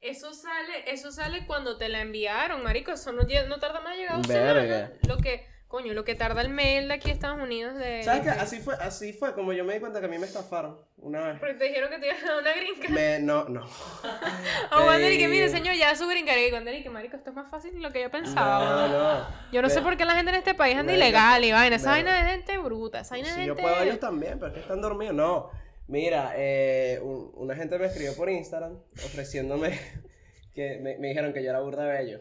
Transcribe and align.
Eso 0.00 0.32
sale, 0.32 0.84
eso 0.92 1.10
sale 1.10 1.44
cuando 1.46 1.76
te 1.76 1.88
la 1.88 2.00
enviaron, 2.00 2.62
marico. 2.62 2.92
Eso 2.92 3.12
no, 3.12 3.22
no 3.22 3.58
tarda 3.58 3.80
más 3.80 3.94
en 3.94 4.22
llegar 4.22 4.56
a. 4.58 4.90
Lo 5.08 5.16
que, 5.18 5.44
coño, 5.66 5.92
lo 5.92 6.04
que 6.04 6.14
tarda 6.14 6.40
el 6.40 6.50
mail 6.50 6.86
de 6.86 6.94
aquí 6.94 7.10
a 7.10 7.12
Estados 7.12 7.40
Unidos 7.40 7.74
de... 7.74 8.04
¿Sabes 8.04 8.20
qué? 8.22 8.30
de- 8.30 8.40
Así 8.40 8.60
fue, 8.60 8.74
así 8.76 9.12
fue 9.12 9.34
como 9.34 9.52
yo 9.52 9.64
me 9.64 9.74
di 9.74 9.80
cuenta 9.80 9.98
que 9.98 10.06
a 10.06 10.08
mí 10.08 10.16
me 10.18 10.26
estafaron 10.26 10.78
una 10.98 11.20
vez. 11.26 11.40
Porque 11.40 11.54
te 11.54 11.64
dijeron 11.64 11.90
que 11.90 11.98
te 11.98 12.06
iban 12.06 12.16
a 12.24 12.26
dar 12.26 12.38
una 12.40 12.52
gringa. 12.54 12.88
Me, 12.90 13.18
no, 13.18 13.44
no. 13.48 13.66
Y 13.66 15.18
que, 15.18 15.24
Eh, 15.24 15.28
mire, 15.28 15.48
señor, 15.48 15.74
ya 15.74 15.94
su 15.96 16.06
gringa. 16.06 16.38
Y 16.38 16.46
y 16.46 16.82
que, 16.82 16.90
marico, 16.90 17.16
esto 17.16 17.30
es 17.30 17.36
más 17.36 17.50
fácil 17.50 17.72
de 17.74 17.80
lo 17.80 17.90
que 17.90 18.00
yo 18.00 18.10
pensaba. 18.10 18.88
No, 18.88 18.88
no. 18.88 19.26
Yo 19.52 19.62
no 19.62 19.68
sé 19.68 19.82
por 19.82 19.96
qué 19.96 20.04
la 20.04 20.14
gente 20.14 20.30
en 20.30 20.36
este 20.36 20.54
país 20.54 20.76
anda 20.76 20.92
ilegal 20.94 21.44
y 21.44 21.50
vaina. 21.50 21.74
Esa 21.76 21.90
vaina 21.90 22.20
es 22.20 22.30
gente 22.36 22.56
bruta. 22.58 23.00
Esa 23.00 23.16
vaina 23.16 23.28
es 23.30 23.34
Si 23.34 23.44
yo 23.46 23.56
puedo, 23.56 23.82
ellos 23.82 23.98
también, 23.98 24.38
pero 24.38 24.48
es 24.48 24.54
que 24.54 24.60
están 24.60 24.80
dormidos. 24.80 25.14
No. 25.14 25.50
Mira, 25.88 26.32
eh, 26.36 27.00
un- 27.02 27.30
una 27.34 27.56
gente 27.56 27.78
me 27.78 27.86
escribió 27.86 28.14
por 28.14 28.28
Instagram 28.30 28.78
ofreciéndome 29.04 29.70
que 30.54 30.78
me, 30.78 30.98
me 30.98 31.08
dijeron 31.08 31.32
que 31.32 31.42
yo 31.42 31.50
era 31.50 31.60
burda 31.60 31.86
bello. 31.86 32.20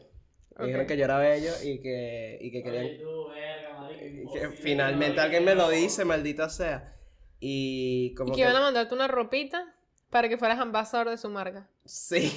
Me 0.57 0.65
dijeron 0.67 0.87
que 0.87 0.97
yo 0.97 1.03
era 1.05 1.19
bello 1.19 1.51
y 1.63 1.79
que, 1.81 2.39
y 2.41 2.51
que 2.51 2.63
querían 2.63 2.85
Oye, 2.85 2.97
tú, 2.97 3.27
verga, 3.29 3.77
marico, 3.79 4.05
y 4.05 4.27
que 4.31 4.49
finalmente 4.57 5.21
alguien 5.21 5.43
me 5.45 5.53
lo 5.53 5.69
dice, 5.69 6.03
maldita 6.03 6.49
sea. 6.49 6.95
Y 7.39 8.15
como 8.15 8.29
Y 8.29 8.31
que 8.31 8.35
que 8.37 8.41
iban 8.41 8.55
a 8.55 8.61
mandarte 8.61 8.95
una 8.95 9.07
ropita 9.07 9.71
para 10.09 10.29
que 10.29 10.37
fueras 10.37 10.57
ambasador 10.59 11.09
de 11.09 11.17
su 11.17 11.29
marca. 11.29 11.67
sí. 11.85 12.35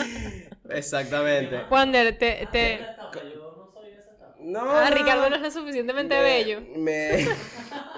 Exactamente. 0.70 1.56
Wander, 1.70 2.16
te... 2.18 2.42
Ah, 2.46 2.50
te... 2.52 2.78
no. 4.40 4.62
No. 4.62 4.70
Ah, 4.70 4.88
no, 4.90 4.96
Ricardo 4.96 5.28
no 5.30 5.36
es 5.36 5.42
lo 5.42 5.50
suficientemente 5.50 6.14
me- 6.14 6.22
bello. 6.22 6.60
Me 6.76 7.24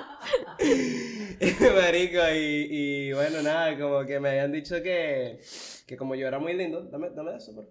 Marico, 1.74 2.20
y, 2.34 2.66
y 2.70 3.12
bueno, 3.12 3.42
nada, 3.42 3.78
como 3.78 4.04
que 4.04 4.20
me 4.20 4.30
habían 4.30 4.52
dicho 4.52 4.82
que, 4.82 5.40
que 5.86 5.96
como 5.96 6.14
yo 6.14 6.26
era 6.26 6.38
muy 6.38 6.54
lindo, 6.54 6.82
dame, 6.82 7.10
dame 7.10 7.36
eso, 7.36 7.54
por. 7.54 7.68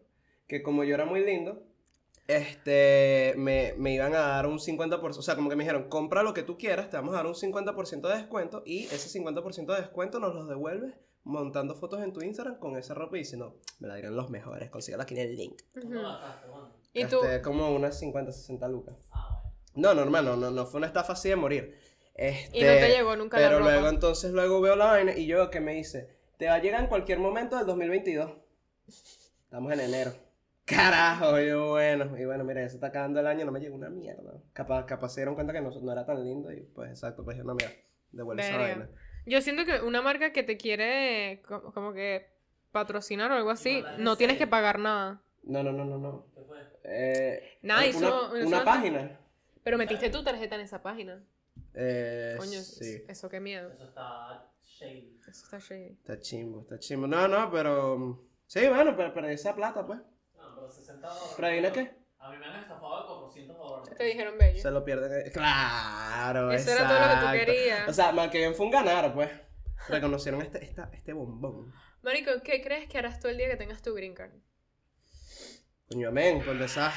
Que 0.48 0.64
como 0.64 0.84
yo 0.84 0.96
era 0.96 1.06
muy 1.06 1.24
lindo, 1.24 1.64
este, 2.28 3.34
me, 3.38 3.74
me 3.78 3.94
iban 3.94 4.14
a 4.14 4.20
dar 4.20 4.48
un 4.48 4.60
50%, 4.60 5.18
o 5.18 5.22
sea, 5.22 5.36
como 5.36 5.50
que 5.50 5.56
me 5.56 5.64
dijeron, 5.64 5.90
compra 5.90 6.24
lo 6.24 6.34
que 6.34 6.44
tú 6.44 6.58
quieras, 6.58 6.90
te 6.90 6.98
vamos 6.98 7.14
a 7.14 7.18
dar 7.18 7.28
un 7.28 7.36
50% 7.36 8.08
de 8.08 8.16
descuento 8.18 8.64
y 8.66 8.86
ese 8.86 9.20
50% 9.20 9.66
de 9.74 9.82
descuento 9.82 10.20
nos 10.20 10.34
los 10.36 10.48
devuelves 10.48 10.94
montando 11.24 11.76
fotos 11.76 12.02
en 12.02 12.14
tu 12.14 12.22
Instagram 12.22 12.58
con 12.60 12.78
esa 12.78 12.94
ropa 12.94 13.16
y 13.18 13.20
diciendo, 13.20 13.60
me 13.80 13.88
la 13.88 13.96
dirán 13.96 14.16
los 14.16 14.30
mejores, 14.30 14.70
consígala 14.70 15.04
aquí 15.04 15.16
en 15.16 15.22
el 15.22 15.36
link. 15.36 15.62
¿Cómo 15.74 15.86
Ujú. 15.86 15.96
la 15.96 16.10
gastaste, 16.10 16.48
mano? 16.48 16.70
Y 16.94 17.06
tú... 17.06 17.24
Este, 17.24 17.42
como 17.42 17.76
unas 17.76 18.00
50, 18.00 18.32
60 18.32 18.68
lucas. 18.68 19.08
Ah, 19.12 19.42
bueno. 19.44 19.54
No, 19.76 19.94
no, 19.94 20.02
hermano, 20.02 20.36
no, 20.36 20.52
no 20.52 20.66
fue 20.66 20.80
una 20.80 20.88
estafa 20.88 21.14
así 21.14 21.30
de 21.30 21.36
morir. 21.36 21.76
Este, 22.22 22.58
Y 22.58 22.64
no 22.64 22.74
te 22.74 22.90
llegó 22.90 23.16
nunca 23.16 23.40
la 23.40 23.48
Pero 23.48 23.60
ropa. 23.60 23.72
luego 23.72 23.88
entonces 23.88 24.32
luego 24.34 24.60
veo 24.60 24.76
la 24.76 24.88
vaina 24.88 25.16
y 25.16 25.26
yo 25.26 25.50
que 25.50 25.62
me 25.62 25.74
dice, 25.76 26.10
te 26.38 26.48
va 26.48 26.56
a 26.56 26.60
llegar 26.60 26.82
en 26.82 26.88
cualquier 26.88 27.18
momento 27.20 27.56
del 27.56 27.66
2022. 27.66 28.32
Estamos 29.44 29.72
en 29.72 29.80
enero. 29.80 30.12
Carajo, 30.66 31.40
yo 31.40 31.70
bueno, 31.70 32.18
y 32.18 32.26
bueno, 32.26 32.44
mira, 32.44 32.62
ya 32.62 32.70
se 32.70 32.76
está 32.76 32.88
acabando 32.88 33.22
el 33.22 33.28
año, 33.28 33.46
no 33.46 33.52
me 33.54 33.60
llegó 33.62 33.76
una 33.76 33.90
mierda. 33.90 34.34
Capaz, 34.54 34.86
capaz 34.86 35.10
se 35.10 35.22
dieron 35.22 35.34
cuenta 35.36 35.54
que 35.54 35.62
no, 35.62 35.72
no 35.72 35.92
era 35.92 36.06
tan 36.06 36.24
lindo 36.24 36.52
y 36.52 36.60
pues 36.62 36.92
exacto, 36.92 37.24
pues 37.24 37.38
yo 37.38 37.44
no, 37.46 37.56
mira, 37.56 37.72
devuelve 38.12 38.44
esa 38.44 38.58
vaina. 38.58 38.90
Yo 39.26 39.42
siento 39.42 39.64
que 39.66 39.80
una 39.82 40.02
marca 40.02 40.34
que 40.34 40.44
te 40.44 40.58
quiere 40.58 41.42
co- 41.48 41.72
como 41.74 41.94
que 41.94 42.28
patrocinar 42.72 43.32
o 43.32 43.36
algo 43.36 43.50
así, 43.50 43.82
No, 43.82 43.88
la 43.88 43.98
no 43.98 44.18
tienes 44.18 44.38
que 44.38 44.46
pagar 44.46 44.78
nada. 44.78 45.22
No, 45.44 45.64
no, 45.64 45.72
no, 45.72 45.86
no, 45.86 45.98
no. 45.98 46.26
¿Qué 46.36 46.42
fue? 46.44 46.58
Eh, 46.84 47.58
Nada, 47.62 47.80
una, 47.82 47.90
hizo- 47.90 48.32
una 48.46 48.64
página. 48.66 49.18
Pero 49.64 49.78
metiste 49.78 50.10
tu 50.10 50.22
tarjeta 50.24 50.56
en 50.56 50.62
esa 50.62 50.84
página. 50.84 51.24
Eh, 51.74 52.36
Coño, 52.38 52.62
sí. 52.62 53.04
eso 53.08 53.30
qué 53.30 53.40
miedo. 53.40 53.72
Eso 53.74 53.86
está 53.86 54.52
shady. 54.62 55.20
Eso 55.28 55.44
está 55.46 55.60
shady. 55.60 55.98
Está 56.00 56.20
chimbo, 56.20 56.62
está 56.62 56.80
chimbo. 56.80 57.08
No, 57.08 57.28
no, 57.28 57.52
pero... 57.52 58.26
Sí, 58.48 58.68
bueno, 58.68 58.96
pero 58.98 59.14
perdí 59.14 59.34
esa 59.34 59.56
plata, 59.56 59.86
pues. 59.86 60.00
No, 60.36 60.56
pero 60.56 60.70
60 60.72 61.08
dólares. 61.08 61.34
¿Pero 61.36 61.48
adivina 61.48 61.72
qué? 61.72 62.00
A 62.18 62.32
mí 62.32 62.38
me 62.38 62.46
han 62.48 62.60
estafado 62.64 63.02
de 63.02 63.08
400 63.08 63.58
dólares. 63.58 63.98
Te 63.98 64.04
dijeron 64.04 64.38
bello. 64.38 64.62
Se 64.62 64.72
lo 64.72 64.84
pierden. 64.84 65.28
eh, 65.28 65.32
Claro, 65.32 66.52
Eso 66.52 66.72
era 66.72 66.88
todo 66.88 67.00
lo 67.00 67.08
que 67.08 67.26
tú 67.40 67.46
querías. 67.46 67.90
O 67.90 67.94
sea, 67.94 68.12
mal 68.12 68.30
que 68.32 68.40
bien 68.40 68.56
fue 68.56 68.66
un 68.66 68.72
ganar, 68.72 69.14
pues. 69.14 69.30
Reconocieron 69.88 70.42
este, 70.42 70.64
esta, 70.66 70.90
este 70.94 71.14
bombón. 71.14 71.72
Marico, 72.02 72.32
¿qué 72.44 72.62
crees 72.62 72.90
que 72.90 72.98
harás 72.98 73.20
tú 73.20 73.28
el 73.30 73.38
día 73.38 73.50
que 73.50 73.56
tengas 73.56 73.82
tu 73.82 73.94
green 73.94 74.14
card? 74.16 74.32
Coño, 75.90 76.10
amén, 76.10 76.42
con 76.42 76.62
esa. 76.62 76.92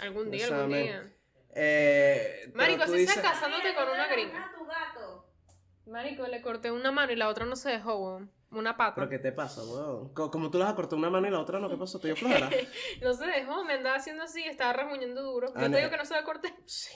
Algún 0.00 0.30
día, 0.30 0.46
algún 0.46 0.60
amén. 0.60 0.82
día. 0.84 1.12
Eh, 1.54 2.50
Marico, 2.54 2.86
sea 2.86 2.94
dices- 2.96 3.20
casándote 3.22 3.74
con 3.74 3.88
una 3.88 4.06
gringa. 4.08 4.50
Marico, 5.86 6.26
le 6.28 6.40
corté 6.40 6.70
una 6.70 6.92
mano 6.92 7.12
y 7.12 7.16
la 7.16 7.28
otra 7.28 7.44
no 7.46 7.56
se 7.56 7.70
dejó, 7.70 7.96
weón. 7.96 8.30
Una 8.52 8.76
pata. 8.76 8.94
¿Pero 8.96 9.08
qué 9.08 9.18
te 9.18 9.32
pasa, 9.32 9.62
weón? 9.62 10.12
Co- 10.14 10.30
Como 10.30 10.50
tú 10.50 10.62
a 10.62 10.74
cortar 10.74 10.98
una 10.98 11.10
mano 11.10 11.26
y 11.26 11.30
la 11.30 11.40
otra 11.40 11.58
no, 11.58 11.68
¿qué 11.68 11.76
pasó? 11.76 11.98
¿Te 12.00 12.08
dio 12.08 12.16
flojera? 12.16 12.48
No 13.02 13.12
se 13.14 13.26
dejó, 13.26 13.64
me 13.64 13.74
andaba 13.74 13.96
haciendo 13.96 14.22
así, 14.24 14.42
estaba 14.44 14.72
remuñendo 14.72 15.22
duro. 15.22 15.48
Yo 15.48 15.54
Ah, 15.56 15.62
te 15.62 15.68
no. 15.68 15.76
digo 15.78 15.90
que 15.90 15.96
no 15.96 16.04
se 16.04 16.14
la 16.14 16.24
corté. 16.24 16.54
Sí. 16.66 16.90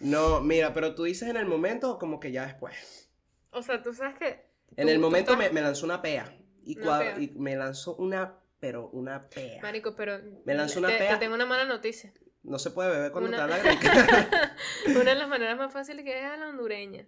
No, 0.00 0.40
mira, 0.40 0.72
pero 0.74 0.94
tú 0.94 1.04
dices 1.04 1.28
en 1.28 1.36
el 1.36 1.46
momento 1.46 1.92
o 1.92 1.98
como 1.98 2.20
que 2.20 2.30
ya 2.30 2.46
después. 2.46 3.10
O 3.50 3.62
sea, 3.62 3.82
tú 3.82 3.92
sabes 3.92 4.18
que. 4.18 4.46
En 4.76 4.86
tú- 4.86 4.92
el 4.92 4.98
momento 4.98 5.36
me, 5.36 5.44
estás- 5.44 5.54
me 5.54 5.60
lanzó 5.62 5.86
una 5.86 6.00
pea. 6.02 6.34
Y, 6.62 6.78
Una 6.78 6.86
cua- 6.86 6.98
pea. 7.00 7.18
y 7.20 7.28
me 7.38 7.56
lanzó 7.56 7.96
una, 7.96 8.38
pero 8.60 8.88
una 8.90 9.28
pea. 9.28 9.60
Marico, 9.62 9.96
pero. 9.96 10.18
Me 10.44 10.54
lanzó 10.54 10.78
una 10.78 10.88
te, 10.88 10.98
pea. 10.98 11.14
te 11.14 11.16
tengo 11.18 11.34
una 11.34 11.46
mala 11.46 11.64
noticia. 11.64 12.12
No 12.42 12.58
se 12.58 12.70
puede 12.70 12.90
beber 12.90 13.12
cuando 13.12 13.28
Una- 13.28 13.46
te 13.46 13.50
da 13.52 13.58
la 13.58 13.58
gringa. 13.62 14.56
Una 15.00 15.10
de 15.10 15.16
las 15.16 15.28
maneras 15.28 15.58
más 15.58 15.72
fáciles 15.72 16.04
que 16.04 16.18
es 16.18 16.24
a 16.24 16.36
la 16.36 16.48
hondureña. 16.48 17.06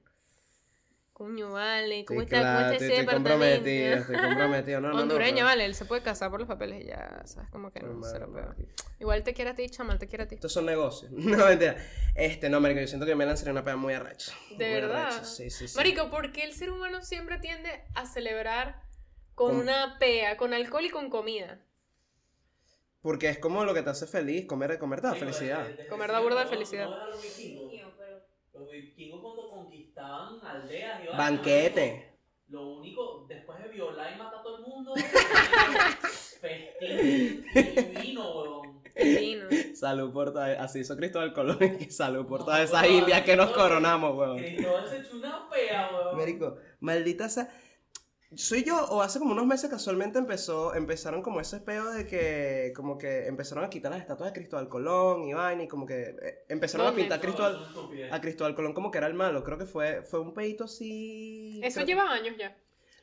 Coño, 1.12 1.52
vale. 1.52 2.06
¿Cómo 2.06 2.20
Sí, 2.20 2.24
está, 2.24 2.38
claro, 2.40 2.58
¿cómo 2.60 2.72
está 2.72 2.76
ese 2.84 2.94
estoy 3.00 3.14
comprometido, 3.14 3.94
estoy 3.96 4.16
comprometido. 4.16 4.80
No, 4.80 4.96
Hondureña, 4.96 5.44
vale, 5.44 5.66
él 5.66 5.74
se 5.74 5.84
puede 5.84 6.02
casar 6.02 6.30
por 6.30 6.40
los 6.40 6.48
papeles 6.48 6.82
y 6.82 6.86
ya, 6.86 7.22
sabes, 7.26 7.50
como 7.50 7.70
que 7.70 7.80
no, 7.80 7.88
normal. 7.92 8.32
peor. 8.32 8.56
Igual 9.00 9.22
te 9.22 9.34
quiere 9.34 9.50
a 9.50 9.54
ti, 9.54 9.68
chamal, 9.68 9.98
te 9.98 10.08
quiere 10.08 10.24
a 10.24 10.28
ti. 10.28 10.36
Estos 10.36 10.52
son 10.52 10.64
negocios. 10.66 11.12
No, 11.14 11.44
mentira. 11.46 11.76
Este, 12.14 12.48
no, 12.48 12.58
marico, 12.60 12.80
yo 12.80 12.86
siento 12.86 13.04
que 13.04 13.14
me 13.14 13.26
lanzaría 13.26 13.52
una 13.52 13.62
pea 13.64 13.76
muy 13.76 13.92
arrecha. 13.92 14.32
¿De 14.56 14.64
Muy 14.72 14.80
verdad? 14.80 15.06
arrecha, 15.08 15.24
Sí, 15.24 15.50
sí, 15.50 15.68
sí. 15.68 15.76
Marico, 15.76 16.08
¿por 16.10 16.32
qué 16.32 16.44
el 16.44 16.54
ser 16.54 16.70
humano 16.70 17.02
siempre 17.02 17.36
tiende 17.38 17.84
a 17.94 18.06
celebrar 18.06 18.80
con 19.34 19.50
Con- 19.50 19.60
una 19.60 19.98
pea, 19.98 20.38
con 20.38 20.54
alcohol 20.54 20.86
y 20.86 20.90
con 20.90 21.10
comida? 21.10 21.58
Porque 23.02 23.28
es 23.30 23.38
como 23.38 23.64
lo 23.64 23.72
que 23.72 23.82
te 23.82 23.90
hace 23.90 24.06
feliz, 24.06 24.46
comer, 24.46 24.78
comer 24.78 25.00
te 25.00 25.06
da 25.08 25.14
felicidad. 25.14 25.66
Comer 25.88 26.12
da 26.12 26.20
burda 26.20 26.40
de 26.40 26.46
felicidad. 26.50 26.88
¿No 26.88 26.96
eran 26.96 27.10
los 27.10 27.22
vikingos? 27.22 27.70
Niño, 27.72 27.92
pero- 27.96 28.20
Los 28.52 28.70
vikingos 28.70 29.20
cuando 29.22 29.48
conquistaban 29.50 30.38
aldeas 30.44 31.02
y 31.02 31.06
vainas, 31.06 31.16
Banquete. 31.16 32.18
Lo 32.48 32.78
único, 32.78 33.26
después 33.28 33.62
de 33.62 33.68
violar 33.68 34.12
y 34.12 34.18
matar 34.18 34.40
a 34.40 34.42
todo 34.42 34.56
el 34.58 34.62
mundo, 34.64 34.94
festín 36.40 37.46
y 37.54 38.00
vino. 38.02 38.62
Vino. 38.96 39.46
Salud 39.74 40.12
por 40.12 40.32
todas, 40.32 40.58
así 40.58 40.80
hizo 40.80 40.96
Cristóbal 40.96 41.32
Colón, 41.32 41.58
y 41.80 41.84
salud 41.90 42.26
por 42.26 42.44
todas 42.44 42.60
esas 42.68 42.86
indias 42.86 43.22
que 43.22 43.36
nos 43.36 43.50
coronamos, 43.52 44.16
weón. 44.16 44.38
Cristóbal 44.38 44.88
se 44.88 44.98
echó 44.98 45.16
una 45.16 45.48
pea. 45.48 45.90
Marico, 46.14 46.56
maldita 46.80 47.28
sea. 47.28 47.48
¿Soy 48.36 48.62
yo 48.62 48.76
o 48.90 49.02
hace 49.02 49.18
como 49.18 49.32
unos 49.32 49.44
meses 49.44 49.68
casualmente 49.68 50.18
empezó, 50.20 50.72
empezaron 50.76 51.20
como 51.20 51.40
ese 51.40 51.58
peo 51.60 51.90
de 51.90 52.06
que 52.06 52.72
como 52.76 52.96
que 52.96 53.26
empezaron 53.26 53.64
a 53.64 53.70
quitar 53.70 53.90
las 53.90 54.00
estatuas 54.00 54.30
de 54.32 54.38
Cristóbal 54.38 54.68
Colón 54.68 55.24
y 55.24 55.32
vaina 55.32 55.64
y 55.64 55.68
como 55.68 55.84
que 55.84 56.14
eh, 56.22 56.44
empezaron 56.48 56.86
a 56.86 56.94
pintar 56.94 57.18
a 57.18 57.20
Cristóbal, 57.20 57.58
a 58.12 58.20
Cristóbal 58.20 58.54
Colón 58.54 58.72
como 58.72 58.92
que 58.92 58.98
era 58.98 59.08
el 59.08 59.14
malo. 59.14 59.42
Creo 59.42 59.58
que 59.58 59.66
fue, 59.66 60.02
fue 60.02 60.20
un 60.20 60.32
peito 60.32 60.64
así. 60.64 61.60
Eso 61.64 61.76
creo- 61.82 61.86
lleva 61.88 62.08
años 62.12 62.36
ya. 62.38 62.56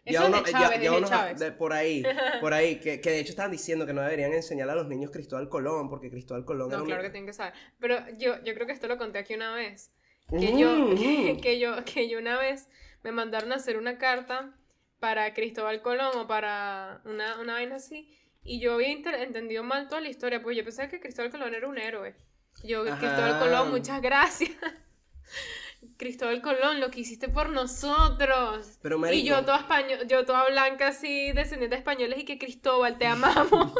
ya 0.06 0.12
Eso 0.12 0.24
es 0.24 0.30
uno- 0.30 0.42
de 0.44 0.52
ya- 0.54 0.60
Chávez, 0.62 0.70
ya 0.70 0.76
es 0.86 0.92
de 0.92 0.98
unos- 0.98 1.10
Chávez. 1.10 1.40
de- 1.40 1.52
por 1.52 1.74
ahí, 1.74 2.04
por 2.42 2.54
ahí, 2.54 2.80
que, 2.80 3.02
que 3.02 3.10
de 3.10 3.20
hecho 3.20 3.32
estaban 3.32 3.52
diciendo 3.52 3.86
que 3.86 3.92
no 3.92 4.02
deberían 4.02 4.32
enseñar 4.32 4.70
a 4.70 4.76
los 4.76 4.88
niños 4.88 5.12
Cristóbal 5.12 5.50
Colón, 5.50 5.90
porque 5.90 6.10
Cristóbal 6.10 6.46
Colón 6.46 6.70
No, 6.70 6.78
un- 6.80 6.86
claro 6.86 7.02
que 7.04 7.10
tienen 7.10 7.28
que 7.28 7.34
saber. 7.34 7.54
Pero 7.80 7.98
yo, 8.18 8.42
yo 8.46 8.54
creo 8.54 8.66
que 8.66 8.72
esto 8.72 8.88
lo 8.88 8.98
conté 8.98 9.20
aquí 9.20 9.34
una 9.34 9.54
vez. 9.54 9.92
Que 10.30 10.38
Ujú, 10.38 10.58
yo, 10.58 10.74
ujú. 10.86 10.96
que, 10.96 11.38
que 11.44 11.60
yo, 11.60 11.84
que 11.84 12.08
yo 12.08 12.18
una 12.18 12.38
vez 12.40 12.70
me 13.04 13.12
mandaron 13.12 13.52
a 13.52 13.56
hacer 13.56 13.78
una 13.78 13.98
carta 13.98 14.54
para 15.00 15.34
Cristóbal 15.34 15.82
Colón 15.82 16.18
o 16.18 16.28
para 16.28 17.02
una, 17.06 17.40
una 17.40 17.54
vaina 17.54 17.76
así. 17.76 18.14
Y 18.44 18.60
yo 18.60 18.76
había 18.76 18.90
entendido 18.92 19.64
mal 19.64 19.88
toda 19.90 20.02
la 20.02 20.10
historia, 20.10 20.42
pues 20.42 20.56
yo 20.56 20.64
pensaba 20.64 20.88
que 20.88 21.00
Cristóbal 21.00 21.32
Colón 21.32 21.54
era 21.54 21.68
un 21.68 21.78
héroe. 21.78 22.16
Yo, 22.64 22.84
Ajá. 22.84 22.98
Cristóbal 22.98 23.40
Colón, 23.40 23.72
muchas 23.72 24.02
gracias. 24.02 24.52
Cristóbal 25.98 26.42
Colón, 26.42 26.80
lo 26.80 26.90
que 26.90 27.02
hiciste 27.02 27.30
por 27.30 27.50
nosotros. 27.50 28.80
Pero 28.82 28.98
Y 28.98 29.00
marico, 29.00 29.28
yo 29.28 29.42
toda 29.46 29.58
español, 29.58 30.08
yo 30.08 30.26
toda 30.26 30.50
blanca 30.50 30.88
así, 30.88 31.32
descendiente 31.34 31.76
de 31.76 31.80
españoles 31.80 32.20
y 32.20 32.26
que 32.26 32.38
Cristóbal, 32.38 32.98
te 32.98 33.06
amamos. 33.06 33.74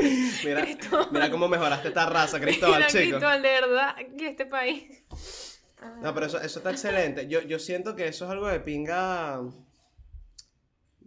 mira, 0.44 0.62
Cristóbal. 0.62 1.08
mira 1.10 1.30
cómo 1.30 1.48
mejoraste 1.48 1.88
esta 1.88 2.06
raza, 2.06 2.40
Cristóbal, 2.40 2.78
Mira, 2.80 2.88
chico. 2.88 3.02
Cristóbal, 3.02 3.42
de 3.42 3.48
verdad, 3.48 3.96
que 4.18 4.28
este 4.28 4.46
país. 4.46 5.04
No, 6.00 6.12
pero 6.14 6.26
eso, 6.26 6.40
eso 6.40 6.58
está 6.58 6.70
excelente. 6.70 7.26
Yo, 7.28 7.40
yo 7.42 7.58
siento 7.58 7.96
que 7.96 8.06
eso 8.06 8.24
es 8.26 8.30
algo 8.30 8.48
de 8.48 8.60
pinga 8.60 9.40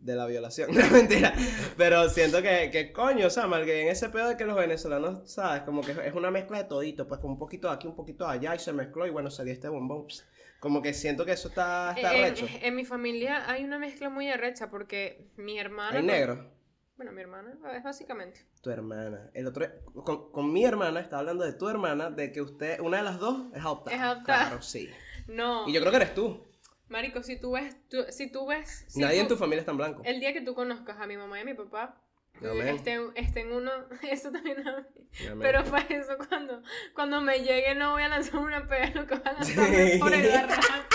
de 0.06 0.16
la 0.16 0.26
violación. 0.28 0.70
No, 0.76 0.90
mentira. 0.92 1.34
Pero 1.78 2.10
siento 2.10 2.42
que, 2.42 2.70
que 2.72 2.92
coño, 2.92 3.28
o 3.28 3.30
sea, 3.30 3.48
mal 3.48 3.66
que 3.66 3.82
en 3.82 3.88
ese 3.88 4.10
pedo 4.10 4.30
de 4.30 4.38
que 4.38 4.46
los 4.46 4.56
venezolanos, 4.56 5.32
¿sabes? 5.32 5.64
Como 5.64 5.82
que 5.82 5.92
es 5.92 6.14
una 6.14 6.30
mezcla 6.32 6.60
de 6.60 6.66
todito, 6.66 7.08
pues 7.08 7.20
con 7.20 7.32
un 7.32 7.40
poquito 7.40 7.68
de 7.68 7.74
aquí, 7.74 7.88
un 7.88 7.96
poquito 7.96 8.26
de 8.26 8.34
allá, 8.34 8.56
y 8.56 8.60
se 8.60 8.72
mezcló, 8.72 9.08
y 9.08 9.10
bueno, 9.10 9.32
salió 9.32 9.52
este 9.52 9.68
bombón. 9.68 10.08
Pss. 10.08 10.26
Como 10.60 10.82
que 10.82 10.94
siento 10.94 11.26
que 11.26 11.34
eso 11.34 11.50
está, 11.50 11.94
está 11.96 12.16
en, 12.16 12.24
recho. 12.24 12.48
en 12.50 12.76
mi 12.76 12.86
familia 12.86 13.50
hay 13.50 13.64
una 13.64 13.78
mezcla 13.78 14.10
muy 14.10 14.30
arrecha 14.30 14.70
porque 14.70 15.28
mi 15.38 15.60
hermana. 15.60 15.98
Hay 15.98 16.04
negro. 16.04 16.52
Bueno, 16.98 17.12
mi 17.12 17.22
hermana, 17.22 17.58
es 17.76 17.84
básicamente. 17.84 18.46
Tu 18.62 18.70
hermana. 18.70 19.30
El 19.34 19.48
otro, 19.48 19.68
con, 19.94 20.32
con 20.32 20.54
mi 20.54 20.64
hermana, 20.64 21.02
estaba 21.02 21.20
hablando 21.20 21.44
de 21.44 21.54
tu 21.54 21.68
hermana, 21.68 22.10
de 22.10 22.32
que 22.32 22.42
usted, 22.42 22.80
una 22.80 22.98
de 22.98 23.04
las 23.04 23.20
dos 23.20 23.48
es 23.54 23.62
adoptada. 23.62 23.96
Es 23.96 24.02
adoptada. 24.02 24.46
Claro, 24.48 24.62
sí. 24.62 24.90
No. 25.28 25.68
Y 25.68 25.74
yo 25.74 25.82
creo 25.82 25.92
que 25.92 25.98
eres 25.98 26.14
tú. 26.14 26.42
Marico, 26.88 27.24
si 27.24 27.40
tú 27.40 27.52
ves, 27.54 27.76
tú- 27.90 28.06
si 28.10 28.32
tú 28.32 28.46
ves... 28.48 28.86
si 28.88 29.00
Nadie 29.00 29.20
en 29.20 29.28
tu 29.28 29.36
familia 29.38 29.62
es 29.62 29.66
tan 29.66 29.78
blanco. 29.78 30.02
El 30.06 30.20
día 30.20 30.34
que 30.34 30.42
tú 30.42 30.54
conozcas 30.54 31.00
a 31.00 31.08
mi 31.08 31.18
mamá 31.18 31.40
y 31.40 31.42
a 31.42 31.46
mi 31.46 31.54
papá, 31.56 32.00
Amén. 32.42 32.68
estén, 32.76 33.12
estén 33.16 33.52
uno, 33.52 33.72
eso 34.10 34.32
también 34.32 34.68
a 34.68 34.78
mí. 34.78 34.86
Amén. 35.28 35.40
Pero 35.40 35.64
para 35.66 35.86
eso 35.88 36.18
cuando, 36.30 36.62
cuando 36.94 37.22
me 37.22 37.40
llegue 37.40 37.74
no 37.76 37.94
voy 37.94 38.04
a 38.04 38.10
lanzar 38.10 38.40
una 38.40 38.68
pega, 38.68 38.92
lo 38.94 39.08
que 39.08 39.16
voy 39.16 39.24
a 39.26 39.32
lanzar 39.34 40.00
por 40.00 40.14
el 40.14 40.28
garrafa. 40.32 40.86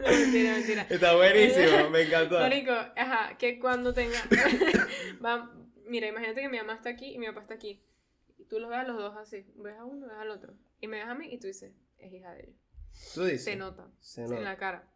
No, 0.00 0.06
mentira, 0.08 0.52
mentira. 0.54 0.86
Está 0.88 1.14
buenísimo, 1.16 1.90
me 1.90 2.02
encantó. 2.02 2.38
Marico, 2.38 2.72
ajá, 2.72 3.36
que 3.36 3.58
cuando 3.58 3.92
tenga... 3.92 4.18
Va- 5.24 5.50
mira, 5.86 6.06
imagínate 6.06 6.40
que 6.40 6.48
mi 6.48 6.56
mamá 6.58 6.74
está 6.74 6.88
aquí 6.90 7.12
y 7.14 7.18
mi 7.18 7.26
papá 7.26 7.42
está 7.42 7.54
aquí. 7.54 7.82
Y 8.38 8.44
tú 8.44 8.58
los 8.58 8.70
ves 8.70 8.78
a 8.78 8.84
los 8.84 8.96
dos 8.96 9.16
así. 9.18 9.44
Ves 9.56 9.76
a 9.76 9.84
uno, 9.84 10.06
ves 10.06 10.16
al 10.18 10.30
otro. 10.30 10.54
Y 10.80 10.86
me 10.86 10.98
ves 10.98 11.06
a 11.08 11.14
mí 11.14 11.28
y 11.30 11.38
tú 11.38 11.46
dices, 11.46 11.72
es 11.98 12.12
hija 12.12 12.32
de 12.32 12.44
ellos. 12.44 12.56
Tú 13.14 13.24
dices. 13.24 13.44
Se 13.44 13.56
nota. 13.56 13.88
Se 14.00 14.22
en 14.22 14.30
nota. 14.30 14.42
la 14.42 14.56
cara. 14.56 14.86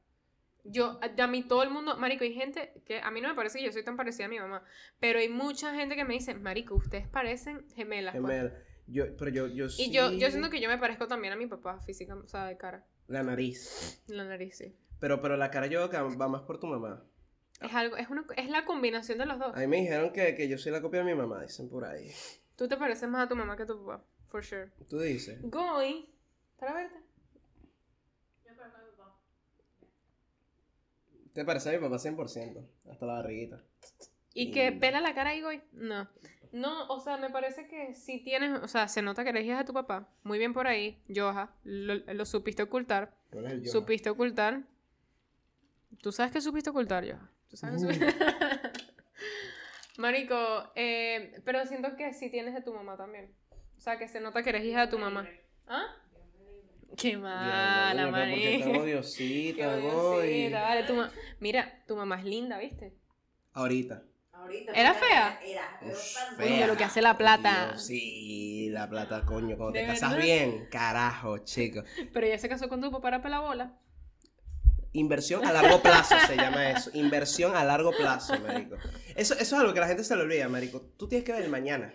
Yo, 0.64 0.98
a, 1.02 1.22
a 1.22 1.26
mí 1.26 1.42
todo 1.42 1.62
el 1.62 1.70
mundo, 1.70 1.96
Marico, 1.98 2.24
hay 2.24 2.32
gente 2.32 2.72
que 2.86 3.00
a 3.00 3.10
mí 3.10 3.20
no 3.20 3.28
me 3.28 3.34
parece 3.34 3.58
que 3.58 3.64
yo 3.64 3.72
soy 3.72 3.84
tan 3.84 3.96
parecida 3.96 4.26
a 4.26 4.28
mi 4.28 4.38
mamá, 4.38 4.62
pero 4.98 5.18
hay 5.18 5.28
mucha 5.28 5.74
gente 5.74 5.94
que 5.94 6.04
me 6.04 6.14
dice, 6.14 6.34
Marico, 6.34 6.74
ustedes 6.74 7.06
parecen 7.06 7.68
gemelas. 7.74 8.14
pues". 8.16 8.24
Gemela. 8.24 8.54
Yo, 8.86 9.16
pero 9.16 9.30
yo, 9.30 9.46
yo 9.46 9.68
sí. 9.68 9.84
Y 9.84 9.92
yo, 9.92 10.12
yo 10.12 10.30
siento 10.30 10.50
que 10.50 10.60
yo 10.60 10.68
me 10.68 10.78
parezco 10.78 11.06
también 11.08 11.32
a 11.32 11.36
mi 11.36 11.46
papá, 11.46 11.80
física, 11.80 12.14
o 12.14 12.26
sea, 12.28 12.46
de 12.46 12.56
cara. 12.56 12.86
La 13.08 13.22
nariz. 13.22 14.02
La 14.06 14.24
nariz, 14.24 14.56
sí. 14.56 14.76
Pero, 15.00 15.20
pero 15.20 15.36
la 15.36 15.50
cara 15.50 15.66
yo 15.66 15.88
creo 15.88 15.90
que 16.10 16.16
va 16.16 16.28
más 16.28 16.42
por 16.42 16.58
tu 16.58 16.66
mamá. 16.66 17.02
Es 17.60 17.72
algo, 17.74 17.96
es 17.96 18.08
una, 18.10 18.24
es 18.36 18.50
la 18.50 18.64
combinación 18.64 19.18
de 19.18 19.26
los 19.26 19.38
dos. 19.38 19.54
A 19.54 19.60
mí 19.60 19.66
me 19.66 19.78
dijeron 19.78 20.12
que, 20.12 20.34
que 20.34 20.48
yo 20.48 20.58
soy 20.58 20.72
la 20.72 20.82
copia 20.82 21.00
de 21.00 21.06
mi 21.06 21.14
mamá, 21.14 21.42
dicen 21.42 21.68
por 21.68 21.84
ahí. 21.84 22.10
Tú 22.56 22.68
te 22.68 22.76
pareces 22.76 23.08
más 23.08 23.24
a 23.24 23.28
tu 23.28 23.36
mamá 23.36 23.56
que 23.56 23.62
a 23.62 23.66
tu 23.66 23.84
papá, 23.84 24.04
for 24.28 24.44
sure. 24.44 24.70
Tú 24.88 24.98
dices. 24.98 25.40
Goy, 25.42 26.08
para 26.58 26.74
verte. 26.74 26.96
Te 31.34 31.44
parece 31.44 31.68
a 31.68 31.72
mi 31.72 31.78
papá 31.78 31.98
100%. 31.98 32.64
Hasta 32.90 33.06
la 33.06 33.14
barriguita. 33.14 33.60
¿Y 34.32 34.50
que 34.50 34.70
Mm. 34.70 34.80
pela 34.80 35.00
la 35.00 35.14
cara 35.14 35.38
Goy? 35.40 35.62
No. 35.72 36.08
No, 36.52 36.86
o 36.88 37.00
sea, 37.00 37.16
me 37.16 37.30
parece 37.30 37.66
que 37.66 37.94
si 37.94 38.20
tienes, 38.22 38.62
o 38.62 38.68
sea, 38.68 38.86
se 38.88 39.02
nota 39.02 39.24
que 39.24 39.30
eres 39.30 39.44
hija 39.44 39.58
de 39.58 39.64
tu 39.64 39.72
papá. 39.72 40.08
Muy 40.22 40.38
bien 40.38 40.52
por 40.52 40.66
ahí, 40.68 41.02
Joja. 41.14 41.52
Lo, 41.64 41.94
lo 41.96 42.24
supiste 42.24 42.62
ocultar. 42.62 43.12
¿Cuál 43.32 43.46
es 43.46 43.52
el? 43.52 43.66
Supiste 43.68 44.08
ocultar. 44.10 44.62
¿Tú 46.00 46.12
sabes 46.12 46.32
que 46.32 46.40
supiste 46.40 46.70
ocultar, 46.70 47.04
Joja? 47.04 47.28
¿Tú 47.48 47.56
sabes 47.56 47.82
que 47.82 47.88
Uh. 47.88 47.92
supiste? 47.94 48.14
Marico, 49.98 50.70
eh, 50.74 51.40
pero 51.44 51.64
siento 51.66 51.96
que 51.96 52.12
sí 52.12 52.30
tienes 52.30 52.54
de 52.54 52.62
tu 52.62 52.72
mamá 52.74 52.96
también. 52.96 53.32
O 53.76 53.80
sea, 53.80 53.98
que 53.98 54.08
se 54.08 54.20
nota 54.20 54.42
que 54.42 54.50
eres 54.50 54.64
hija 54.64 54.82
de 54.82 54.88
tu 54.88 54.98
mamá. 54.98 55.28
¿Ah? 55.68 55.86
Qué 56.96 57.16
mala, 57.16 58.02
coño, 58.04 58.12
pero 58.14 58.30
¿por 58.30 58.38
qué 58.40 58.58
tan 58.58 58.68
Mari. 58.68 58.80
odiosita, 58.80 59.68
odiosita, 59.76 60.62
vale, 60.62 60.82
tu 60.84 60.94
ma- 60.94 61.10
Mira, 61.40 61.84
tu 61.86 61.96
mamá 61.96 62.18
es 62.18 62.24
linda, 62.24 62.58
¿viste? 62.58 62.94
Ahorita. 63.52 64.02
Ahorita. 64.32 64.72
¿Era 64.72 64.92
porque 64.92 65.06
fea? 65.06 65.40
Era, 65.44 65.78
era 65.80 65.94
Oye, 66.38 66.56
fea. 66.58 66.66
lo 66.66 66.76
que 66.76 66.84
hace 66.84 67.00
la 67.02 67.16
plata. 67.16 67.68
Dios, 67.70 67.82
sí, 67.86 68.68
la 68.70 68.88
plata, 68.88 69.24
coño. 69.24 69.56
Cuando 69.56 69.72
te 69.72 69.80
¿De 69.80 69.86
casas 69.86 70.10
verdad? 70.12 70.24
bien, 70.24 70.66
carajo, 70.70 71.38
chico. 71.38 71.82
Pero 72.12 72.26
ella 72.26 72.38
se 72.38 72.48
casó 72.48 72.68
con 72.68 72.80
tu 72.80 72.90
papá 72.90 73.02
para 73.02 73.22
pela 73.22 73.40
bola. 73.40 73.78
Inversión 74.92 75.44
a 75.44 75.52
largo 75.52 75.82
plazo 75.82 76.14
se 76.26 76.36
llama 76.36 76.70
eso. 76.70 76.90
Inversión 76.94 77.56
a 77.56 77.64
largo 77.64 77.90
plazo, 77.90 78.38
marico. 78.40 78.76
Eso, 79.16 79.34
eso 79.34 79.42
es 79.42 79.52
algo 79.54 79.72
que 79.74 79.80
la 79.80 79.88
gente 79.88 80.04
se 80.04 80.14
le 80.14 80.22
olvida, 80.22 80.48
marico. 80.48 80.80
Tú 80.96 81.08
tienes 81.08 81.24
que 81.24 81.32
ver 81.32 81.42
el 81.42 81.50
mañana. 81.50 81.92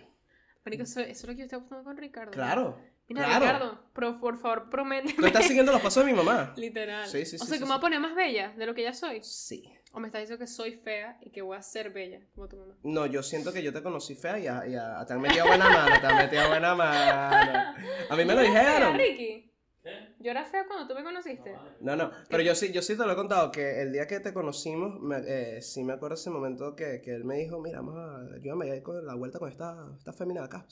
Marico, 0.64 0.82
eso, 0.82 1.00
eso 1.00 1.10
es 1.10 1.24
lo 1.24 1.32
que 1.32 1.38
yo 1.38 1.44
estoy 1.44 1.58
optando 1.60 1.84
con 1.84 1.96
Ricardo. 1.96 2.30
Claro. 2.32 2.78
Mira, 3.14 3.26
claro. 3.26 3.44
Ricardo, 3.92 4.20
por 4.20 4.38
favor, 4.38 4.70
prométeme. 4.70 5.14
Tú 5.14 5.26
estás 5.26 5.44
siguiendo 5.46 5.72
los 5.72 5.80
pasos 5.80 6.04
de 6.06 6.12
mi 6.12 6.16
mamá. 6.16 6.52
Literal. 6.56 7.06
Sí, 7.08 7.24
sí, 7.26 7.36
o 7.36 7.38
sí, 7.40 7.46
sea, 7.46 7.46
sí, 7.46 7.52
que 7.54 7.60
me 7.60 7.68
voy 7.70 7.78
a 7.78 7.80
poner 7.80 8.00
más 8.00 8.14
bella 8.14 8.52
de 8.56 8.66
lo 8.66 8.74
que 8.74 8.82
ya 8.82 8.94
soy. 8.94 9.20
Sí. 9.22 9.64
O 9.92 9.98
me 9.98 10.06
estás 10.06 10.20
diciendo 10.20 10.38
que 10.38 10.46
soy 10.46 10.72
fea 10.72 11.18
y 11.20 11.30
que 11.30 11.42
voy 11.42 11.56
a 11.56 11.62
ser 11.62 11.90
bella, 11.90 12.20
como 12.34 12.46
tu 12.48 12.56
mamá. 12.56 12.74
No, 12.84 13.06
yo 13.06 13.22
siento 13.24 13.52
que 13.52 13.62
yo 13.62 13.72
te 13.72 13.82
conocí 13.82 14.14
fea 14.14 14.38
y, 14.38 14.46
a- 14.46 14.64
y 14.66 14.74
a- 14.76 15.04
te 15.04 15.12
han 15.14 15.20
metido 15.20 15.46
buena 15.46 15.68
mano, 15.68 16.00
te 16.00 16.06
han 16.06 16.16
metido 16.16 16.46
buena 16.48 16.74
mano. 16.76 17.74
A 18.08 18.16
mí 18.16 18.24
me 18.24 18.34
lo 18.34 18.42
¿Yo 18.42 18.48
era 18.48 18.52
fea, 18.52 18.70
dijeron. 18.74 18.96
Ricky? 18.98 19.46
¿Qué? 19.82 20.14
Yo 20.20 20.30
era 20.30 20.44
fea 20.44 20.66
cuando 20.68 20.86
tú 20.86 20.94
me 20.94 21.02
conociste. 21.02 21.52
No. 21.80 21.96
No, 21.96 22.10
pero 22.28 22.42
yo 22.42 22.54
sí, 22.54 22.70
yo 22.70 22.82
sí 22.82 22.96
te 22.96 23.04
lo 23.04 23.12
he 23.12 23.16
contado, 23.16 23.50
que 23.50 23.80
el 23.82 23.92
día 23.92 24.06
que 24.06 24.20
te 24.20 24.32
conocimos, 24.32 25.00
me, 25.00 25.16
eh, 25.26 25.62
sí 25.62 25.82
me 25.82 25.94
acuerdo 25.94 26.14
ese 26.14 26.30
momento 26.30 26.76
que, 26.76 27.00
que 27.02 27.12
él 27.14 27.24
me 27.24 27.36
dijo, 27.36 27.58
mira, 27.60 27.78
vamos 27.80 27.96
a, 27.96 28.34
ayúdame 28.36 28.70
a 28.70 28.76
ir 28.76 28.82
con 28.82 29.04
la 29.04 29.14
vuelta 29.14 29.38
con 29.40 29.50
esta, 29.50 29.74
esta 29.98 30.12
fémina 30.12 30.40
de 30.42 30.46
acá. 30.46 30.66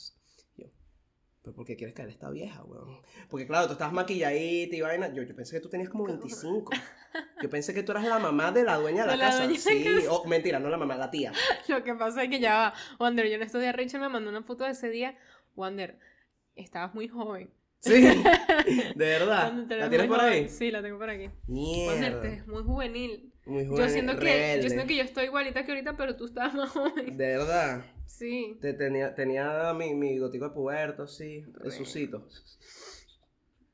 Pero 1.43 1.55
¿por 1.55 1.64
qué 1.64 1.76
quieres 1.76 1.94
caer 1.94 2.08
esta 2.11 2.29
vieja, 2.31 2.62
weón? 2.64 3.00
Porque 3.29 3.46
claro, 3.46 3.67
tú 3.67 3.73
estabas 3.73 3.93
maquilladita 3.94 4.76
y 4.76 4.81
vaina, 4.81 5.12
yo, 5.14 5.23
yo 5.23 5.35
pensé 5.35 5.56
que 5.56 5.61
tú 5.61 5.69
tenías 5.69 5.88
como 5.88 6.05
25. 6.05 6.70
Yo 7.43 7.49
pensé 7.49 7.73
que 7.73 7.82
tú 7.82 7.93
eras 7.93 8.05
la 8.05 8.19
mamá 8.19 8.52
de 8.52 8.64
la 8.64 8.76
dueña 8.76 9.02
de 9.02 9.06
la, 9.06 9.12
De 9.12 9.19
la 9.19 9.25
casa. 9.26 9.44
dueña 9.44 9.58
sí, 9.61 9.85
casa. 9.85 10.12
o 10.12 10.25
mentira, 10.26 10.58
no 10.58 10.69
la 10.69 10.76
mamá, 10.76 10.96
la 10.96 11.11
tía. 11.11 11.32
Lo 11.69 11.82
que 11.82 11.94
pasa 11.94 12.23
es 12.25 12.29
que 12.31 12.40
ya 12.40 12.55
va. 12.55 12.75
Wander, 12.99 13.26
yo 13.29 13.35
en 13.37 13.43
estos 13.43 13.61
días 13.61 13.75
Rachel 13.75 14.00
me 14.00 14.08
mandó 14.08 14.29
una 14.31 14.43
foto 14.43 14.64
de 14.64 14.70
ese 14.73 14.90
día. 14.90 15.17
Wander, 15.56 15.99
estabas 16.55 16.94
muy 16.94 17.08
joven. 17.08 17.50
Sí, 17.81 17.93
de 18.02 18.93
verdad. 18.96 19.52
Wander, 19.52 19.79
¿La 19.79 19.88
tienes 19.88 20.08
por 20.08 20.20
ahí? 20.20 20.49
Sí, 20.49 20.70
la 20.70 20.82
tengo 20.82 20.99
por 20.99 21.08
aquí. 21.08 21.31
Wander, 21.46 21.99
Mierda. 21.99 22.20
te 22.20 22.29
ves 22.29 22.46
muy 22.46 22.62
juvenil. 22.64 23.32
Muy 23.48 23.64
Yo 23.64 23.70
joven, 23.70 23.90
siento, 23.90 24.18
que, 24.18 24.60
yo 24.62 24.68
siento 24.68 24.86
que 24.86 24.96
yo 24.96 25.02
estoy 25.02 25.24
igualita 25.24 25.64
que 25.64 25.72
ahorita, 25.72 25.96
pero 25.96 26.16
tú 26.16 26.26
estás 26.26 26.54
más 26.54 26.70
joven. 26.70 27.16
De 27.16 27.26
verdad. 27.26 27.84
Sí. 28.06 28.58
Te 28.60 28.74
tenía, 28.74 29.14
tenía 29.14 29.72
mi, 29.74 29.94
mi 29.94 30.18
gotico 30.18 30.48
de 30.48 30.54
puberto, 30.54 31.06
sí, 31.06 31.44
el 31.64 31.72
sucito. 31.72 32.26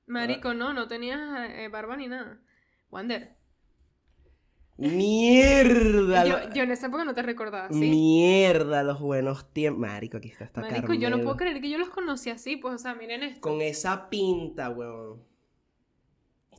Marico, 0.07 0.55
no, 0.55 0.73
no 0.73 0.87
tenías 0.87 1.51
eh, 1.51 1.69
barba 1.69 1.97
ni 1.97 2.09
nada. 2.09 2.41
Wander, 2.91 3.37
Mierda. 4.77 6.27
yo, 6.27 6.53
yo 6.53 6.65
en 6.65 6.73
esa 6.73 6.89
época 6.89 7.05
no 7.05 7.15
te 7.15 7.23
recordaba, 7.23 7.69
¿sí? 7.69 7.75
Mierda, 7.75 8.83
los 8.83 9.01
buenos 9.01 9.53
tiempos. 9.53 9.81
Marico, 9.81 10.17
aquí 10.17 10.29
está 10.29 10.45
esta 10.45 10.61
Marico, 10.61 10.95
yo 10.95 11.11
no 11.11 11.21
puedo 11.21 11.37
creer 11.37 11.61
que 11.61 11.71
yo 11.71 11.79
los 11.79 11.91
conocí 11.91 12.31
así, 12.31 12.57
pues, 12.57 12.75
o 12.75 12.79
sea, 12.79 12.95
miren 12.95 13.23
esto. 13.23 13.41
Con 13.41 13.61
esa 13.61 14.11
pinta, 14.11 14.71
weón. 14.71 15.23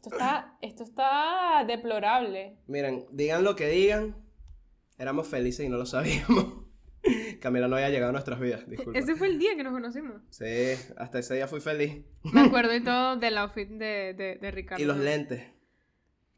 Esto 0.06 0.18
está, 0.18 0.58
esto 0.62 0.84
está 0.84 1.64
deplorable. 1.68 2.58
Miren, 2.68 3.06
digan 3.12 3.44
lo 3.44 3.56
que 3.56 3.68
digan. 3.70 4.16
Éramos 4.98 5.28
felices 5.28 5.66
y 5.66 5.70
no 5.70 5.78
lo 5.78 5.86
sabíamos. 5.86 6.66
Camila 7.42 7.68
no 7.68 7.76
había 7.76 7.90
llegado 7.90 8.10
a 8.10 8.14
nuestras 8.14 8.40
vidas, 8.40 8.68
disculpa. 8.70 8.98
Ese 8.98 9.16
fue 9.16 9.28
el 9.28 9.38
día 9.40 9.56
que 9.56 9.64
nos 9.64 9.74
conocimos. 9.74 10.22
Sí, 10.30 10.46
hasta 10.98 11.20
ese 11.20 11.36
día 11.36 11.48
fui 11.48 11.60
feliz. 11.60 12.04
Me 12.34 12.42
acuerdo 12.46 12.76
y 12.76 12.84
todo 12.84 13.16
del 13.18 13.38
outfit 13.38 13.70
de, 13.70 14.14
de, 14.14 14.38
de 14.42 14.52
Ricardo. 14.52 14.82
Y 14.84 14.86
los 14.88 14.98
lentes. 14.98 15.44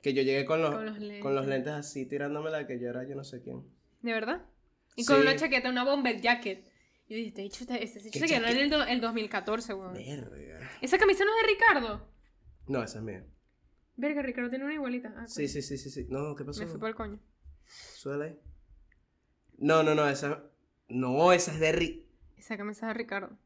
Que 0.01 0.13
yo 0.13 0.21
llegué 0.23 0.45
con 0.45 0.61
los, 0.61 0.73
Con 0.73 0.85
los 0.85 0.99
lentes. 0.99 1.21
con 1.21 1.35
los 1.35 1.47
lentes 1.47 1.73
así 1.73 2.05
tirándome 2.05 2.49
la 2.49 2.67
que 2.67 2.79
yo 2.79 2.89
era 2.89 3.07
yo 3.07 3.15
no 3.15 3.23
sé 3.23 3.41
quién. 3.41 3.63
¿De 4.01 4.11
verdad? 4.13 4.45
Y 4.95 5.05
con 5.05 5.17
Sí. 5.17 5.21
una 5.21 5.35
chaqueta, 5.35 5.69
una 5.69 5.83
bomber 5.83 6.19
jacket. 6.21 6.67
Y 7.07 7.13
yo 7.13 7.17
dije, 7.17 7.27
este 7.29 7.43
hecho, 7.43 7.63
este, 7.63 7.83
este 7.99 8.11
¿Qué 8.11 8.19
se 8.19 8.25
quedó 8.27 8.47
en 8.47 8.73
el, 8.73 8.89
el 8.89 9.01
2014, 9.01 9.73
weón. 9.73 9.93
Verga. 9.93 10.69
¿Esa 10.81 10.97
camisa 10.97 11.23
no 11.23 11.31
es 11.31 11.41
de 11.47 11.53
Ricardo? 11.53 12.09
No, 12.67 12.83
esa 12.83 12.97
es 12.99 13.03
mía. 13.03 13.25
Verga, 13.97 14.21
Ricardo 14.21 14.49
tiene 14.49 14.63
una 14.63 14.75
igualita. 14.75 15.13
Ah, 15.17 15.27
Sí, 15.27 15.47
sí, 15.47 15.61
sí, 15.61 15.77
sí, 15.77 15.89
sí. 15.89 16.05
No, 16.09 16.35
¿qué 16.35 16.45
pasó? 16.45 16.61
Me 16.61 16.67
fui 16.67 16.79
por 16.79 16.89
el 16.89 16.95
coño. 16.95 17.19
Ahí. 18.21 18.39
No, 19.57 19.83
no, 19.83 19.95
no, 19.95 20.07
esa. 20.07 20.43
No, 20.87 21.33
esa 21.33 21.51
es 21.51 21.59
de 21.59 21.71
Ri. 21.71 22.09
Esa 22.37 22.55
camisa 22.55 22.85
es 22.85 22.89
de 22.89 22.93
Ricardo. 22.93 23.37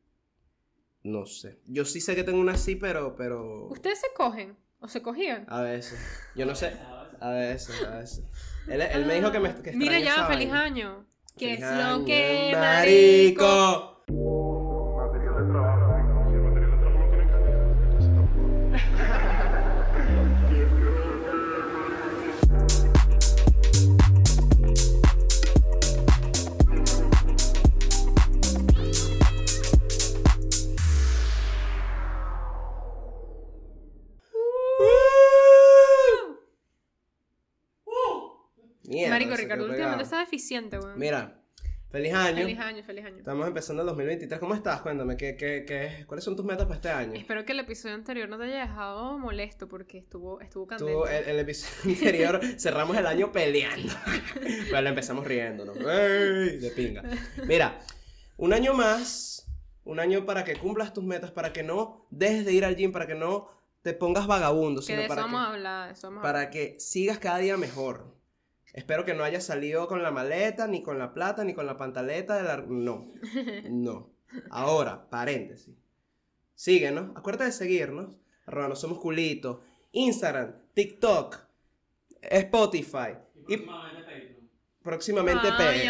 No 1.04 1.26
sé. 1.26 1.60
Yo 1.66 1.86
sí 1.86 2.02
sé 2.02 2.16
que 2.16 2.24
tengo 2.24 2.40
una 2.40 2.52
así, 2.54 2.76
pero. 2.76 3.16
pero... 3.16 3.68
¿Ustedes 3.70 4.00
se 4.02 4.08
cogen? 4.16 4.56
¿O 4.80 4.88
se 4.88 5.02
cogían? 5.02 5.46
A 5.48 5.62
veces. 5.62 6.00
Yo 6.36 6.46
no 6.46 6.54
sé. 6.54 6.74
A 7.20 7.32
veces. 7.32 7.84
A 7.84 7.98
veces. 8.00 8.24
Él, 8.68 8.82
él 8.82 9.06
me 9.06 9.16
dijo 9.16 9.32
que 9.32 9.40
me. 9.40 9.56
Que 9.62 9.72
Mira 9.72 10.00
ya, 10.00 10.28
feliz 10.28 10.52
año. 10.52 11.08
¿Qué 11.38 11.54
es 11.54 11.62
lo 11.62 12.06
que, 12.06 12.52
marico? 12.54 13.91
Ricardo 39.56 39.72
últimamente 39.72 40.04
está 40.04 40.20
deficiente, 40.20 40.80
weón. 40.80 40.98
Mira, 40.98 41.42
Feliz 41.92 42.14
año. 42.14 42.38
Feliz 42.38 42.60
año, 42.60 42.84
feliz 42.84 43.06
año. 43.06 43.18
Estamos 43.18 43.46
empezando 43.46 43.82
el 43.82 43.88
2023. 43.88 44.40
¿Cómo 44.40 44.56
estás? 44.56 44.80
Cuéntame, 44.80 45.18
¿qué, 45.18 45.36
qué, 45.36 45.66
qué, 45.68 46.06
¿cuáles 46.08 46.24
son 46.24 46.38
tus 46.38 46.46
metas 46.46 46.64
para 46.64 46.76
este 46.76 46.90
año? 46.90 47.14
Espero 47.16 47.44
que 47.44 47.52
el 47.52 47.60
episodio 47.60 47.96
anterior 47.96 48.30
no 48.30 48.38
te 48.38 48.46
haya 48.46 48.62
dejado 48.62 49.20
molesto 49.20 49.68
porque 49.68 49.98
estuvo, 49.98 50.40
estuvo 50.40 50.68
candente. 50.68 50.94
Tú, 50.94 51.06
el, 51.06 51.26
el 51.26 51.40
episodio 51.40 51.94
anterior 51.98 52.40
cerramos 52.58 52.96
el 52.96 53.06
año 53.06 53.34
peleando. 53.34 53.92
Pero 54.70 54.82
lo 54.82 54.88
empezamos 54.88 55.28
riéndonos. 55.28 55.76
¡Ey! 55.76 56.60
De 56.60 56.72
pinga. 56.74 57.04
Mira, 57.46 57.80
un 58.38 58.54
año 58.54 58.74
más. 58.74 59.50
Un 59.84 60.00
año 60.00 60.26
para 60.26 60.44
que 60.44 60.56
cumplas 60.56 60.94
tus 60.94 61.04
metas, 61.04 61.32
para 61.32 61.52
que 61.52 61.64
no 61.64 62.06
dejes 62.12 62.46
de 62.46 62.54
ir 62.54 62.64
al 62.64 62.76
gym, 62.76 62.92
para 62.92 63.08
que 63.08 63.16
no 63.16 63.50
te 63.82 63.94
pongas 63.94 64.28
vagabundo, 64.28 64.80
que 64.80 64.88
sino 64.88 65.00
de 65.00 65.06
eso 65.06 65.16
para 65.16 65.26
a 65.26 65.30
que, 65.30 65.36
hablar, 65.38 65.92
eso 65.92 66.22
para 66.22 66.50
que 66.52 66.80
sigas 66.80 67.18
cada 67.18 67.40
día 67.40 67.58
mejor. 67.58 68.21
Espero 68.74 69.06
que 69.06 69.14
no 69.14 69.24
hayas 69.24 69.46
salido 69.46 69.88
con 69.88 70.02
la 70.02 70.12
maleta, 70.12 70.68
ni 70.68 70.82
con 70.82 70.98
la 70.98 71.14
plata, 71.14 71.44
ni 71.44 71.54
con 71.54 71.66
la 71.66 71.78
pantaleta 71.78 72.38
de 72.38 72.44
la... 72.44 72.58
No, 72.58 73.12
no. 73.70 74.10
Ahora, 74.50 75.10
paréntesis. 75.10 75.76
Síguenos, 76.56 77.12
acuérdate 77.16 77.46
de 77.46 77.52
seguirnos. 77.52 78.18
Arroba 78.46 78.70
no 78.70 78.76
somos 78.76 79.00
culitos. 79.00 79.60
Instagram, 79.92 80.54
TikTok, 80.74 81.38
Spotify. 82.22 83.18
Y 83.48 83.56
Y 83.56 83.68
próximamente 84.82 85.48
Ay, 85.52 85.82
P. 85.82 85.88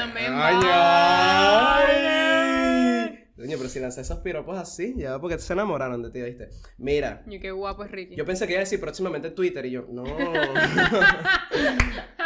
Coño, 3.35 3.57
pero 3.57 3.69
si 3.69 3.79
lancé 3.79 4.01
esos 4.01 4.19
piropos 4.19 4.57
así, 4.57 4.93
ya 4.97 5.19
porque 5.19 5.39
se 5.39 5.53
enamoraron 5.53 6.03
de 6.03 6.11
ti, 6.11 6.21
¿viste? 6.21 6.49
Mira, 6.77 7.23
Yo 7.25 7.39
qué 7.39 7.49
guapo 7.51 7.83
es 7.83 7.89
Ricky. 7.91 8.15
yo 8.15 8.23
pensé 8.23 8.45
que 8.45 8.53
iba 8.53 8.59
a 8.59 8.63
decir 8.63 8.79
próximamente 8.79 9.31
Twitter 9.31 9.65
y 9.65 9.71
yo, 9.71 9.87
no. 9.89 10.03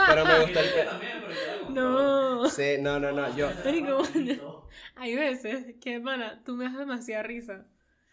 pero 0.08 0.24
me 0.26 0.40
gusta 0.40 0.60
Y 0.60 0.64
el 0.64 0.74
yo 0.74 0.84
también, 0.90 1.12
pero 1.20 1.32
yo 1.32 1.46
la 1.46 1.64
controlo. 1.64 2.40
no. 2.42 2.50
Sí, 2.50 2.76
no, 2.80 3.00
no, 3.00 3.12
no, 3.12 3.36
yo... 3.36 3.48
Marico, 3.64 4.68
Hay 4.96 5.14
veces 5.16 5.74
que, 5.80 6.00
pana, 6.00 6.42
tú 6.44 6.54
me 6.56 6.64
das 6.64 6.76
demasiada 6.78 7.22
risa. 7.22 7.64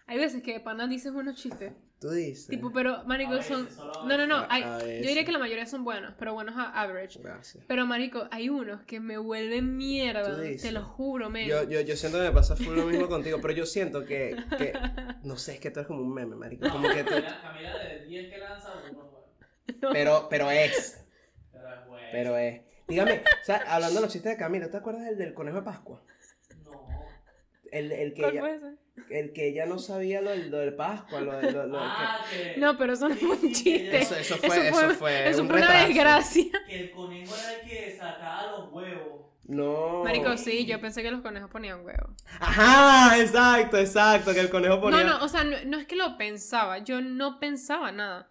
Hay 0.07 0.17
veces 0.17 0.41
que, 0.41 0.59
pana, 0.59 0.87
dices 0.87 1.11
unos 1.13 1.35
chistes. 1.35 1.73
Tú 1.99 2.09
dices. 2.11 2.47
Tipo, 2.47 2.71
pero, 2.71 3.03
marico, 3.03 3.31
veces, 3.33 3.47
son... 3.75 4.07
No, 4.07 4.17
no, 4.17 4.25
no. 4.25 4.45
Hay- 4.49 4.63
Yo 4.63 5.07
diría 5.09 5.25
que 5.25 5.33
la 5.33 5.37
mayoría 5.37 5.65
son 5.65 5.83
buenos, 5.83 6.13
pero 6.17 6.33
buenos 6.33 6.55
a 6.55 6.71
average. 6.81 7.19
Gracias. 7.21 7.65
Pero, 7.67 7.85
marico, 7.85 8.25
hay 8.31 8.47
unos 8.47 8.83
que 8.85 9.01
me 9.01 9.17
vuelven 9.17 9.75
mierda. 9.75 10.23
Tú 10.35 10.41
dices. 10.41 10.61
Te 10.61 10.71
lo 10.71 10.83
juro, 10.83 11.29
men. 11.29 11.49
Yo, 11.49 11.63
yo, 11.69 11.81
yo 11.81 11.97
siento 11.97 12.17
que 12.17 12.23
me 12.23 12.31
pasa 12.31 12.55
full 12.55 12.73
lo 12.73 12.85
mismo 12.85 13.09
contigo, 13.09 13.39
pero 13.41 13.53
yo 13.53 13.65
siento 13.65 14.05
que, 14.05 14.33
que... 14.57 14.71
No 15.23 15.35
sé, 15.35 15.55
es 15.55 15.59
que 15.59 15.71
tú 15.71 15.81
eres 15.81 15.87
como 15.87 16.01
un 16.01 16.13
meme, 16.13 16.37
marico. 16.37 16.69
Como 16.69 16.87
que 16.89 17.03
tú... 17.03 17.09
Camila, 17.09 17.41
Camila 17.41 17.77
de 17.79 18.05
10 18.05 18.29
que 18.33 18.37
lanza, 18.37 18.69
uno. 18.89 19.18
Pero, 19.93 20.27
pero 20.29 20.49
es... 20.51 21.03
Pero 21.51 21.73
es 21.73 21.87
bueno. 21.87 22.07
Pero 22.11 22.37
es. 22.37 22.61
Dígame, 22.87 23.21
o 23.41 23.45
sea, 23.45 23.57
hablando 23.67 23.95
de 23.95 24.01
los 24.01 24.11
chistes 24.13 24.31
de 24.31 24.37
Camila, 24.37 24.69
¿te 24.71 24.77
acuerdas 24.77 25.05
del 25.05 25.17
del 25.17 25.33
conejo 25.35 25.57
de 25.57 25.63
Pascua? 25.63 26.01
No. 26.65 26.87
El, 27.71 27.91
el, 27.91 28.13
que, 28.15 28.21
¿Cuál 28.23 28.31
ella, 28.33 28.41
fue 28.41 28.55
ese? 28.55 29.19
el 29.19 29.31
que 29.33 29.47
ella 29.47 29.65
no 29.67 29.77
sabía 29.77 30.21
lo, 30.21 30.31
del- 30.31 30.49
lo 30.49 30.57
del 30.57 30.73
Pascua, 30.75 31.21
lo, 31.21 31.33
de- 31.37 31.51
lo, 31.51 31.67
lo- 31.67 31.79
Ah, 31.79 32.19
que, 32.31 32.55
No, 32.59 32.77
pero 32.79 32.93
eso 32.93 33.07
no 33.07 33.15
fue 33.15 33.29
un 33.29 33.53
chiste. 33.53 33.95
eso, 33.97 34.15
eso 34.15 34.37
fue, 34.37 34.67
eso 34.69 34.89
fue, 34.95 35.29
eso 35.29 35.41
un 35.43 35.49
fue 35.49 35.57
una 35.57 35.67
retraso. 35.67 35.87
desgracia. 35.87 36.45
que 36.67 36.79
el 36.79 36.91
conejo 36.91 37.35
era 37.35 37.53
el 37.61 37.69
que 37.69 37.95
sacaba 37.97 38.51
los 38.57 38.73
huevos. 38.73 39.19
No. 39.45 40.03
Marico, 40.03 40.35
sí, 40.37 40.65
yo 40.65 40.79
pensé 40.81 41.01
que 41.03 41.09
los 41.11 41.21
conejos 41.21 41.49
ponían 41.51 41.83
huevo. 41.85 42.09
Ajá, 42.39 43.19
exacto, 43.19 43.77
exacto, 43.79 44.31
que 44.33 44.39
el 44.41 44.49
conejo 44.49 44.79
ponía... 44.81 45.03
No, 45.03 45.17
no, 45.19 45.25
o 45.25 45.27
sea, 45.27 45.43
no, 45.43 45.57
no 45.65 45.77
es 45.79 45.85
que 45.87 45.95
lo 45.95 46.17
pensaba, 46.17 46.79
yo 46.79 47.01
no 47.01 47.39
pensaba 47.39 47.91
nada. 47.91 48.28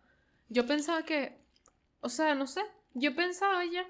Yo 0.48 0.66
pensaba 0.66 1.02
que, 1.04 1.36
o 2.00 2.08
sea, 2.08 2.34
no 2.34 2.46
sé, 2.46 2.62
yo 2.94 3.14
pensaba 3.14 3.62
ya. 3.66 3.86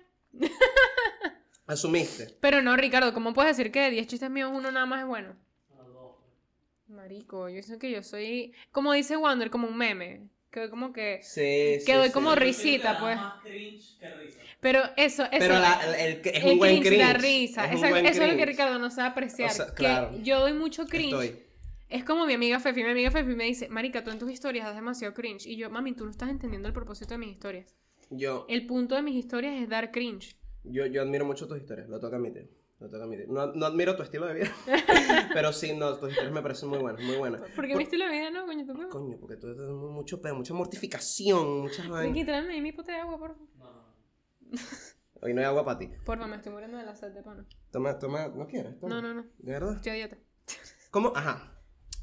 Asumiste. 1.67 2.37
Pero 2.41 2.63
no, 2.63 2.77
Ricardo, 2.77 3.13
¿cómo 3.13 3.35
puedes 3.35 3.57
decir 3.57 3.71
que 3.71 3.81
de 3.83 3.91
10 3.91 4.07
chistes 4.07 4.31
míos 4.31 4.51
uno 4.55 4.71
nada 4.73 4.87
más 4.87 5.01
es 5.01 5.07
bueno? 5.07 5.37
Marico, 6.89 7.51
yo 7.51 7.63
sé 7.63 7.79
que 7.79 7.91
yo 7.91 8.03
soy, 8.03 8.55
como 8.73 8.95
dice 8.95 9.17
Wander, 9.17 9.51
como 9.51 9.69
un 9.69 9.77
meme. 9.77 10.29
Que 10.51 10.71
como 10.71 10.95
que... 10.95 11.21
Sí, 11.23 11.77
sí, 11.81 11.85
Que 11.85 11.95
doy 11.97 12.07
sí. 12.09 12.13
como 12.15 12.35
risita, 12.35 12.99
pues. 12.99 13.17
más 13.17 13.43
cringe 13.43 13.99
que 14.01 14.09
risa. 14.15 14.39
Pero 14.61 14.81
eso, 14.97 15.25
eso... 15.25 15.31
Pero 15.39 15.59
la- 15.59 15.81
el, 15.85 15.95
el- 16.17 16.21
es 16.25 16.45
el 16.45 16.53
un 16.53 16.59
buen 16.59 16.77
cringe 16.81 16.89
cringe. 16.89 17.07
da 17.07 17.13
risa. 17.13 17.65
Es 17.65 17.69
un 17.69 17.75
Exacto, 17.77 17.91
buen 17.95 18.07
eso 18.07 18.23
es 18.23 18.31
lo 18.31 18.37
que. 18.39 18.47
Ricardo 18.47 18.79
no 18.79 18.91
sabe 18.91 19.09
apreciar. 19.09 19.51
O 19.51 19.55
sea, 19.55 19.67
que 19.67 19.75
claro. 19.75 20.17
yo 20.23 20.41
doy 20.41 20.55
mucho 20.55 20.87
cringe. 20.87 21.13
Estoy. 21.23 21.43
Es 21.89 22.05
como 22.05 22.27
mi 22.27 22.35
amiga 22.35 22.61
Fefi. 22.61 22.83
Mi 22.83 22.91
amiga 22.91 23.11
Fefi 23.11 23.35
me 23.35 23.45
dice, 23.45 23.69
Marica, 23.69 24.05
tú 24.05 24.11
en 24.11 24.19
tus 24.19 24.31
historias 24.31 24.67
das 24.67 24.75
demasiado 24.75 25.15
cringe. 25.15 25.47
Y 25.47 25.57
yo, 25.57 25.71
mami, 25.71 25.95
tú 25.95 26.05
no 26.05 26.11
estás 26.11 26.29
entendiendo 26.29 26.69
el 26.69 26.75
propósito 26.75 27.15
de 27.15 27.19
mis 27.19 27.31
historias. 27.31 27.75
Yo, 28.11 28.47
El 28.49 28.67
punto 28.67 28.95
de 28.95 29.03
mis 29.03 29.17
historias 29.17 29.61
es 29.63 29.69
dar 29.69 29.91
cringe. 29.91 30.37
yo, 30.65 30.87
yo 30.87 31.03
admiro 31.03 31.25
mucho 31.25 31.47
tus 31.49 31.59
historias, 31.59 31.89
lo 31.89 31.99
toca 32.01 32.17
admitir. 32.17 32.51
Lo 32.81 32.89
toca 32.89 33.05
admitir. 33.05 33.29
No, 33.29 33.53
no 33.55 33.67
admiro 33.67 33.97
tu 33.97 34.03
estilo 34.03 34.27
de 34.27 34.35
vida, 34.35 34.53
pero 35.35 35.53
sí, 35.53 35.75
no, 35.75 35.97
tus 35.97 36.11
historias 36.11 36.33
me 36.33 36.41
parecen 36.43 36.69
muy 36.69 36.79
buenas, 36.79 37.03
muy 37.03 37.17
buenas. 37.17 37.41
Porque 37.57 37.73
Por- 37.73 37.79
mi 37.79 37.83
estilo 37.85 38.05
de 38.05 38.11
vida 38.13 38.31
no, 38.31 38.47
coño, 38.47 38.65
tú. 38.65 38.89
Coño, 38.89 39.17
porque 39.19 39.37
tú 39.37 39.53
tienes 39.55 39.75
mucho 39.75 40.23
pedo, 40.23 40.37
mucha 40.37 40.55
mortificación, 40.55 41.63
muchas 41.63 41.89
vainas. 41.89 42.29
Ahí 42.49 42.61
mi 42.61 42.71
pote 42.73 42.93
de 42.93 42.99
agua, 42.99 43.19
por 43.19 43.33
favor. 43.33 43.49
No, 43.59 43.65
no, 43.65 43.83
no. 44.53 44.59
Hoy 45.21 45.35
no 45.35 45.41
hay 45.41 45.47
agua 45.47 45.65
para 45.65 45.79
ti. 45.81 45.91
Porfa, 46.05 46.29
me 46.29 46.37
estoy 46.37 46.53
muriendo 46.53 46.77
de 46.79 46.85
la 46.85 46.95
sed 46.95 47.11
de 47.13 47.23
pana. 47.25 47.45
Toma, 47.73 47.99
toma, 47.99 48.29
¿no 48.29 48.47
quieres? 48.47 48.79
Toma. 48.79 48.95
No, 48.95 49.03
no, 49.03 49.15
no. 49.23 49.29
¿De 49.39 49.53
verdad? 49.53 49.75
Estoy 49.75 49.91
a 49.91 49.95
dieta. 49.97 50.19
¿Cómo? 50.93 51.13
Ajá. 51.17 51.58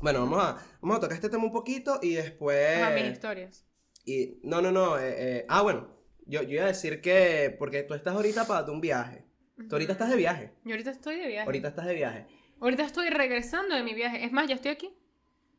Bueno, 0.06 0.20
vamos 0.20 0.38
a, 0.38 0.64
vamos 0.82 0.98
a 0.98 1.00
tocar 1.00 1.16
este 1.16 1.30
tema 1.30 1.46
un 1.46 1.52
poquito 1.52 1.98
y 2.00 2.14
después... 2.14 2.94
Mis 2.94 3.14
historias. 3.14 3.66
y, 4.06 4.40
no, 4.44 4.62
no, 4.62 4.72
no. 4.72 5.00
eh, 5.00 5.16
eh, 5.18 5.46
ah, 5.50 5.64
bueno. 5.64 5.88
Yo, 6.28 6.44
yo 6.44 6.52
iba 6.52 6.66
a 6.66 6.68
decir 6.68 7.02
que... 7.02 7.56
Porque 7.58 7.82
tú 7.82 7.96
estás 7.96 8.14
ahorita 8.14 8.46
para 8.46 8.72
un 8.72 8.82
viaje. 8.82 9.26
Tú 9.68 9.74
ahorita 9.74 9.94
estás 9.94 10.12
de 10.12 10.16
viaje. 10.16 10.54
Yo 10.64 10.74
ahorita 10.74 10.92
estoy 10.92 11.16
de 11.16 11.26
viaje. 11.26 11.46
Ahorita 11.48 11.70
estás 11.70 11.88
de 11.88 11.96
viaje. 11.96 12.28
Ahorita 12.62 12.84
estoy 12.84 13.10
regresando 13.10 13.74
de 13.76 13.82
mi 13.82 13.96
viaje. 13.96 14.24
Es 14.24 14.32
más, 14.32 14.48
ya 14.48 14.54
estoy 14.54 14.70
aquí. 14.70 14.96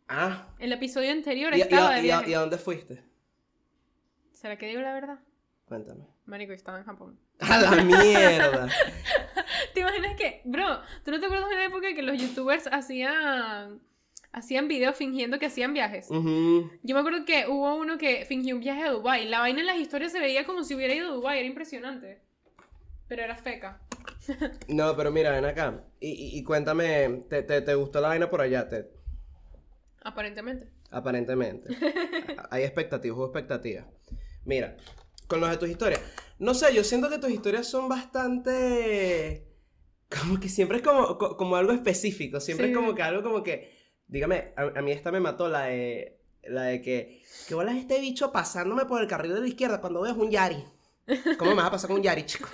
Ah. 0.06 0.54
El 0.60 0.72
episodio 0.72 1.10
anterior 1.10 1.52
¿Y, 1.52 1.58
y, 1.58 1.62
estaba 1.62 1.90
de 1.94 1.96
y, 1.96 1.98
y, 1.98 2.04
viaje. 2.04 2.36
a 2.36 2.38
dónde 2.38 2.58
fuiste? 2.58 3.02
¿Será 4.30 4.56
que 4.56 4.68
digo 4.68 4.80
la 4.80 4.94
verdad? 4.94 5.18
Cuéntame. 5.64 6.06
Marico, 6.24 6.52
estaba 6.52 6.78
en 6.78 6.84
Japón. 6.84 7.18
¡A 7.40 7.58
la 7.58 7.82
mierda! 7.82 8.68
¿Te 9.74 9.80
imaginas 9.80 10.14
que, 10.14 10.42
bro, 10.44 10.82
tú 11.04 11.10
no 11.10 11.18
te 11.18 11.26
acuerdas 11.26 11.48
de 11.48 11.54
una 11.56 11.64
época 11.64 11.92
que 11.96 12.02
los 12.02 12.16
youtubers 12.22 12.68
hacían 12.68 13.80
hacían 14.36 14.68
videos 14.68 14.94
fingiendo 14.96 15.38
que 15.38 15.46
hacían 15.46 15.72
viajes? 15.72 16.08
Yo 16.10 16.94
me 16.94 17.00
acuerdo 17.00 17.24
que 17.24 17.46
hubo 17.48 17.74
uno 17.74 17.96
que 17.98 18.24
fingió 18.26 18.54
un 18.54 18.60
viaje 18.60 18.82
a 18.82 18.90
Dubai. 18.90 19.26
La 19.28 19.40
vaina 19.40 19.60
en 19.60 19.66
las 19.66 19.78
historias 19.78 20.12
se 20.12 20.20
veía 20.20 20.44
como 20.44 20.62
si 20.62 20.74
hubiera 20.74 20.94
ido 20.94 21.08
a 21.08 21.14
Dubai, 21.14 21.38
era 21.38 21.48
impresionante. 21.48 22.20
Pero 23.08 23.22
era 23.22 23.36
feca. 23.36 23.80
No, 24.68 24.96
pero 24.96 25.10
mira, 25.10 25.30
ven 25.30 25.44
acá. 25.44 25.84
Y, 26.00 26.08
y, 26.10 26.38
y 26.38 26.44
cuéntame, 26.44 27.22
¿te, 27.28 27.42
te, 27.42 27.60
te 27.62 27.74
gustó 27.74 28.00
la 28.00 28.08
vaina 28.08 28.28
por 28.30 28.40
allá? 28.40 28.68
Te, 28.68 28.88
Aparentemente. 30.02 30.68
Aparentemente. 30.90 31.74
Hay 32.50 32.62
expectativas, 32.64 33.16
hubo 33.18 33.24
expectativas. 33.26 33.86
Mira, 34.44 34.76
con 35.26 35.40
los 35.40 35.50
de 35.50 35.56
tus 35.56 35.68
historias. 35.68 36.00
No 36.38 36.54
sé, 36.54 36.74
yo 36.74 36.84
siento 36.84 37.08
que 37.08 37.18
tus 37.18 37.30
historias 37.30 37.66
son 37.66 37.88
bastante. 37.88 39.46
Como 40.20 40.38
que 40.38 40.48
siempre 40.48 40.78
es 40.78 40.82
como, 40.84 41.18
co- 41.18 41.36
como 41.36 41.56
algo 41.56 41.72
específico. 41.72 42.38
Siempre 42.40 42.66
Sí. 42.66 42.72
es 42.72 42.76
como 42.78 42.94
que 42.94 43.02
algo 43.02 43.22
como 43.22 43.42
que. 43.42 43.75
Dígame, 44.08 44.52
a, 44.56 44.78
a 44.78 44.82
mí 44.82 44.92
esta 44.92 45.10
me 45.12 45.20
mató 45.20 45.48
la 45.48 45.64
de. 45.64 46.18
La 46.44 46.62
de 46.62 46.80
que. 46.80 47.22
¿Qué 47.48 47.54
bola 47.54 47.72
es 47.72 47.78
este 47.78 48.00
bicho 48.00 48.30
pasándome 48.32 48.84
por 48.86 49.00
el 49.02 49.08
carril 49.08 49.34
de 49.34 49.40
la 49.40 49.48
izquierda 49.48 49.80
cuando 49.80 50.00
veas 50.02 50.16
un 50.16 50.30
Yari? 50.30 50.64
¿Cómo 51.38 51.50
me 51.52 51.56
vas 51.58 51.66
a 51.66 51.70
pasar 51.72 51.88
con 51.88 51.98
un 51.98 52.02
Yari, 52.02 52.24
chico? 52.24 52.48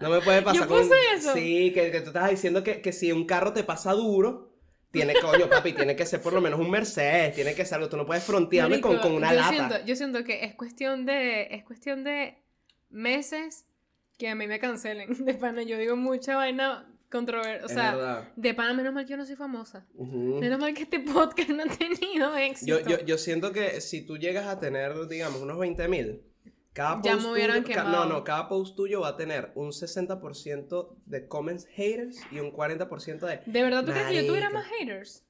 No 0.00 0.10
me 0.10 0.20
puede 0.20 0.42
pasar 0.42 0.62
Yo 0.62 0.68
con 0.68 0.78
un- 0.78 0.88
puse 0.88 0.98
eso. 1.14 1.32
Sí, 1.34 1.72
que, 1.72 1.90
que 1.90 2.00
tú 2.00 2.08
estás 2.08 2.30
diciendo 2.30 2.62
que, 2.62 2.80
que 2.82 2.92
si 2.92 3.12
un 3.12 3.24
carro 3.26 3.52
te 3.52 3.64
pasa 3.64 3.92
duro. 3.92 4.50
Tiene, 4.90 5.14
coño, 5.22 5.48
papi, 5.48 5.72
tiene 5.72 5.96
que 5.96 6.04
ser 6.04 6.20
por 6.20 6.34
lo 6.34 6.42
menos 6.42 6.60
un 6.60 6.70
Mercedes, 6.70 7.34
tiene 7.34 7.54
que 7.54 7.64
ser 7.64 7.76
algo, 7.76 7.88
tú 7.88 7.96
no 7.96 8.04
puedes 8.04 8.22
frontearme 8.24 8.78
con, 8.82 8.90
Marico, 8.92 9.08
con 9.08 9.16
una 9.16 9.30
yo 9.30 9.36
lata. 9.40 9.48
Siento, 9.48 9.86
yo 9.86 9.96
siento 9.96 10.22
que 10.24 10.44
es 10.44 10.54
cuestión 10.54 11.06
de. 11.06 11.48
Es 11.50 11.64
cuestión 11.64 12.04
de 12.04 12.36
meses 12.90 13.64
que 14.18 14.28
a 14.28 14.34
mí 14.34 14.46
me 14.46 14.58
cancelen. 14.58 15.08
De 15.24 15.32
pana, 15.34 15.62
yo 15.62 15.78
digo 15.78 15.96
mucha 15.96 16.36
vaina 16.36 16.86
controvertida. 17.12 17.62
O 17.64 17.66
Es 17.68 17.72
sea, 17.74 17.94
verdad. 17.94 18.28
de 18.34 18.54
pana, 18.54 18.72
menos 18.74 18.92
mal 18.92 19.04
que 19.04 19.10
yo 19.12 19.16
no 19.16 19.24
soy 19.26 19.36
famosa. 19.36 19.86
Menos 19.94 20.58
mal 20.58 20.74
que 20.74 20.82
este 20.82 20.98
podcast 20.98 21.50
no 21.50 21.62
ha 21.62 21.66
tenido 21.66 22.34
éxito. 22.36 22.80
Yo, 22.80 22.88
yo, 22.88 23.04
yo 23.04 23.18
siento 23.18 23.52
que 23.52 23.80
si 23.80 24.04
tú 24.04 24.16
llegas 24.16 24.46
a 24.46 24.58
tener, 24.58 25.06
digamos, 25.06 25.40
unos 25.40 25.58
20 25.58 25.86
mil, 25.88 26.22
cada 26.72 27.00
Ya 27.02 27.12
post 27.12 27.26
me 27.26 27.32
hubieran 27.32 27.62
tuyo, 27.62 27.74
quemado. 27.76 28.06
no, 28.06 28.12
no, 28.14 28.24
cada 28.24 28.48
post 28.48 28.74
tuyo 28.74 29.02
va 29.02 29.08
a 29.08 29.16
tener 29.16 29.52
un 29.54 29.72
60% 29.72 30.96
de 31.06 31.28
comments 31.28 31.66
haters 31.66 32.18
y 32.32 32.38
un 32.38 32.50
40% 32.50 33.18
de... 33.20 33.40
¿De 33.44 33.62
verdad 33.62 33.84
tú 33.84 33.92
crees 33.92 34.06
que 34.08 34.14
yo 34.22 34.26
tuviera 34.26 34.48
más 34.50 34.66
haters? 34.78 35.22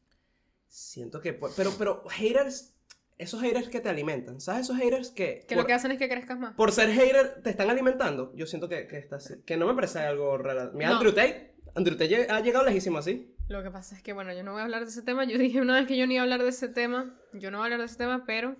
Siento 0.68 1.20
que... 1.20 1.32
Pero, 1.32 1.72
pero 1.76 2.04
haters, 2.08 2.74
esos 3.18 3.42
haters 3.42 3.68
que 3.68 3.80
te 3.80 3.88
alimentan, 3.88 4.40
¿sabes? 4.40 4.62
Esos 4.62 4.76
haters 4.78 5.10
que... 5.10 5.40
Que 5.48 5.54
por, 5.56 5.64
lo 5.64 5.66
que 5.66 5.72
hacen 5.72 5.90
es 5.90 5.98
que 5.98 6.08
crezcas 6.08 6.38
más. 6.38 6.54
por 6.54 6.70
ser 6.72 6.90
hater 6.92 7.42
te 7.42 7.50
están 7.50 7.68
alimentando. 7.70 8.32
Yo 8.36 8.46
siento 8.46 8.68
que, 8.68 8.86
que, 8.86 8.98
estás, 8.98 9.36
que 9.44 9.56
no 9.56 9.66
me 9.66 9.74
parece 9.74 9.98
algo 9.98 10.38
real. 10.38 10.70
Mira, 10.74 10.90
No. 10.90 10.96
Andrew 10.96 11.12
Tate, 11.12 11.51
Andrew 11.74 11.96
lle- 11.96 12.26
ha 12.28 12.40
llegado 12.40 12.64
lejísimo 12.64 12.98
así. 12.98 13.34
Lo 13.48 13.62
que 13.62 13.70
pasa 13.70 13.94
es 13.96 14.02
que, 14.02 14.12
bueno, 14.12 14.32
yo 14.32 14.42
no 14.42 14.52
voy 14.52 14.60
a 14.60 14.64
hablar 14.64 14.82
de 14.84 14.90
ese 14.90 15.02
tema. 15.02 15.24
Yo 15.24 15.38
dije 15.38 15.60
una 15.60 15.74
vez 15.74 15.86
que 15.86 15.96
yo 15.96 16.06
no 16.06 16.12
iba 16.12 16.20
a 16.22 16.24
hablar 16.24 16.42
de 16.42 16.48
ese 16.48 16.68
tema. 16.68 17.14
Yo 17.32 17.50
no 17.50 17.58
voy 17.58 17.62
a 17.62 17.66
hablar 17.66 17.80
de 17.80 17.86
ese 17.86 17.96
tema, 17.96 18.24
pero 18.26 18.56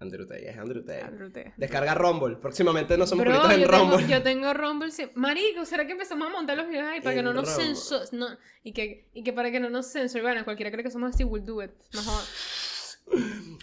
Andrew 0.00 0.26
Tate, 0.28 0.48
es 0.50 0.56
Andrew 0.56 0.84
Tate. 0.84 1.02
Andrew 1.02 1.28
Tate. 1.28 1.54
Descarga 1.56 1.94
Rumble. 1.94 2.36
Próximamente 2.36 2.96
no 2.96 3.04
somos 3.06 3.24
Bro, 3.24 3.50
en 3.50 3.60
tengo, 3.62 3.72
Rumble. 3.72 4.06
yo 4.08 4.22
tengo 4.22 4.54
Rumble. 4.54 4.90
sí. 4.92 5.10
Marico, 5.14 5.64
¿será 5.64 5.86
que 5.86 5.92
empezamos 5.92 6.28
a 6.28 6.30
montar 6.30 6.56
los 6.56 6.68
videos 6.68 6.86
ahí 6.86 7.00
para 7.00 7.16
que 7.16 7.22
no 7.22 7.32
nos. 7.32 8.12
No, 8.12 8.26
y, 8.62 8.72
que, 8.72 9.08
y 9.12 9.24
que 9.24 9.32
para 9.32 9.50
que 9.50 9.58
no 9.58 9.70
nos 9.70 9.90
censuren. 9.92 10.22
Bueno, 10.24 10.44
cualquiera 10.44 10.70
cree 10.70 10.84
que 10.84 10.90
somos 10.90 11.14
así, 11.14 11.24
will 11.24 11.44
do 11.44 11.62
it. 11.62 11.72
Jodas. 11.92 13.02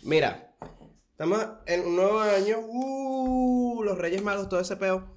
Mira, 0.04 0.54
estamos 1.12 1.46
en 1.68 1.86
un 1.86 1.96
nuevo 1.96 2.20
año. 2.20 2.58
Uh, 2.60 3.84
los 3.84 3.98
Reyes 3.98 4.22
Magos, 4.22 4.50
todo 4.50 4.60
ese 4.60 4.76
peo. 4.76 5.15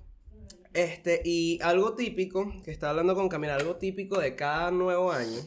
Este, 0.78 1.20
y 1.24 1.58
algo 1.62 1.94
típico, 1.96 2.52
que 2.64 2.70
estaba 2.70 2.90
hablando 2.90 3.14
con 3.16 3.28
Camila, 3.28 3.56
algo 3.56 3.76
típico 3.76 4.20
de 4.20 4.36
cada 4.36 4.70
nuevo 4.70 5.10
año, 5.10 5.40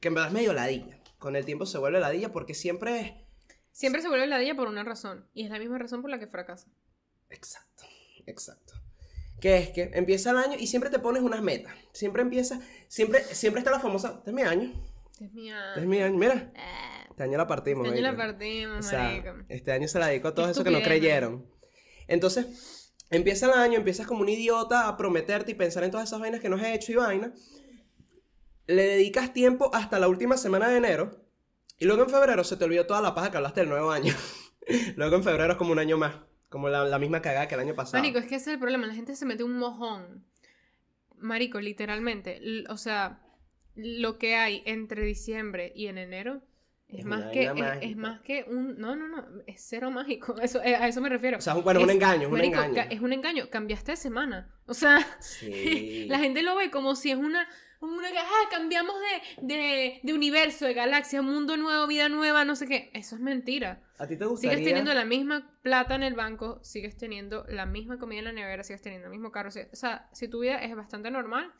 que 0.00 0.08
en 0.08 0.14
verdad 0.14 0.28
es 0.28 0.34
medio 0.34 0.52
ladilla. 0.54 0.98
Con 1.18 1.36
el 1.36 1.44
tiempo 1.44 1.66
se 1.66 1.76
vuelve 1.78 2.00
ladilla 2.00 2.32
porque 2.32 2.54
siempre 2.54 3.00
es. 3.00 3.12
Siempre 3.72 4.00
se 4.00 4.08
vuelve 4.08 4.26
ladilla 4.26 4.54
por 4.54 4.68
una 4.68 4.82
razón. 4.82 5.28
Y 5.34 5.44
es 5.44 5.50
la 5.50 5.58
misma 5.58 5.78
razón 5.78 6.00
por 6.00 6.10
la 6.10 6.18
que 6.18 6.26
fracasa. 6.26 6.68
Exacto, 7.28 7.84
exacto. 8.26 8.72
Que 9.40 9.58
es 9.58 9.68
que 9.70 9.90
empieza 9.92 10.30
el 10.30 10.38
año 10.38 10.56
y 10.58 10.66
siempre 10.66 10.88
te 10.90 10.98
pones 10.98 11.22
unas 11.22 11.42
metas. 11.42 11.74
Siempre 11.92 12.22
empieza, 12.22 12.58
siempre, 12.88 13.22
siempre 13.22 13.58
está 13.58 13.70
la 13.70 13.80
famosa, 13.80 14.14
este 14.18 14.30
es 14.30 14.34
mi 14.34 14.42
año, 14.42 14.72
Este 15.12 15.24
es 15.26 15.32
mi 15.32 15.50
este 15.50 15.80
es 15.80 15.86
mi 15.86 16.00
año. 16.00 16.16
Mira, 16.16 16.52
Ah, 16.56 17.04
este 17.10 17.22
año 17.22 17.36
la 17.36 17.46
partimos. 17.46 17.86
este 17.86 17.98
año 17.98 18.02
la 18.02 18.10
¿oíste? 18.10 18.24
partimos, 18.26 18.86
O 18.86 18.88
sea, 18.88 19.02
marico. 19.02 19.44
este 19.50 19.72
año 19.72 19.88
se 19.88 19.98
la 19.98 20.06
dedico 20.06 20.28
a 20.28 20.34
todos 20.34 20.50
esos 20.50 20.64
que 20.64 20.70
no 20.70 20.80
creyeron. 20.80 21.46
Entonces, 22.06 22.73
empieza 23.16 23.46
el 23.46 23.52
año, 23.52 23.78
empiezas 23.78 24.06
como 24.06 24.22
un 24.22 24.28
idiota 24.28 24.88
a 24.88 24.96
prometerte 24.96 25.52
y 25.52 25.54
pensar 25.54 25.84
en 25.84 25.90
todas 25.90 26.08
esas 26.08 26.20
vainas 26.20 26.40
que 26.40 26.48
no 26.48 26.56
has 26.56 26.66
hecho 26.66 26.92
y 26.92 26.96
vainas. 26.96 27.30
Le 28.66 28.82
dedicas 28.86 29.32
tiempo 29.32 29.70
hasta 29.74 29.98
la 29.98 30.08
última 30.08 30.36
semana 30.36 30.68
de 30.68 30.78
enero. 30.78 31.24
Y 31.78 31.86
luego 31.86 32.04
en 32.04 32.10
febrero 32.10 32.44
se 32.44 32.56
te 32.56 32.64
olvidó 32.64 32.86
toda 32.86 33.00
la 33.02 33.14
paja 33.14 33.30
que 33.30 33.36
hablaste 33.36 33.60
del 33.60 33.68
nuevo 33.68 33.90
año. 33.90 34.14
luego 34.96 35.16
en 35.16 35.24
febrero 35.24 35.52
es 35.52 35.58
como 35.58 35.72
un 35.72 35.78
año 35.78 35.98
más. 35.98 36.16
Como 36.48 36.68
la, 36.68 36.84
la 36.84 36.98
misma 36.98 37.20
cagada 37.20 37.48
que 37.48 37.54
el 37.56 37.60
año 37.60 37.74
pasado. 37.74 38.00
Marico, 38.00 38.18
es 38.18 38.26
que 38.26 38.36
ese 38.36 38.50
es 38.50 38.54
el 38.54 38.60
problema. 38.60 38.86
La 38.86 38.94
gente 38.94 39.16
se 39.16 39.26
mete 39.26 39.42
un 39.42 39.58
mojón. 39.58 40.24
Marico, 41.16 41.60
literalmente. 41.60 42.64
O 42.68 42.76
sea, 42.76 43.20
lo 43.74 44.18
que 44.18 44.36
hay 44.36 44.62
entre 44.66 45.04
diciembre 45.04 45.72
y 45.74 45.88
en 45.88 45.98
enero 45.98 46.42
es, 46.88 47.04
más 47.04 47.24
que 47.32 47.50
es, 47.82 47.96
más 47.96 48.20
que 48.20 48.44
un 48.48 48.78
no 48.78 48.94
no 48.94 49.08
no 49.08 49.26
es 49.46 49.64
cero 49.66 49.90
mágico 49.90 50.36
eso 50.42 50.62
eh, 50.62 50.76
a 50.76 50.86
eso 50.88 51.00
me 51.00 51.08
refiero 51.08 51.38
O 51.38 51.40
sea, 51.40 51.52
es 51.54 51.58
un- 51.58 51.64
bueno, 51.64 51.80
es 51.80 51.84
un 51.84 51.90
engaño, 51.90 52.22
es 52.22 52.26
un 52.28 52.32
marico, 52.32 52.62
engaño. 52.62 52.88
es 52.90 53.00
un 53.00 53.12
engaño 53.12 53.50
cambiaste 53.50 53.92
de 53.92 53.96
semana 53.96 54.54
o 54.66 54.74
sea 54.74 54.98
Sí. 55.20 56.06
la 56.08 56.18
gente 56.18 56.42
lo 56.42 56.56
ve 56.56 56.70
como 56.70 56.94
si 56.94 57.10
es 57.10 57.16
una 57.16 57.48
una 57.80 58.08
ah, 58.08 58.48
cambiamos 58.50 58.94
de, 59.42 59.46
de, 59.46 60.00
de 60.02 60.14
universo, 60.14 60.64
de 60.64 60.72
galaxia, 60.72 61.20
mundo 61.20 61.58
nuevo, 61.58 61.86
vida 61.86 62.08
nueva, 62.08 62.44
no 62.46 62.56
sé 62.56 62.66
qué. 62.66 62.90
Eso 62.94 63.14
es 63.16 63.20
mentira. 63.20 63.82
¿A 63.98 64.06
ti 64.06 64.16
te 64.16 64.24
gustaría? 64.24 64.56
Sigues 64.56 64.66
teniendo 64.66 64.94
la 64.94 65.04
misma 65.04 65.58
plata 65.60 65.94
en 65.94 66.02
el 66.02 66.14
banco, 66.14 66.60
sigues 66.64 66.96
teniendo 66.96 67.44
la 67.48 67.66
misma 67.66 67.98
comida 67.98 68.20
en 68.20 68.24
la 68.24 68.32
nevera, 68.32 68.62
sigues 68.64 68.80
teniendo 68.80 69.08
el 69.08 69.10
mismo 69.10 69.30
carro. 69.30 69.50
O 69.50 69.76
sea, 69.76 70.08
si 70.14 70.28
tu 70.28 70.40
vida 70.40 70.56
es 70.64 70.74
bastante 70.74 71.10
normal, 71.10 71.52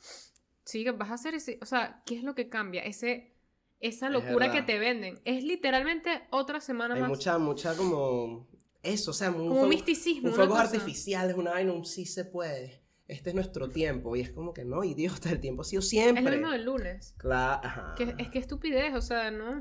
sigue, 0.65 0.93
vas 0.93 1.11
a 1.11 1.15
hacer 1.15 1.35
ese. 1.35 1.59
O 1.61 1.67
sea, 1.67 2.01
¿qué 2.07 2.17
es 2.17 2.23
lo 2.25 2.35
que 2.35 2.49
cambia? 2.49 2.83
Ese, 2.85 3.34
esa 3.81 4.07
Es 4.07 4.13
locura 4.13 4.47
que 4.47 4.61
verdad. 4.61 4.67
te 4.67 4.79
venden. 4.79 5.21
Es 5.25 5.45
literalmente 5.45 6.23
otra 6.31 6.61
semana 6.61 6.95
Hay 6.95 7.01
más. 7.03 7.11
mucha, 7.11 7.39
mucha 7.39 7.77
como... 7.77 8.49
Eso, 8.83 9.13
o 9.13 9.15
sea, 9.15 9.31
un 9.31 9.37
como 9.37 9.49
fuego- 9.51 9.63
un 9.63 9.69
misticismo. 9.71 10.23
Un 10.29 10.35
una 10.35 10.37
fuegos 10.37 10.59
cosa. 10.61 10.77
artificiales, 10.77 11.37
una 11.37 11.53
vaina, 11.53 11.73
un 11.73 11.85
sí 11.87 12.05
se 12.05 12.25
puede. 12.27 12.83
Este 13.09 13.31
es 13.31 13.35
nuestro 13.35 13.69
tiempo. 13.69 14.15
Y 14.17 14.21
es 14.21 14.31
como 14.31 14.53
que 14.53 14.65
no, 14.65 14.85
idiota, 14.85 15.31
el 15.31 15.41
tiempo 15.41 15.63
ha 15.63 15.65
sido 15.65 15.81
Es 15.81 15.89
siempre. 15.89 16.23
lo 16.23 16.31
mismo 16.31 16.51
del 16.51 16.65
lunes. 16.65 17.15
Claro, 17.17 17.61
ajá. 17.65 17.95
Que, 17.97 18.15
es 18.19 18.29
que 18.29 18.39
estupidez, 18.39 18.95
o 18.95 19.01
sea, 19.01 19.31
¿no? 19.31 19.59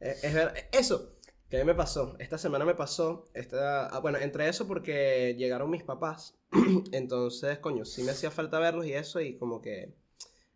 Eh, 0.00 0.16
Es, 0.22 0.34
ver- 0.34 0.52
Eso, 0.72 1.14
que 1.48 1.56
a 1.56 1.60
mí 1.60 1.66
me 1.66 1.74
pasó. 1.76 2.16
Esta 2.18 2.36
semana 2.36 2.64
me 2.64 2.74
pasó. 2.74 3.26
Esta... 3.32 3.86
ah, 3.86 4.00
bueno, 4.00 4.18
entre 4.18 4.48
eso 4.48 4.66
porque 4.66 5.36
llegaron 5.38 5.70
mis 5.70 5.84
papás. 5.84 6.36
Entonces, 6.92 7.58
coño, 7.60 7.84
sí 7.84 8.02
me 8.02 8.10
hacía 8.10 8.30
falta 8.32 8.58
verlos 8.58 8.86
y 8.86 8.92
eso. 8.94 9.20
Y 9.20 9.36
como 9.36 9.60
que 9.60 9.94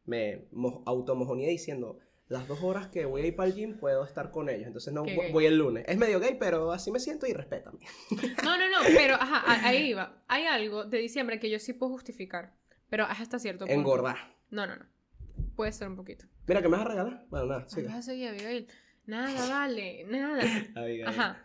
me 0.04 0.48
mo- 0.50 0.82
automojoneé 0.86 1.50
diciendo. 1.50 1.98
Las 2.28 2.46
dos 2.46 2.62
horas 2.62 2.88
que 2.88 3.06
voy 3.06 3.22
a 3.22 3.26
ir 3.26 3.36
para 3.36 3.48
el 3.48 3.54
gym 3.54 3.78
puedo 3.78 4.04
estar 4.04 4.30
con 4.30 4.48
ellos. 4.50 4.66
Entonces 4.66 4.92
no 4.92 5.02
Qué 5.04 5.16
vo- 5.16 5.22
gay. 5.22 5.32
voy 5.32 5.46
el 5.46 5.56
lunes. 5.56 5.84
Es 5.88 5.96
medio 5.96 6.20
gay, 6.20 6.36
pero 6.38 6.72
así 6.72 6.90
me 6.90 7.00
siento 7.00 7.26
y 7.26 7.32
respétame. 7.32 7.78
No, 8.44 8.58
no, 8.58 8.68
no, 8.68 8.78
pero 8.96 9.14
ajá, 9.14 9.66
ahí 9.66 9.88
iba. 9.90 10.22
Hay 10.28 10.44
algo 10.44 10.84
de 10.84 10.98
diciembre 10.98 11.40
que 11.40 11.48
yo 11.50 11.58
sí 11.58 11.72
puedo 11.72 11.92
justificar, 11.92 12.54
pero 12.90 13.04
hasta 13.04 13.38
cierto 13.38 13.64
punto. 13.64 13.72
Engordar. 13.72 14.16
No, 14.50 14.66
no, 14.66 14.76
no. 14.76 14.84
Puede 15.56 15.72
ser 15.72 15.88
un 15.88 15.96
poquito. 15.96 16.26
Mira, 16.46 16.60
¿qué 16.62 16.68
me 16.68 16.76
vas 16.76 16.86
a 16.86 16.88
regalar? 16.90 17.24
Bueno, 17.30 17.46
nada, 17.46 17.68
sigue. 17.68 17.86
vas 17.88 17.96
a 17.96 18.02
seguir, 18.02 18.28
Abigail. 18.28 18.68
Nada, 19.06 19.48
vale, 19.48 20.04
nada. 20.04 20.42
Abigail. 20.76 21.06
Ajá. 21.08 21.42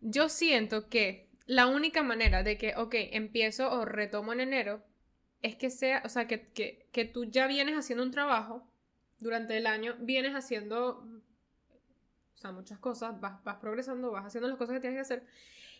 Yo 0.00 0.28
siento 0.28 0.88
que 0.88 1.30
la 1.46 1.66
única 1.68 2.02
manera 2.02 2.42
de 2.42 2.58
que, 2.58 2.74
ok, 2.76 2.94
empiezo 3.12 3.70
o 3.70 3.84
retomo 3.84 4.32
en 4.32 4.40
enero, 4.40 4.82
es 5.42 5.56
que 5.56 5.70
sea, 5.70 6.02
o 6.04 6.08
sea, 6.08 6.26
que, 6.26 6.48
que, 6.52 6.88
que 6.92 7.04
tú 7.04 7.24
ya 7.24 7.46
vienes 7.46 7.76
haciendo 7.76 8.02
un 8.02 8.10
trabajo 8.10 8.66
durante 9.24 9.56
el 9.56 9.66
año, 9.66 9.96
vienes 10.00 10.34
haciendo, 10.34 11.02
o 12.34 12.36
sea, 12.36 12.52
muchas 12.52 12.78
cosas, 12.78 13.18
vas, 13.20 13.42
vas 13.42 13.56
progresando, 13.56 14.10
vas 14.12 14.26
haciendo 14.26 14.48
las 14.48 14.58
cosas 14.58 14.74
que 14.74 14.80
tienes 14.80 14.96
que 14.98 15.00
hacer. 15.00 15.26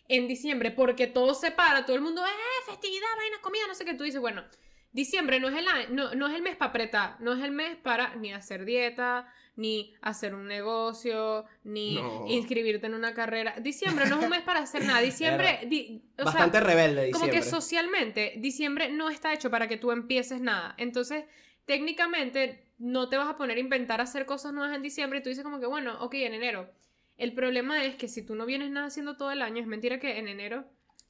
En 0.07 0.27
diciembre, 0.27 0.71
porque 0.71 1.07
todo 1.07 1.33
se 1.33 1.51
para, 1.51 1.85
todo 1.85 1.95
el 1.95 2.01
mundo, 2.01 2.23
eh, 2.25 2.29
festividad, 2.69 3.07
vaina, 3.17 3.37
comida, 3.41 3.63
no 3.67 3.75
sé 3.75 3.85
qué, 3.85 3.93
tú 3.93 4.03
dices, 4.03 4.19
bueno, 4.21 4.43
diciembre 4.91 5.39
no 5.39 5.47
es 5.49 5.55
el, 5.55 5.67
año- 5.67 5.87
no, 5.91 6.15
no 6.15 6.27
es 6.27 6.33
el 6.35 6.41
mes 6.41 6.55
para 6.55 6.69
apretar, 6.69 7.21
no 7.21 7.33
es 7.33 7.43
el 7.43 7.51
mes 7.51 7.75
para 7.77 8.15
ni 8.15 8.33
hacer 8.33 8.65
dieta, 8.65 9.31
ni 9.55 9.93
hacer 10.01 10.35
un 10.35 10.47
negocio, 10.47 11.45
ni 11.63 11.95
No. 11.95 12.25
inscribirte 12.27 12.87
en 12.87 12.93
una 12.93 13.13
carrera. 13.13 13.55
Diciembre 13.61 14.05
no 14.07 14.17
es 14.19 14.23
un 14.25 14.29
mes 14.29 14.41
para 14.41 14.59
hacer 14.61 14.83
nada. 14.85 14.99
Diciembre, 15.11 15.59
di- 15.67 16.01
o 16.13 16.23
sea, 16.23 16.25
Bastante 16.25 16.59
rebelde 16.59 17.11
como 17.11 17.25
diciembre. 17.25 17.39
que 17.39 17.41
socialmente, 17.49 18.33
diciembre 18.37 18.89
no 18.89 19.09
está 19.09 19.33
hecho 19.33 19.49
para 19.49 19.67
que 19.67 19.77
tú 19.77 19.91
empieces 19.91 20.41
nada. 20.41 20.75
Entonces, 20.77 21.25
técnicamente, 21.65 22.64
no 22.77 23.09
te 23.09 23.17
vas 23.17 23.27
a 23.29 23.37
poner 23.37 23.57
a 23.57 23.61
inventar 23.61 24.01
hacer 24.01 24.25
cosas 24.25 24.53
nuevas 24.53 24.75
en 24.75 24.81
diciembre 24.81 25.19
y 25.19 25.23
tú 25.23 25.29
dices 25.29 25.43
como 25.43 25.59
que, 25.59 25.65
bueno, 25.65 25.97
ok, 26.03 26.13
en 26.15 26.33
enero. 26.33 26.69
El 27.17 27.33
problema 27.33 27.83
es 27.85 27.95
que 27.95 28.07
si 28.09 28.21
tú 28.25 28.35
no 28.35 28.45
vienes 28.45 28.69
nada 28.71 28.87
haciendo 28.87 29.15
todo 29.15 29.31
el 29.31 29.41
año, 29.41 29.61
es 29.61 29.67
mentira 29.67 29.99
que 29.99 30.17
en 30.19 30.27
enero 30.27 30.65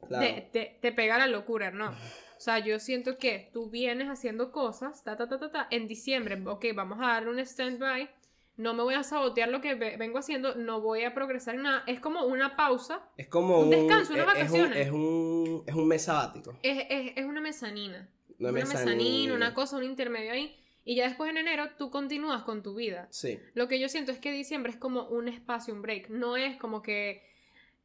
Claro. 0.07 0.23
te, 0.25 0.41
te- 0.51 0.77
te 0.81 0.91
pega 0.91 1.17
la 1.17 1.25
locura, 1.27 1.71
¿no? 1.71 1.89
O 1.89 2.39
sea, 2.39 2.59
yo 2.59 2.79
siento 2.79 3.17
que 3.17 3.49
tú 3.53 3.69
vienes 3.71 4.07
haciendo 4.09 4.51
cosas, 4.51 5.03
ta, 5.03 5.15
ta, 5.17 5.27
ta, 5.27 5.39
ta, 5.39 5.51
ta, 5.51 5.67
en 5.71 5.87
diciembre, 5.87 6.39
ok, 6.45 6.65
vamos 6.75 6.99
a 7.01 7.07
darle 7.07 7.29
un 7.31 7.39
stand-by, 7.39 8.09
no 8.57 8.73
me 8.73 8.83
voy 8.83 8.93
a 8.93 9.03
sabotear 9.03 9.49
lo 9.49 9.61
que 9.61 9.73
ve- 9.73 9.97
vengo 9.97 10.19
haciendo, 10.19 10.53
no 10.55 10.79
voy 10.81 11.03
a 11.05 11.13
progresar 11.15 11.55
en 11.55 11.63
nada, 11.63 11.83
es 11.87 11.99
como 11.99 12.23
una 12.25 12.55
pausa, 12.55 13.01
Es 13.17 13.27
como 13.27 13.61
un 13.61 13.69
descanso, 13.71 14.13
unas 14.13 14.27
es- 14.37 14.43
es 14.43 14.51
un- 14.51 14.57
vacaciones. 14.59 14.77
Es 14.87 14.91
un, 14.91 15.63
es 15.65 15.73
un 15.75 15.87
mes 15.87 16.03
sabático. 16.03 16.59
es, 16.61 16.85
es- 16.89 17.13
es 17.15 17.25
una 17.25 17.41
mezanina, 17.41 18.07
Una 18.37 18.49
una 18.49 18.51
mezanina. 18.51 18.85
mezanina, 18.85 19.33
una 19.33 19.53
cosa, 19.55 19.77
un 19.77 19.83
intermedio 19.85 20.33
ahí, 20.33 20.55
y 20.85 20.95
ya 20.95 21.07
después 21.07 21.31
en 21.31 21.37
enero 21.37 21.71
tú 21.77 21.89
continúas 21.89 22.43
con 22.43 22.63
tu 22.63 22.75
vida. 22.75 23.07
Sí. 23.09 23.39
Lo 23.55 23.67
que 23.67 23.79
yo 23.79 23.89
siento 23.89 24.11
es 24.11 24.19
que 24.19 24.31
diciembre 24.31 24.71
es 24.71 24.77
como 24.77 25.07
un 25.09 25.27
espacio, 25.27 25.73
un 25.73 25.81
break, 25.81 26.09
no 26.09 26.37
es 26.37 26.55
como 26.57 26.81
que 26.81 27.23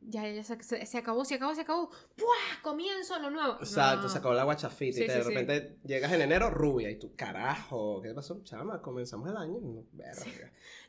ya, 0.03 0.29
ya 0.29 0.43
se, 0.43 0.87
se- 0.87 0.99
acabó, 0.99 1.25
se 1.25 1.35
acabó, 1.35 1.55
se 1.55 1.61
acabó, 1.63 1.91
¡buah! 2.19 2.63
Comienzo 2.63 3.19
lo 3.19 3.31
nuevo. 3.31 3.55
Exacto, 3.61 4.03
No. 4.05 4.09
se 4.09 4.19
acabó 4.19 4.35
la 4.35 4.45
guachafita 4.45 4.97
Sí, 4.97 5.05
y 5.05 5.07
te- 5.07 5.13
sí, 5.13 5.19
de 5.19 5.25
sí. 5.25 5.29
repente 5.31 5.77
llegas 5.85 6.13
en 6.13 6.23
enero 6.23 6.51
rubia 6.51 6.91
y 6.91 6.99
tú, 6.99 7.15
carajo, 7.17 8.01
¿qué 8.03 8.13
pasó? 8.15 8.43
Chama, 8.45 8.81
comenzamos 8.83 9.29
el 9.29 9.37
año. 9.37 9.59
No, 9.61 9.85
verga. 9.93 10.25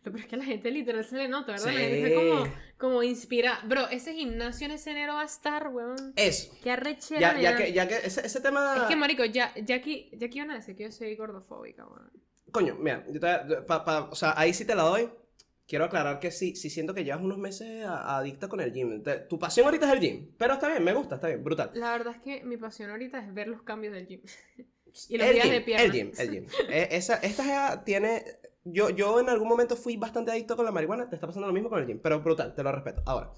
Lo 0.03 0.11
peor 0.11 0.23
es 0.23 0.27
que 0.29 0.35
a 0.35 0.39
la 0.39 0.45
gente 0.45 0.71
literal 0.71 1.03
se 1.05 1.15
le 1.17 1.27
nota, 1.27 1.51
¿verdad? 1.51 1.65
La 1.67 1.71
gente 1.79 2.15
como, 2.15 2.43
como 2.77 3.03
inspirada. 3.03 3.61
Bro, 3.65 3.87
ese 3.89 4.13
gimnasio 4.13 4.65
en 4.65 4.71
ese 4.71 4.91
enero 4.91 5.13
va 5.13 5.21
a 5.21 5.25
estar, 5.25 5.67
weón. 5.67 6.13
Eso. 6.15 6.51
Qué 6.63 6.71
arrechera. 6.71 7.19
Ya, 7.35 7.39
ya 7.39 7.55
que, 7.57 7.71
ya 7.73 7.87
que 7.87 7.97
ese, 7.97 8.25
ese 8.25 8.41
tema. 8.41 8.75
Es 8.77 8.83
que, 8.83 8.95
marico, 8.95 9.23
ya, 9.25 9.53
ya 9.63 9.75
aquí, 9.75 10.09
ya 10.13 10.27
aquí 10.27 10.39
van 10.39 10.51
a 10.51 10.55
decir 10.55 10.75
que 10.75 10.83
yo 10.85 10.91
soy 10.91 11.15
gordofóbica, 11.15 11.85
weón. 11.85 12.11
Coño, 12.51 12.75
mira, 12.79 13.05
yo 13.09 13.19
te- 13.19 13.61
pa- 13.61 13.85
pa- 13.85 14.09
o 14.09 14.15
sea, 14.15 14.33
ahí 14.35 14.53
sí 14.53 14.65
te 14.65 14.73
la 14.75 14.83
doy. 14.83 15.09
Quiero 15.71 15.85
aclarar 15.85 16.19
que 16.19 16.31
sí, 16.31 16.53
sí 16.57 16.69
siento 16.69 16.93
que 16.93 17.05
llevas 17.05 17.21
unos 17.21 17.37
meses 17.37 17.85
a- 17.85 18.17
adicta 18.17 18.49
con 18.49 18.59
el 18.59 18.73
gym. 18.73 19.01
Te- 19.03 19.19
tu 19.19 19.39
pasión 19.39 19.63
ahorita 19.67 19.85
es 19.87 19.93
el 19.93 19.99
gym, 20.01 20.31
pero 20.37 20.55
está 20.55 20.67
bien, 20.67 20.83
me 20.83 20.93
gusta, 20.93 21.15
está 21.15 21.27
bien, 21.27 21.41
brutal. 21.45 21.71
La 21.75 21.93
verdad 21.93 22.13
es 22.13 22.21
que 22.21 22.43
mi 22.43 22.57
pasión 22.57 22.89
ahorita 22.89 23.19
es 23.25 23.33
ver 23.33 23.47
los 23.47 23.61
cambios 23.61 23.93
del 23.93 24.05
gym. 24.05 24.19
y 25.07 25.17
los 25.17 25.27
el 25.27 25.33
días 25.35 25.45
gym, 25.45 25.53
de 25.53 25.61
pierna. 25.61 25.85
El 25.85 25.91
gym, 25.93 26.11
el 26.17 26.29
gym. 26.29 26.45
Eh, 26.69 26.89
esa, 26.91 27.15
esta 27.15 27.45
jeva 27.45 27.85
tiene. 27.85 28.21
Yo, 28.65 28.89
yo 28.89 29.17
en 29.21 29.29
algún 29.29 29.47
momento 29.47 29.77
fui 29.77 29.95
bastante 29.95 30.31
adicto 30.31 30.57
con 30.57 30.65
la 30.65 30.71
marihuana. 30.73 31.07
Te 31.09 31.15
está 31.15 31.25
pasando 31.25 31.47
lo 31.47 31.53
mismo 31.53 31.69
con 31.69 31.79
el 31.79 31.87
gym, 31.87 31.99
pero 32.01 32.19
brutal, 32.21 32.53
te 32.53 32.63
lo 32.63 32.71
respeto. 32.73 33.01
Ahora, 33.05 33.31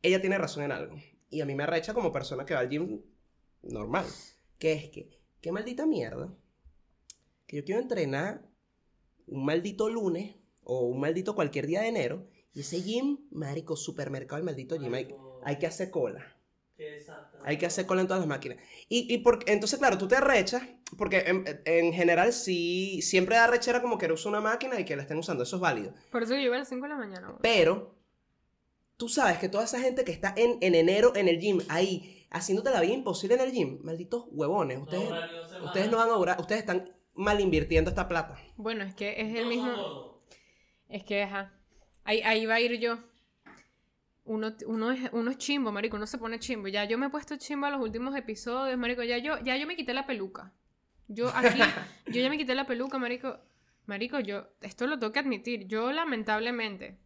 ella 0.00 0.20
tiene 0.20 0.38
razón 0.38 0.62
en 0.62 0.70
algo. 0.70 0.94
Y 1.28 1.40
a 1.40 1.44
mí 1.44 1.56
me 1.56 1.64
arrecha 1.64 1.92
como 1.92 2.12
persona 2.12 2.46
que 2.46 2.54
va 2.54 2.60
al 2.60 2.68
gym 2.68 3.02
normal. 3.62 4.06
Que 4.60 4.74
es 4.74 4.90
que, 4.90 5.10
qué 5.40 5.50
maldita 5.50 5.86
mierda. 5.86 6.32
Que 7.48 7.56
yo 7.56 7.64
quiero 7.64 7.80
entrenar 7.80 8.42
un 9.26 9.44
maldito 9.44 9.90
lunes 9.90 10.36
o 10.64 10.80
un 10.86 11.00
maldito 11.00 11.34
cualquier 11.34 11.66
día 11.66 11.80
de 11.82 11.88
enero. 11.88 12.26
Y 12.52 12.60
ese 12.60 12.80
gym, 12.82 13.18
marico, 13.30 13.76
supermercado, 13.76 14.38
el 14.38 14.44
maldito 14.44 14.76
gym. 14.78 14.92
Hay, 14.94 15.14
hay 15.44 15.58
que 15.58 15.66
hacer 15.66 15.90
cola. 15.90 16.24
Exacto. 16.76 17.38
Hay 17.44 17.56
que 17.58 17.66
hacer 17.66 17.86
cola 17.86 18.00
en 18.00 18.06
todas 18.08 18.20
las 18.20 18.28
máquinas. 18.28 18.58
Y, 18.88 19.12
y 19.12 19.18
por- 19.18 19.40
entonces, 19.46 19.78
claro, 19.78 19.96
tú 19.98 20.08
te 20.08 20.16
arrechas, 20.16 20.62
porque 20.98 21.18
en, 21.26 21.44
en 21.64 21.92
general 21.92 22.32
sí, 22.32 23.00
siempre 23.02 23.36
da 23.36 23.44
arrechera 23.44 23.80
como 23.80 23.96
que 23.98 24.10
usar 24.10 24.30
una 24.30 24.40
máquina 24.40 24.78
y 24.80 24.84
que 24.84 24.96
la 24.96 25.02
estén 25.02 25.18
usando, 25.18 25.42
eso 25.44 25.56
es 25.56 25.62
válido. 25.62 25.92
Por 26.10 26.22
eso 26.24 26.34
yo 26.34 26.40
iba 26.40 26.56
a 26.56 26.60
las 26.60 26.68
5 26.68 26.82
de 26.82 26.88
la 26.88 26.96
mañana. 26.96 27.34
Pero 27.42 27.94
tú 28.96 29.08
sabes 29.08 29.38
que 29.38 29.48
toda 29.48 29.64
esa 29.64 29.80
gente 29.80 30.04
que 30.04 30.12
está 30.12 30.32
en, 30.36 30.58
en 30.60 30.74
enero 30.74 31.14
en 31.16 31.28
el 31.28 31.38
gym, 31.40 31.60
ahí, 31.68 32.26
haciéndote 32.30 32.70
la 32.70 32.80
vida 32.80 32.92
imposible 32.94 33.34
en 33.36 33.40
el 33.42 33.52
gym, 33.52 33.78
malditos 33.82 34.24
huevones, 34.30 34.78
ustedes, 34.80 35.10
No, 35.10 35.64
ustedes 35.66 35.90
no 35.90 35.98
van 35.98 36.10
a 36.10 36.14
durar, 36.14 36.40
ustedes 36.40 36.60
están 36.62 36.92
mal 37.14 37.40
invirtiendo 37.40 37.90
esta 37.90 38.08
plata. 38.08 38.36
Bueno, 38.56 38.82
es 38.84 38.94
que 38.94 39.20
es 39.20 39.34
el 39.36 39.46
mismo. 39.46 40.13
Es 40.94 41.02
que, 41.02 41.24
ajá. 41.24 41.52
Ahí, 42.04 42.20
ahí 42.22 42.46
va 42.46 42.54
a 42.54 42.60
ir 42.60 42.78
yo. 42.78 43.00
Uno, 44.22 44.54
uno, 44.68 44.92
es, 44.92 45.10
uno 45.10 45.28
es 45.32 45.38
chimbo, 45.38 45.72
marico. 45.72 45.96
Uno 45.96 46.06
se 46.06 46.18
pone 46.18 46.38
chimbo. 46.38 46.68
Ya 46.68 46.84
yo 46.84 46.96
me 46.98 47.06
he 47.06 47.10
puesto 47.10 47.36
chimbo 47.36 47.66
a 47.66 47.70
los 47.70 47.80
últimos 47.80 48.14
episodios, 48.14 48.78
marico. 48.78 49.02
Ya 49.02 49.18
yo, 49.18 49.40
ya 49.42 49.56
yo 49.56 49.66
me 49.66 49.74
quité 49.74 49.92
la 49.92 50.06
peluca. 50.06 50.52
Yo 51.08 51.32
aquí, 51.34 51.58
yo 52.06 52.20
ya 52.20 52.30
me 52.30 52.38
quité 52.38 52.54
la 52.54 52.64
peluca, 52.68 52.98
marico. 52.98 53.40
Marico, 53.86 54.20
yo, 54.20 54.46
esto 54.60 54.86
lo 54.86 55.00
tengo 55.00 55.12
que 55.12 55.18
admitir. 55.18 55.66
Yo, 55.66 55.90
lamentablemente, 55.90 56.96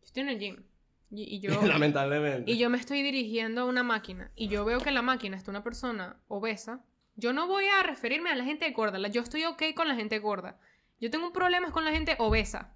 yo 0.00 0.06
estoy 0.06 0.24
en 0.24 0.28
el 0.30 0.38
gym. 0.40 0.64
Y, 1.12 1.36
y 1.36 1.38
yo, 1.38 1.50
Lamentablemente. 1.64 2.50
y 2.50 2.58
yo 2.58 2.68
me 2.68 2.78
estoy 2.78 3.00
dirigiendo 3.04 3.60
a 3.60 3.64
una 3.66 3.84
máquina. 3.84 4.32
Y 4.34 4.48
yo 4.48 4.64
veo 4.64 4.80
que 4.80 4.90
la 4.90 5.02
máquina 5.02 5.36
está 5.36 5.52
una 5.52 5.62
persona 5.62 6.20
obesa. 6.26 6.84
Yo 7.14 7.32
no 7.32 7.46
voy 7.46 7.66
a 7.66 7.84
referirme 7.84 8.30
a 8.30 8.34
la 8.34 8.42
gente 8.42 8.68
gorda. 8.72 8.98
Yo 9.06 9.22
estoy 9.22 9.44
ok 9.44 9.62
con 9.76 9.86
la 9.86 9.94
gente 9.94 10.18
gorda. 10.18 10.58
Yo 10.98 11.12
tengo 11.12 11.28
un 11.28 11.32
problema 11.32 11.70
con 11.70 11.84
la 11.84 11.92
gente 11.92 12.16
obesa. 12.18 12.74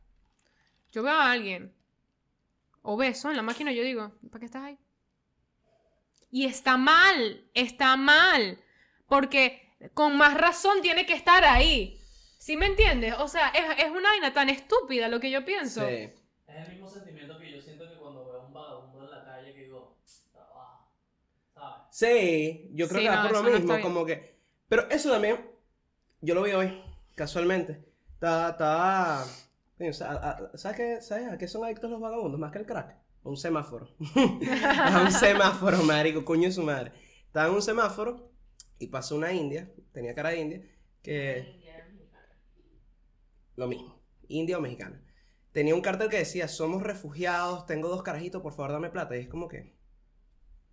Yo 0.94 1.02
veo 1.02 1.12
a 1.12 1.32
alguien 1.32 1.74
obeso 2.82 3.28
en 3.28 3.36
la 3.36 3.42
máquina 3.42 3.72
y 3.72 3.76
yo 3.76 3.82
digo, 3.82 4.12
¿para 4.30 4.38
qué 4.38 4.46
estás 4.46 4.62
ahí? 4.62 4.78
Y 6.30 6.46
está 6.46 6.76
mal, 6.76 7.44
está 7.52 7.96
mal. 7.96 8.58
Porque 9.08 9.74
con 9.92 10.16
más 10.16 10.34
razón 10.34 10.82
tiene 10.82 11.04
que 11.04 11.14
estar 11.14 11.42
ahí. 11.44 12.00
¿Sí 12.38 12.56
me 12.56 12.66
entiendes? 12.66 13.14
O 13.18 13.26
sea, 13.26 13.48
es, 13.48 13.84
es 13.84 13.90
una 13.90 14.08
vaina 14.10 14.32
tan 14.32 14.48
estúpida 14.48 15.08
lo 15.08 15.18
que 15.18 15.32
yo 15.32 15.44
pienso. 15.44 15.80
Sí. 15.80 15.94
Es 16.46 16.68
el 16.68 16.74
mismo 16.74 16.88
sentimiento 16.88 17.38
que 17.40 17.50
yo 17.50 17.60
siento 17.60 17.88
que 17.88 17.96
cuando 17.96 18.24
veo 18.26 18.42
a 18.42 18.46
un 18.46 18.52
vagabundo 18.52 19.04
en 19.04 19.10
la 19.10 19.24
calle 19.24 19.52
que 19.52 19.62
digo, 19.62 19.98
trabaja, 20.32 20.86
¿sabes? 21.54 21.76
Sí, 21.90 22.70
yo 22.72 22.86
creo 22.86 23.00
Sí, 23.00 23.04
que 23.04 23.10
va 23.10 23.16
no, 23.16 23.22
por 23.22 23.32
lo 23.32 23.42
no 23.42 23.58
mismo, 23.58 23.80
como 23.80 24.06
que... 24.06 24.38
Pero 24.68 24.88
eso 24.90 25.10
también, 25.10 25.44
yo 26.20 26.36
lo 26.36 26.42
vi 26.44 26.52
hoy, 26.52 26.84
casualmente. 27.16 27.84
Estaba, 28.12 28.50
estaba... 28.50 29.24
¿Sabes 29.78 30.76
qué? 30.76 31.00
¿Sabes 31.00 31.32
a 31.32 31.38
qué 31.38 31.48
son 31.48 31.64
adictos 31.64 31.90
los 31.90 32.00
vagabundos? 32.00 32.38
Más 32.38 32.52
que 32.52 32.58
el 32.58 32.66
crack. 32.66 32.96
A 33.24 33.28
un 33.28 33.36
semáforo. 33.36 33.88
a 34.14 35.02
un 35.04 35.10
semáforo, 35.10 35.82
marico, 35.82 36.24
coño 36.24 36.48
de 36.48 36.52
su 36.52 36.62
madre. 36.62 36.92
Estaba 37.26 37.48
en 37.48 37.54
un 37.54 37.62
semáforo 37.62 38.30
y 38.78 38.88
pasó 38.88 39.16
una 39.16 39.32
india, 39.32 39.72
tenía 39.92 40.14
cara 40.14 40.30
de 40.30 40.40
india, 40.40 40.62
que... 41.02 41.64
Lo 43.56 43.68
mismo, 43.68 44.02
india 44.28 44.58
o 44.58 44.60
mexicana. 44.60 45.00
Tenía 45.52 45.74
un 45.74 45.80
cartel 45.80 46.08
que 46.08 46.18
decía, 46.18 46.48
somos 46.48 46.82
refugiados, 46.82 47.66
tengo 47.66 47.88
dos 47.88 48.02
carajitos, 48.02 48.42
por 48.42 48.52
favor 48.52 48.72
dame 48.72 48.90
plata. 48.90 49.16
Y 49.16 49.20
es 49.20 49.28
como 49.28 49.48
que... 49.48 49.76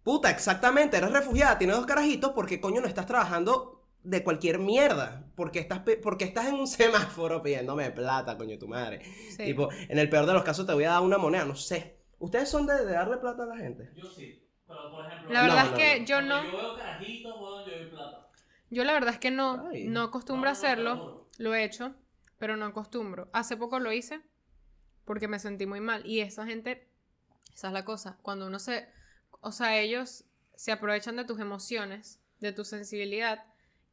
Puta, 0.04 0.32
exactamente, 0.32 0.98
eres 0.98 1.12
refugiada, 1.12 1.60
tienes 1.60 1.78
dos 1.78 1.86
carajitos, 1.86 2.32
porque 2.32 2.60
coño 2.60 2.82
no 2.82 2.88
estás 2.88 3.06
trabajando 3.06 3.81
de 4.04 4.24
cualquier 4.24 4.60
mierda? 4.60 5.26
Porque 5.36 5.60
estás, 5.60 5.82
porque 6.02 6.26
estás 6.26 6.48
en 6.48 6.56
un 6.56 6.68
semáforo 6.68 7.42
pidiéndome 7.42 7.92
plata, 7.92 8.38
coño 8.38 8.58
tu 8.60 8.68
madre. 8.68 9.02
Sí. 9.38 9.46
Tipo, 9.46 9.70
en 9.90 9.98
el 10.00 10.10
peor 10.10 10.26
de 10.26 10.34
los 10.34 10.44
casos 10.44 10.66
te 10.66 10.74
voy 10.74 10.84
a 10.86 10.92
dar 10.92 11.02
una 11.02 11.18
moneda, 11.18 11.46
no 11.46 11.56
sé. 11.56 11.98
¿Ustedes 12.20 12.50
son 12.50 12.68
de, 12.68 12.86
de 12.86 12.94
darle 12.94 13.18
plata 13.18 13.44
a 13.44 13.48
la 13.48 13.58
gente? 13.58 13.92
Yo 13.96 14.06
sí. 14.10 14.48
Pero 14.68 14.92
por 14.92 15.06
ejemplo, 15.06 15.34
La 15.34 15.42
verdad 15.42 15.66
No, 15.72 15.78
es 15.78 15.84
que 15.84 16.00
no. 16.00 16.06
yo 16.06 16.22
no, 16.22 16.44
Yo 16.44 16.58
veo 16.58 16.78
carajitos, 16.78 17.34
weón, 17.42 17.66
yo 17.70 17.76
doy 17.78 17.90
plata. 17.90 18.28
yo 18.70 18.84
la 18.84 18.94
verdad 18.94 19.14
es 19.14 19.20
que 19.20 19.32
no, 19.32 19.68
Ay. 19.72 19.88
no 19.88 20.02
acostumbro 20.04 20.50
a 20.50 20.54
hacerlo. 20.54 21.28
Lo 21.38 21.54
he 21.56 21.64
hecho, 21.64 21.94
pero 22.38 22.56
no 22.58 22.66
acostumbro. 22.66 23.30
Hace 23.34 23.58
poco 23.58 23.80
lo 23.80 23.92
hice 23.92 24.22
porque 25.06 25.28
me 25.28 25.40
sentí 25.40 25.66
muy 25.66 25.82
mal. 25.82 26.06
Y 26.06 26.22
esa 26.22 26.46
gente, 26.46 26.88
esa 27.54 27.68
es 27.68 27.74
la 27.74 27.84
cosa, 27.86 28.18
cuando 28.22 28.48
uno 28.48 28.60
se, 28.60 28.88
o 29.42 29.52
sea, 29.52 29.80
ellos 29.80 30.26
se 30.56 30.72
aprovechan 30.72 31.16
de 31.16 31.26
tus 31.26 31.40
emociones, 31.40 32.22
de 32.40 32.54
tu 32.54 32.64
sensibilidad, 32.64 33.44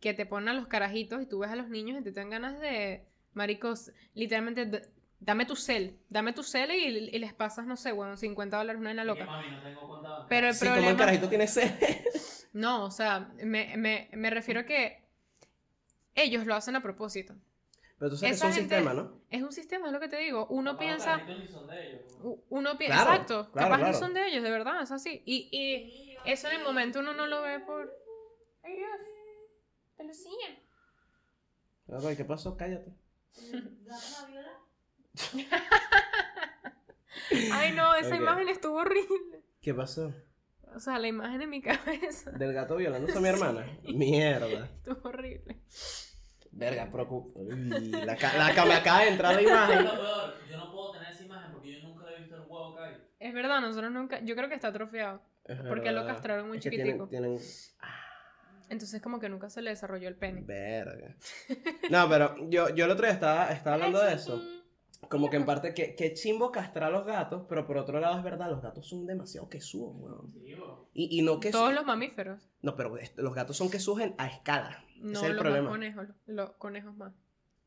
que 0.00 0.14
te 0.14 0.26
ponen 0.26 0.50
a 0.50 0.52
los 0.54 0.66
carajitos 0.68 1.22
y 1.22 1.26
tú 1.26 1.40
ves 1.40 1.50
a 1.50 1.56
los 1.56 1.68
niños 1.68 2.00
y 2.00 2.04
te 2.04 2.12
dan 2.12 2.30
ganas 2.30 2.60
de, 2.60 3.04
maricos, 3.34 3.92
literalmente, 4.14 4.82
dame 5.20 5.44
tu 5.46 5.56
cel, 5.56 5.96
dame 6.08 6.32
tu 6.32 6.42
cel 6.42 6.70
y, 6.70 6.84
y 7.14 7.18
les 7.18 7.32
pasas, 7.34 7.66
no 7.66 7.76
sé, 7.76 7.92
bueno, 7.92 8.16
50 8.16 8.56
dólares, 8.56 8.80
una 8.80 8.90
en 8.92 8.96
la 8.96 9.02
que, 9.02 9.08
loca. 9.08 9.26
mami, 9.26 9.50
no 9.50 9.62
tengo. 9.62 10.26
Pero 10.28 10.48
el 10.48 10.54
Sí, 10.54 10.60
como 10.66 10.74
el 10.74 10.80
problema... 10.80 10.98
carajito 10.98 11.28
tiene 11.28 11.46
sed. 11.46 11.70
No, 12.54 12.84
o 12.86 12.90
sea, 12.90 13.30
me, 13.44 13.76
me, 13.76 14.08
me 14.12 14.30
refiero 14.30 14.60
a 14.60 14.64
que 14.64 15.02
ellos 16.14 16.46
lo 16.46 16.54
hacen 16.54 16.74
a 16.76 16.82
propósito. 16.82 17.34
Pero 17.98 18.10
tú 18.10 18.16
sabes 18.16 18.30
que 18.32 18.36
Esa 18.36 18.46
es 18.48 18.50
un 18.54 18.60
gente- 18.60 18.74
sistema, 18.76 18.94
¿no? 18.94 19.20
Es 19.30 19.42
un 19.42 19.52
sistema, 19.52 19.86
es 19.88 19.92
lo 19.92 20.00
que 20.00 20.08
te 20.08 20.16
digo. 20.16 20.46
Uno 20.50 20.72
los 20.72 20.78
piensa, 20.78 21.20
son 21.52 21.66
de 21.68 21.88
ellos, 21.88 22.02
uno 22.48 22.78
piensa, 22.78 22.96
Claro, 23.02 23.10
exacto, 23.12 23.50
claro, 23.52 23.68
capaz 23.68 23.76
claro. 23.78 23.92
no 23.92 23.98
son 23.98 24.14
de 24.14 24.26
ellos, 24.28 24.42
de 24.42 24.50
verdad, 24.50 24.82
es 24.82 24.90
así. 24.90 25.22
Y, 25.26 25.48
y 25.52 26.16
eso 26.24 26.48
en 26.48 26.56
el 26.56 26.62
momento 26.64 27.00
uno 27.00 27.12
no 27.12 27.26
lo 27.26 27.42
ve 27.42 27.60
por... 27.60 27.92
Ay 28.64 28.76
Dios, 28.76 28.90
pelucilla. 29.98 30.48
Ay, 32.06 32.16
¿Qué 32.16 32.24
pasó? 32.24 32.56
Cállate. 32.56 32.92
Ay 37.52 37.72
no, 37.72 37.94
esa 37.94 38.16
imagen 38.16 38.48
estuvo 38.48 38.76
horrible. 38.78 39.42
¿Qué 39.60 39.74
pasó? 39.74 40.12
O 40.74 40.80
sea, 40.80 40.98
la 40.98 41.08
imagen 41.08 41.42
en 41.42 41.50
mi 41.50 41.62
cabeza 41.62 42.30
¿Del 42.32 42.52
gato 42.52 42.76
violando 42.76 43.12
a 43.16 43.20
mi 43.20 43.28
hermana? 43.28 43.66
Mierda. 43.84 44.64
estuvo 44.66 45.08
horrible. 45.08 45.60
Verga, 46.50 46.90
preocupa. 46.90 47.40
La, 47.42 48.16
ca- 48.16 48.36
la 48.36 48.54
que 48.54 48.68
me 48.68 48.74
acaba 48.74 49.00
de 49.02 49.08
entrar 49.08 49.34
la 49.34 49.42
imagen. 49.42 49.84
Lo 49.84 49.90
peor, 49.92 50.34
yo 50.50 50.56
no 50.56 50.72
puedo 50.72 50.92
tener 50.92 51.12
esa 51.12 51.24
imagen 51.24 51.52
porque 51.52 51.72
yo 51.72 51.82
nunca 51.88 52.04
he 52.10 52.18
visto 52.20 52.34
el 52.36 52.42
huevo 52.42 52.74
caer. 52.74 53.08
Es 53.18 53.34
verdad, 53.34 53.60
nosotros 53.60 53.92
nunca, 53.92 54.20
yo 54.20 54.34
creo 54.34 54.48
que 54.48 54.54
está 54.54 54.68
atrofiado. 54.68 55.20
Es 55.44 55.60
Porque 55.62 55.92
lo 55.92 56.06
castraron 56.06 56.48
muy 56.48 56.58
Es 56.58 56.64
que 56.64 56.70
chiquitico. 56.70 57.08
Tienen, 57.08 57.38
Entonces 58.70 59.00
como 59.02 59.18
que 59.18 59.28
nunca 59.28 59.48
se 59.50 59.62
le 59.62 59.70
desarrolló 59.70 60.08
el 60.08 60.16
pene. 60.16 60.42
Verga. 60.42 61.16
No, 61.90 62.08
pero 62.08 62.34
yo, 62.48 62.68
yo 62.74 62.84
el 62.84 62.90
otro 62.90 63.06
día 63.06 63.14
estaba, 63.14 63.50
estaba 63.52 63.74
hablando 63.76 64.02
de 64.02 64.14
eso. 64.14 64.42
Como 65.08 65.30
que 65.30 65.36
en 65.36 65.46
parte, 65.46 65.74
que, 65.74 65.94
que 65.94 66.12
chimbo 66.12 66.50
castrar 66.50 66.88
a 66.88 66.90
los 66.90 67.06
gatos, 67.06 67.46
pero 67.48 67.66
por 67.66 67.78
otro 67.78 68.00
lado 68.00 68.18
es 68.18 68.24
verdad, 68.24 68.50
los 68.50 68.60
gatos 68.60 68.86
son 68.88 69.06
demasiado 69.06 69.48
quesudos, 69.48 69.94
weón. 69.96 70.34
Y, 70.92 71.18
y 71.18 71.22
no 71.22 71.38
que 71.40 71.50
Todos 71.50 71.72
los 71.72 71.84
mamíferos. 71.86 72.50
No, 72.62 72.74
pero 72.76 72.94
los 73.16 73.34
gatos 73.34 73.56
son 73.56 73.70
quesudos 73.70 74.00
en- 74.00 74.14
a 74.18 74.26
escala. 74.26 74.84
No, 74.96 75.12
Ese 75.12 75.20
es 75.20 75.30
el 75.30 75.36
los 75.36 75.42
problema. 75.42 75.62
más 75.62 75.70
conejos. 75.70 76.08
Los 76.26 76.50
conejos 76.56 76.94
más. 76.96 77.12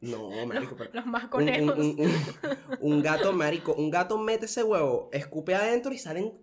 No, 0.02 0.30
marico, 0.46 0.76
pero... 0.76 0.92
Los 0.94 1.06
más 1.06 1.24
Un, 1.24 1.30
conejos. 1.30 1.78
un- 1.78 1.86
un- 2.00 2.00
un- 2.02 2.94
un 2.94 3.02
gato, 3.02 3.32
marico, 3.34 3.74
un 3.76 3.90
gato 3.90 4.18
mete 4.18 4.46
ese 4.46 4.64
huevo, 4.64 5.10
escupe 5.14 5.56
adentro 5.56 5.94
y 5.94 5.98
salen 5.98 6.34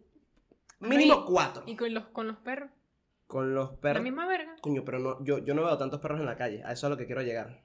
mínimo 0.81 1.25
cuatro. 1.27 1.65
Y 1.67 1.77
con 1.77 1.93
los, 1.93 2.07
con 2.09 2.27
los 2.29 2.39
perros. 2.39 2.71
Con 3.29 3.55
los 3.55 3.71
La 3.75 3.81
perros. 3.81 4.03
misma 4.03 4.27
verga. 4.27 4.57
Coño, 4.61 4.85
pero 4.85 4.99
no, 4.99 5.23
yo, 5.25 5.39
yo 5.39 5.55
no 5.55 5.63
veo 5.65 5.79
tantos 5.79 6.01
perros 6.01 6.19
en 6.19 6.27
la 6.27 6.37
calle. 6.37 6.63
A 6.65 6.73
eso 6.73 6.73
es 6.73 6.85
a 6.85 6.89
lo 6.89 6.97
que 6.97 7.07
quiero 7.07 7.23
llegar. 7.23 7.63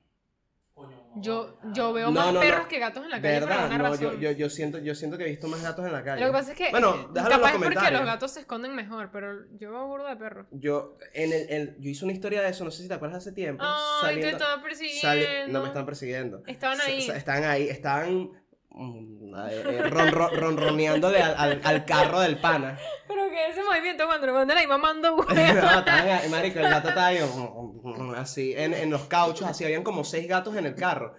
Yo, 1.16 1.60
yo 1.74 1.94
veo 1.94 2.08
No, 2.08 2.20
más 2.22 2.34
no, 2.34 2.40
perros 2.40 2.64
no. 2.64 2.68
que 2.68 2.80
gatos 2.80 3.04
en 3.04 3.12
la 3.12 3.22
calle 3.22 3.40
por 3.42 3.50
¿Verdad? 3.50 3.66
alguna 3.72 3.78
yo, 3.96 4.08
razón. 4.08 4.20
yo, 4.20 4.32
yo 4.32 4.50
siento, 4.50 4.80
yo 4.80 4.96
siento 4.96 5.18
que 5.20 5.26
he 5.26 5.30
visto 5.30 5.48
más 5.48 5.62
gatos 5.62 5.86
en 5.86 5.92
la 5.94 6.04
calle. 6.04 6.22
Lo 6.22 6.28
que 6.28 6.34
pasa 6.34 6.52
es 6.52 6.58
que 6.58 6.72
Bueno, 6.72 6.96
eh, 6.96 7.08
déjalo 7.14 7.36
en 7.36 7.42
los 7.42 7.52
capaz 7.52 7.54
es 7.68 7.74
porque 7.76 7.92
los 7.92 8.06
gatos 8.06 8.32
se 8.32 8.40
esconden 8.40 8.76
mejor, 8.76 9.10
pero 9.12 9.46
yo 9.58 9.72
veo 9.72 9.86
burro 9.88 10.08
de 10.08 10.16
perros. 10.18 10.48
Yo, 10.52 10.98
en 11.14 11.32
el, 11.32 11.76
yo 11.80 11.90
hice 11.92 12.04
una 12.04 12.14
historia 12.14 12.42
de 12.42 12.50
eso, 12.50 12.66
no 12.66 12.72
sé 12.72 12.82
si 12.82 12.88
te 12.90 12.96
acuerdas 12.96 13.20
hace 13.20 13.32
tiempo. 13.32 13.64
Ay, 13.64 14.16
te 14.16 14.22
saliendo- 14.24 14.38
estaba 14.38 14.64
persiguiendo. 14.64 15.02
sali- 15.08 15.52
no 15.52 15.62
me 15.62 15.68
están 15.68 15.86
persiguiendo. 15.86 16.44
Estaban 16.48 16.82
ahí. 16.82 17.02
sa- 17.04 17.16
Estaban 17.16 17.44
ahí, 17.44 17.70
estaban 17.70 18.32
mm, 18.74 19.34
eh, 19.50 19.82
ronroneándole 19.90 21.22
al, 21.22 21.36
al- 21.38 21.62
al 21.64 21.86
carro 21.86 22.20
del 22.20 22.40
pana. 22.40 22.78
Pero 23.08 23.30
que 23.30 23.48
ese 23.50 23.64
movimiento 23.64 24.06
cuando 24.06 24.28
le 24.28 24.34
mandan 24.34 24.58
ahí 24.58 24.68
mamando 24.68 25.16
no, 25.16 26.30
marico, 26.30 26.60
el 26.60 26.70
gato 26.70 26.90
estaba 26.90 27.08
ahí, 27.08 27.20
mm, 27.22 28.12
así, 28.16 28.54
en, 28.56 28.74
en 28.74 28.90
los 28.90 29.04
cauchos, 29.06 29.48
así, 29.48 29.64
habían 29.64 29.84
como 29.84 30.04
seis 30.04 30.28
gatos 30.28 30.56
en 30.56 30.66
el 30.66 30.76
carro. 30.76 31.16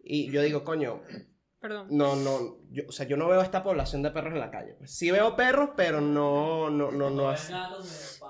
Y 0.00 0.30
yo 0.30 0.42
digo, 0.42 0.62
coño, 0.64 1.02
Perdón. 1.60 1.88
no, 1.90 2.14
no, 2.16 2.58
yo, 2.70 2.84
o 2.88 2.92
sea, 2.92 3.06
yo 3.06 3.16
no 3.16 3.26
veo 3.28 3.40
esta 3.40 3.62
población 3.64 4.02
de 4.02 4.10
perros 4.10 4.32
en 4.34 4.40
la 4.40 4.50
calle. 4.50 4.74
Pues, 4.78 4.96
sí 4.96 5.10
veo 5.10 5.34
perros, 5.34 5.70
pero 5.76 6.00
no, 6.00 6.70
no, 6.70 6.92
no, 6.92 7.10
no 7.10 7.28
así. 7.28 7.52
gatos. 7.52 8.20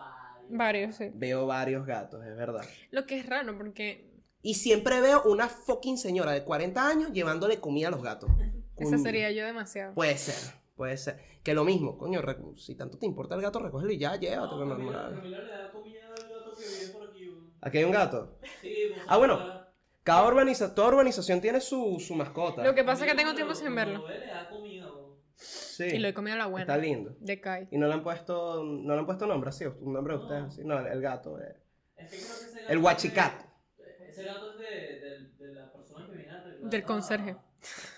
Varios, 0.49 0.95
sí. 0.97 1.11
Veo 1.13 1.47
varios 1.47 1.85
gatos, 1.87 2.25
es 2.25 2.37
verdad. 2.37 2.65
Lo 2.93 3.05
que 3.05 3.19
es 3.19 3.27
raro 3.27 3.57
porque 3.59 4.13
Y 4.43 4.55
siempre 4.55 5.01
veo 5.01 5.23
una 5.25 5.49
fucking 5.49 5.99
señora 5.99 6.31
de 6.33 6.45
40 6.45 6.89
años 6.89 7.13
llevándole 7.13 7.59
comida 7.61 7.89
a 7.89 7.91
los 7.91 8.03
gatos. 8.03 8.31
Esa 8.77 8.91
Coño. 8.93 8.99
sería 9.03 9.31
yo 9.33 9.45
demasiado. 9.45 9.95
Puede 9.95 10.17
ser, 10.19 10.53
puede 10.77 10.97
ser. 10.97 11.19
Que 11.43 11.55
lo 11.55 11.65
mismo, 11.65 11.97
coño, 11.97 12.21
si 12.57 12.75
tanto 12.75 12.99
te 12.99 13.07
importa 13.07 13.35
el 13.35 13.43
gato, 13.43 13.59
recógelo 13.61 13.93
y 13.93 13.99
ya, 13.99 14.17
llévatelo 14.17 14.65
No, 14.65 14.77
Camila, 14.77 14.93
normal. 15.03 15.15
Camila 15.15 15.39
le 15.41 15.51
da 15.51 15.71
comida 15.71 16.01
al 16.07 16.23
gato 16.29 16.55
que 16.57 16.63
vive 16.69 16.93
por 16.93 17.09
aquí, 17.09 17.79
hay 17.79 17.85
un 17.85 17.93
gato. 17.93 18.39
Sí, 18.61 18.75
pues, 18.95 19.03
Ah, 19.09 19.17
bueno. 19.17 19.67
Cada 20.03 20.25
urbaniza 20.29 20.73
toda 20.73 20.89
urbanización 20.89 21.41
tiene 21.41 21.61
su, 21.61 21.99
su 21.99 22.15
mascota. 22.15 22.63
Lo 22.63 22.75
que 22.77 22.85
pasa 22.85 23.05
es 23.05 23.11
que 23.11 23.17
tengo 23.17 23.35
tiempo 23.35 23.55
sin 23.57 23.71
lo- 23.71 23.75
verlo. 23.75 24.09
le 24.09 24.27
da 24.27 24.49
comida. 24.49 24.87
Sí. 25.35 25.85
Y 25.85 25.99
lo 25.99 26.09
he 26.09 26.15
comido 26.15 26.35
a 26.37 26.39
la 26.39 26.47
buena. 26.47 26.63
Está 26.63 26.79
lindo. 26.79 27.17
De 27.21 27.41
Kai. 27.41 27.67
Y 27.73 27.77
no 27.77 27.87
le 27.89 27.95
han 27.95 28.03
puesto, 28.05 28.63
no 28.63 28.95
le 28.95 29.01
han 29.01 29.05
puesto 29.05 29.27
nombre 29.27 29.51
así, 29.51 29.65
un 29.67 29.93
nombre 29.93 30.15
de 30.17 30.21
ustedes 30.23 30.41
No. 30.43 30.47
así. 30.49 30.65
No, 30.65 30.79
el, 30.79 30.87
el 30.87 31.01
gato. 31.03 31.39
eh. 31.41 31.57
Es 31.97 32.11
que 32.11 32.17
creo 32.19 32.39
que 32.39 32.45
ese 32.47 33.11
gato 33.11 33.43
El 33.79 33.85
de- 33.99 34.09
Ese 34.09 34.23
gato 34.25 34.53
es 34.53 34.59
de, 34.59 35.01
de, 35.01 35.47
de 35.49 35.55
la 35.55 35.73
persona 35.73 36.07
que 36.07 36.17
viene 36.17 36.33
a 36.33 36.45
Del 36.69 36.83
conserje. 36.85 37.37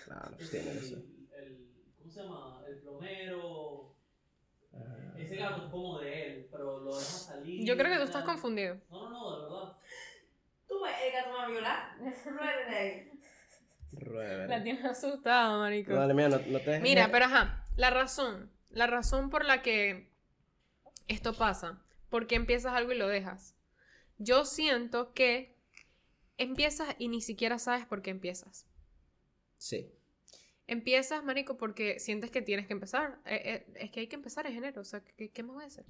Claro, 0.09 0.35
el- 0.39 0.49
tiene 0.49 0.71
que 0.73 0.79
ser. 0.81 0.97
el- 1.37 1.93
¿Cómo 1.99 2.11
se 2.11 2.19
llama? 2.23 2.63
El 2.67 2.77
plomero. 2.79 3.95
claro, 4.71 5.57
es 5.65 5.71
como 5.71 5.99
de 5.99 6.27
él, 6.27 6.47
pero 6.51 6.79
lo 6.79 6.95
deja 6.97 7.05
salir. 7.05 7.65
Yo 7.65 7.77
creo 7.77 7.91
que 7.91 7.97
tú 7.97 8.03
estás 8.03 8.23
confundido. 8.23 8.79
No, 8.89 9.09
no, 9.09 9.09
no, 9.09 9.35
de 9.35 9.43
verdad. 9.43 9.77
Tú 10.67 10.81
ves 10.83 10.93
el 11.05 11.11
gato 11.13 11.29
me 11.29 11.35
va 11.37 11.45
a 11.45 11.49
violar. 11.49 11.97
Ahí. 12.69 13.11
Rueda, 13.91 14.47
La 14.47 14.63
tienes 14.63 14.85
asustada, 14.85 15.57
marico. 15.57 15.93
Vale, 15.95 16.13
mira, 16.13 16.29
no, 16.29 16.37
no 16.39 16.59
te 16.59 16.71
dejes- 16.71 16.81
Mira, 16.81 17.09
pero 17.11 17.25
ajá, 17.25 17.67
la 17.75 17.89
razón, 17.89 18.51
la 18.69 18.87
razón 18.87 19.29
por 19.29 19.45
la 19.45 19.61
que 19.61 20.11
esto 21.07 21.33
pasa, 21.33 21.81
¿por 22.09 22.27
qué 22.27 22.35
empiezas 22.35 22.73
algo 22.73 22.91
y 22.91 22.97
lo 22.97 23.07
dejas? 23.07 23.55
Yo 24.19 24.45
siento 24.45 25.13
que 25.13 25.55
empiezas 26.37 26.95
y 26.99 27.07
ni 27.07 27.21
siquiera 27.21 27.57
sabes 27.59 27.85
por 27.85 28.01
qué 28.03 28.11
empiezas. 28.11 28.67
Sí. 29.57 29.91
Empiezas, 30.71 31.23
marico, 31.23 31.57
porque 31.57 31.99
sientes 31.99 32.29
que 32.31 32.41
tienes 32.41 32.67
que 32.67 32.73
empezar. 32.73 33.17
Eh, 33.25 33.41
eh, 33.43 33.73
es 33.75 33.91
que 33.91 34.01
hay 34.01 34.07
que 34.07 34.15
empezar 34.15 34.45
en 34.47 34.55
enero, 34.55 34.81
o 34.81 34.85
sea, 34.85 35.01
¿qué, 35.01 35.29
qué 35.29 35.43
más 35.43 35.55
voy 35.55 35.63
a 35.63 35.67
hacer? 35.67 35.85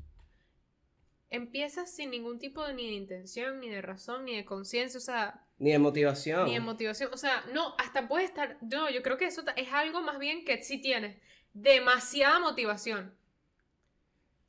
Empiezas 1.31 1.91
sin 1.91 2.09
ningún 2.09 2.39
tipo 2.39 2.65
de, 2.65 2.73
ni 2.73 2.87
de 2.87 2.93
intención, 2.93 3.59
ni 3.59 3.69
de 3.69 3.81
razón, 3.81 4.25
ni 4.25 4.35
de 4.35 4.45
conciencia, 4.45 4.97
o 4.97 5.01
sea, 5.01 5.45
Ni 5.59 5.71
de 5.71 5.77
motivación. 5.79 6.45
ni 6.45 6.53
de 6.55 6.59
motivación. 6.59 7.11
O 7.13 7.17
sea, 7.17 7.43
no, 7.53 7.75
hasta 7.77 8.07
puede 8.07 8.25
estar. 8.25 8.57
No, 8.61 8.89
yo 8.89 9.03
creo 9.03 9.17
que 9.17 9.25
eso 9.25 9.43
es 9.55 9.71
algo 9.71 10.01
más 10.01 10.17
bien 10.17 10.43
que 10.43 10.63
sí 10.63 10.81
tienes 10.81 11.17
demasiada 11.53 12.39
motivación. 12.39 13.13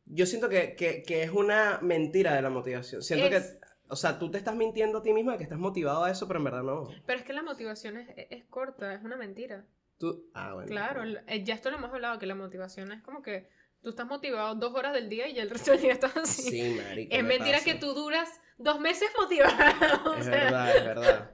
Yo 0.07 0.27
siento 0.27 0.49
que, 0.49 0.75
que, 0.75 1.03
que 1.03 1.23
es 1.23 1.31
una 1.31 1.79
mentira 1.83 2.35
de 2.35 2.43
la 2.43 2.51
motivación. 2.51 3.03
Siento 3.03 3.27
Es- 3.27 3.45
que, 3.53 3.61
o 3.89 3.97
sea, 3.97 4.19
tú 4.19 4.31
te 4.31 4.39
estás 4.39 4.57
mintiendo 4.57 4.99
a 4.99 5.03
ti 5.03 5.13
mismo 5.13 5.33
de 5.33 5.37
que 5.39 5.45
estás 5.45 5.59
motivado 5.59 6.05
a 6.05 6.11
eso, 6.11 6.27
pero 6.27 6.39
en 6.39 6.45
verdad 6.45 6.63
no. 6.63 6.89
Pero 7.05 7.19
es 7.19 7.25
que 7.27 7.33
la 7.33 7.43
motivación 7.43 7.97
es- 7.99 8.09
es 8.31 8.45
corta, 8.47 8.95
es 8.95 9.03
una 9.05 9.17
mentira. 9.17 9.67
Tú, 10.01 10.31
ah, 10.35 10.55
bueno. 10.55 10.69
Claro, 10.69 11.05
eh, 11.05 11.45
ya 11.45 11.55
esto 11.55 11.71
lo 11.71 11.77
hemos 11.77 11.93
hablado, 11.93 12.19
que 12.19 12.25
la 12.27 12.35
motivación 12.35 12.91
es 12.91 13.03
como 13.03 13.21
que 13.23 13.49
tú 13.83 13.91
estás 13.91 14.07
motivado 14.07 14.55
dos 14.55 14.75
horas 14.75 14.95
del 14.95 15.09
día 15.11 15.29
y 15.29 15.35
ya 15.35 15.43
el 15.43 15.51
resto 15.51 15.71
del 15.73 15.83
día 15.83 15.93
estás 15.93 16.17
así. 16.17 16.43
Sí, 16.43 16.81
marico. 16.83 17.15
es 17.15 17.23
me 17.23 17.29
mentira 17.29 17.59
pasa. 17.59 17.65
que 17.67 17.75
tú 17.75 17.93
duras 17.93 18.29
dos 18.59 18.81
meses 18.81 19.09
motivado. 19.17 20.11
o 20.11 20.15
Es 20.15 20.25
sea. 20.25 20.35
verdad, 20.35 20.77
es 20.77 20.85
verdad. 20.87 21.31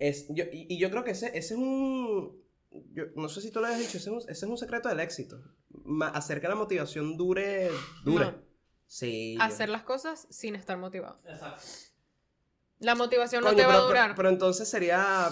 Es, 0.00 0.26
yo, 0.28 0.44
y, 0.52 0.66
y 0.74 0.78
yo 0.78 0.90
creo 0.90 1.04
que 1.04 1.12
ese, 1.12 1.26
ese 1.28 1.54
es 1.54 1.58
un... 1.60 2.36
Yo, 2.92 3.04
no 3.16 3.28
sé 3.28 3.40
si 3.40 3.50
tú 3.50 3.60
lo 3.60 3.66
habías 3.66 3.80
dicho, 3.80 3.96
ese 3.98 4.10
es 4.10 4.14
un, 4.14 4.18
ese 4.18 4.32
es 4.32 4.42
un 4.42 4.58
secreto 4.58 4.88
del 4.88 5.00
éxito. 5.00 5.40
Ma- 5.70 6.08
hacer 6.10 6.40
que 6.40 6.48
la 6.48 6.54
motivación 6.56 7.16
dure... 7.16 7.70
Dure. 8.04 8.24
No. 8.26 8.34
Sí. 8.86 9.36
yo- 9.36 9.42
Hacer 9.42 9.68
las 9.68 9.82
cosas 9.84 10.26
sin 10.30 10.54
estar 10.56 10.76
motivado. 10.78 11.20
Exacto. 11.26 11.62
La 12.80 12.94
motivación 12.94 13.42
no 13.44 13.54
te 13.54 13.62
va 13.62 13.68
pero, 13.68 13.78
a 13.82 13.86
durar. 13.86 14.06
Pero, 14.10 14.16
pero 14.16 14.28
entonces 14.30 14.68
sería... 14.68 15.28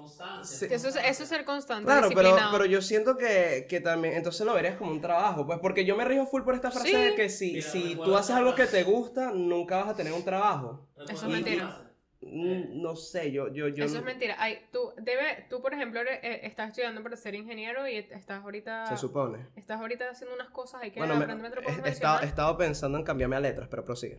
Constancia. 0.00 0.68
Sí. 0.68 0.74
eso, 0.74 0.88
es, 0.88 0.96
eso 0.96 1.22
es 1.22 1.28
ser 1.28 1.44
constante. 1.44 1.84
Claro, 1.84 2.08
pero, 2.14 2.36
pero 2.52 2.64
yo 2.64 2.80
siento 2.82 3.16
que, 3.16 3.66
que 3.68 3.80
también... 3.80 4.14
Entonces 4.14 4.46
lo 4.46 4.54
verías 4.54 4.76
como 4.76 4.90
un 4.90 5.00
trabajo. 5.00 5.46
Pues 5.46 5.58
porque 5.60 5.84
yo 5.84 5.96
me 5.96 6.04
rijo 6.04 6.26
full 6.26 6.42
por 6.42 6.54
esta 6.54 6.70
frase 6.70 6.88
Sí. 6.88 6.96
de 6.96 7.14
que 7.14 7.28
si, 7.28 7.52
Mira, 7.54 7.68
si 7.70 7.96
tú 7.96 8.16
haces 8.16 8.34
algo 8.36 8.54
que 8.54 8.66
te 8.66 8.82
gusta, 8.84 9.30
nunca 9.32 9.76
vas 9.78 9.88
a 9.88 9.94
tener 9.96 10.12
un 10.12 10.24
trabajo. 10.24 10.86
¿Recuerdas 10.96 11.16
Eso 11.16 11.26
es 11.26 11.32
mentira. 11.32 11.84
Mm, 12.20 12.82
No 12.82 12.96
sé, 12.96 13.30
yo... 13.30 13.52
yo, 13.52 13.68
yo 13.68 13.84
Eso 13.84 13.98
es 13.98 14.04
mentira. 14.04 14.34
Ay, 14.38 14.58
tú, 14.72 14.92
debe, 15.00 15.46
tú, 15.48 15.62
por 15.62 15.72
ejemplo, 15.72 16.00
eres- 16.00 16.18
eh, 16.22 16.40
estás 16.42 16.70
estudiando 16.70 17.02
para 17.02 17.16
ser 17.16 17.34
ingeniero 17.34 17.86
y 17.86 17.96
estás 17.96 18.42
ahorita. 18.42 18.86
Se 18.86 18.96
supone. 18.96 19.46
Estás 19.56 19.80
ahorita 19.80 20.10
haciendo 20.10 20.34
unas 20.34 20.50
cosas, 20.50 20.82
hay 20.82 20.90
que 20.90 20.98
Bueno, 20.98 21.16
me- 21.16 21.24
aprender 21.24 21.52
otro 21.58 21.62
he, 21.84 21.88
estado, 21.88 22.20
he 22.22 22.26
estado 22.26 22.56
pensando 22.56 22.98
en 22.98 23.04
cambiarme 23.04 23.36
a 23.36 23.40
letras, 23.40 23.68
pero 23.70 23.84
prosigue. 23.84 24.18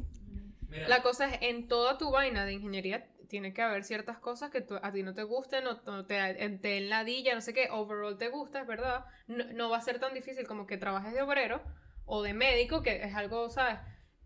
Mira, 0.69 0.87
La 0.87 1.01
cosa 1.01 1.27
es, 1.27 1.39
en 1.41 1.67
toda 1.67 1.97
tu 1.97 2.09
vaina 2.11 2.45
de 2.45 2.53
ingeniería 2.53 3.05
tiene 3.29 3.53
que 3.53 3.61
haber 3.61 3.83
ciertas 3.85 4.17
cosas 4.19 4.51
que 4.51 4.59
tú- 4.61 4.79
a 4.81 4.91
ti 4.91 5.03
no 5.03 5.13
te 5.13 5.23
gusten, 5.23 5.65
o 5.67 5.79
no 5.85 6.05
te, 6.05 6.15
te 6.61 6.67
den 6.67 6.89
ladilla, 6.89 7.33
no 7.35 7.41
sé 7.41 7.53
qué, 7.53 7.69
overall 7.71 8.17
te 8.17 8.27
gusta, 8.29 8.59
es 8.61 8.67
verdad. 8.67 9.05
No, 9.27 9.45
no 9.53 9.69
va 9.69 9.77
a 9.77 9.81
ser 9.81 9.99
tan 9.99 10.13
difícil 10.13 10.45
como 10.45 10.67
que 10.67 10.77
trabajes 10.77 11.13
de 11.13 11.21
obrero 11.21 11.61
o 12.05 12.21
de 12.23 12.33
médico, 12.33 12.81
que 12.83 13.03
es 13.03 13.15
algo, 13.15 13.49
¿sabes? 13.49 13.79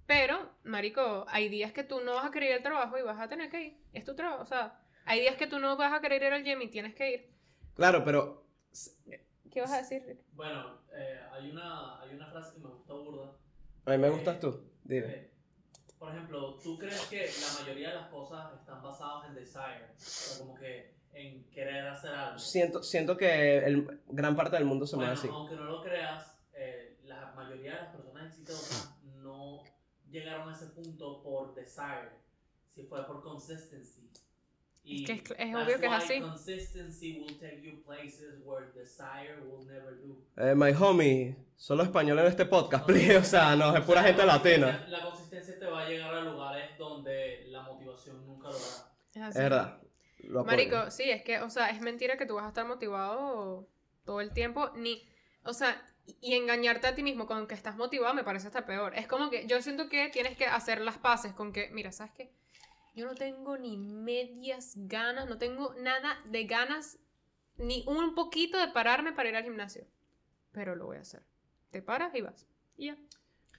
Pero, 0.08 0.50
marico, 0.64 1.26
hay 1.30 1.50
días 1.50 1.72
que 1.74 1.84
tú 1.84 2.00
no 2.02 2.16
vas 2.16 2.26
a 2.26 2.32
querer 2.32 2.50
ir 2.50 2.56
al 2.58 2.64
trabajo 2.64 2.98
y 2.98 3.04
vas 3.04 3.20
a 3.20 3.28
tener 3.30 3.50
que 3.52 3.62
ir. 3.62 3.78
Es 3.94 4.04
tu 4.04 4.16
trabajo, 4.16 4.42
o 4.42 4.46
sea, 4.46 4.80
hay 5.06 5.20
días 5.22 5.36
que 5.36 5.48
tú 5.48 5.60
no 5.60 5.78
vas 5.78 5.94
a 5.94 6.02
querer 6.02 6.24
ir 6.24 6.34
al 6.34 6.44
gym 6.44 6.62
y 6.62 6.70
tienes 6.70 6.96
que 6.96 7.12
ir. 7.14 7.30
Claro, 7.76 8.04
pero 8.04 8.44
¿Qué 9.52 9.62
vas 9.62 9.72
a 9.72 9.78
decir? 9.78 10.04
Rick? 10.06 10.20
Bueno, 10.34 10.80
eh, 10.96 11.20
hay, 11.32 11.52
una, 11.52 12.02
hay 12.02 12.16
una 12.16 12.26
frase 12.28 12.56
que 12.56 12.60
me 12.62 12.70
gusta 12.70 12.94
burda. 12.94 13.32
a 13.86 13.92
mí 13.92 13.98
me 14.00 14.10
gustas 14.10 14.40
tú. 14.40 14.64
Dime. 14.84 15.08
Eh, 15.08 15.33
por 16.04 16.12
ejemplo, 16.12 16.56
¿tú 16.62 16.78
crees 16.78 17.06
que 17.06 17.32
la 17.40 17.62
mayoría 17.62 17.90
de 17.92 17.96
las 17.96 18.10
cosas 18.10 18.60
están 18.60 18.84
basadas 18.84 19.26
en 19.30 19.36
desire? 19.36 19.88
O 19.96 20.00
sea, 20.02 20.40
como 20.40 20.56
que 20.60 20.98
en 21.14 21.50
querer 21.50 21.88
hacer 21.88 22.14
algo. 22.14 22.38
Siento, 22.38 22.84
siento 22.84 23.16
que 23.16 23.60
el, 23.60 24.02
gran 24.08 24.36
parte 24.36 24.58
del 24.58 24.66
mundo 24.66 24.86
se 24.86 24.98
bueno, 24.98 25.14
mueve 25.14 25.22
así. 25.22 25.30
aunque 25.34 25.56
no 25.56 25.64
lo 25.64 25.82
creas, 25.82 26.42
eh, 26.56 27.00
la 27.06 27.32
mayoría 27.32 27.76
de 27.76 27.82
las 27.84 27.96
personas 27.96 28.28
exitosas 28.28 28.98
no 29.22 29.64
llegaron 30.10 30.50
a 30.50 30.52
ese 30.52 30.66
punto 30.72 31.24
por 31.24 31.56
desire, 31.56 32.12
si 32.76 32.84
fue 32.84 33.08
por 33.08 33.24
consistency. 33.24 34.12
Y 34.86 35.04
Es 35.04 35.22
que 35.24 35.34
es- 35.34 35.40
es 35.40 35.56
obvio 35.56 35.80
que 35.80 35.86
es 35.86 35.92
así. 35.92 36.20
Consistency 36.20 37.20
will 37.20 37.40
take 37.40 37.62
you 37.62 37.82
places 37.84 38.42
where 38.44 38.68
desire 38.74 39.40
will 39.46 39.66
never 39.66 39.96
do. 40.02 40.18
Eh, 40.38 40.54
my 40.56 40.72
homie, 40.74 41.36
solo 41.56 41.84
español 41.84 42.20
en 42.20 42.26
este 42.26 42.46
podcast, 42.46 42.86
please. 42.88 43.18
O 43.18 43.24
sea, 43.24 43.56
no, 43.56 43.76
es 43.76 43.82
pura 43.84 44.02
La 44.02 44.08
gente 44.08 44.24
consistencia- 44.24 44.68
latina. 44.68 44.88
La 44.90 45.02
consistencia 45.04 45.60
te 45.60 45.66
va 45.66 45.84
a 45.86 45.90
llegar 45.90 46.14
a 46.14 46.22
lugares 46.22 46.78
donde 46.78 47.46
la 47.48 47.62
motivación 47.64 48.26
nunca 48.26 48.50
lo 48.50 48.56
hará. 48.56 48.92
Es 49.14 49.22
así. 49.22 49.38
Es 49.38 49.44
verdad. 49.44 49.80
Lo. 50.20 50.44
Marico, 50.46 50.90
sí, 50.92 51.10
es 51.10 51.22
que, 51.24 51.40
o 51.40 51.50
sea, 51.50 51.70
es 51.70 51.82
mentira 51.82 52.18
que 52.18 52.26
tú 52.26 52.36
vas 52.36 52.46
a 52.46 52.50
estar 52.50 52.66
motivado 52.66 53.68
todo 54.06 54.22
el 54.22 54.32
tiempo, 54.32 54.70
ni, 54.76 55.06
o 55.44 55.54
sea, 55.54 55.82
y 56.22 56.36
engañarte 56.36 56.88
a 56.88 56.96
ti 56.96 57.04
mismo 57.04 57.26
con 57.28 57.46
que 57.48 57.56
estás 57.56 57.76
motivado 57.78 58.14
me 58.14 58.24
parece 58.24 58.48
hasta 58.48 58.66
peor. 58.66 58.96
Es 58.96 59.08
como 59.08 59.30
que 59.30 59.48
yo 59.48 59.62
siento 59.62 59.88
que 59.90 60.10
tienes 60.10 60.38
que 60.38 60.46
hacer 60.46 60.82
las 60.82 60.98
paces 60.98 61.34
con 61.34 61.52
que, 61.54 61.70
mira, 61.72 61.92
¿sabes 61.92 62.14
qué? 62.14 62.32
Yo 62.96 63.06
no 63.06 63.16
tengo 63.16 63.58
ni 63.58 63.76
medias 63.78 64.74
ganas, 64.76 65.28
no 65.28 65.38
tengo 65.38 65.74
nada 65.76 66.20
de 66.26 66.44
ganas, 66.46 67.00
ni 67.58 67.84
un 67.88 68.14
poquito 68.14 68.60
de 68.60 68.68
pararme 68.68 69.14
para 69.14 69.30
ir 69.30 69.36
al 69.36 69.44
gimnasio. 69.44 69.86
Pero 70.52 70.76
lo 70.76 70.86
voy 70.86 70.98
a 70.98 71.02
hacer. 71.02 71.24
Te 71.72 71.82
paras 71.82 72.14
y 72.14 72.22
vas. 72.22 72.48
Y 72.78 72.88
ya. 72.88 72.98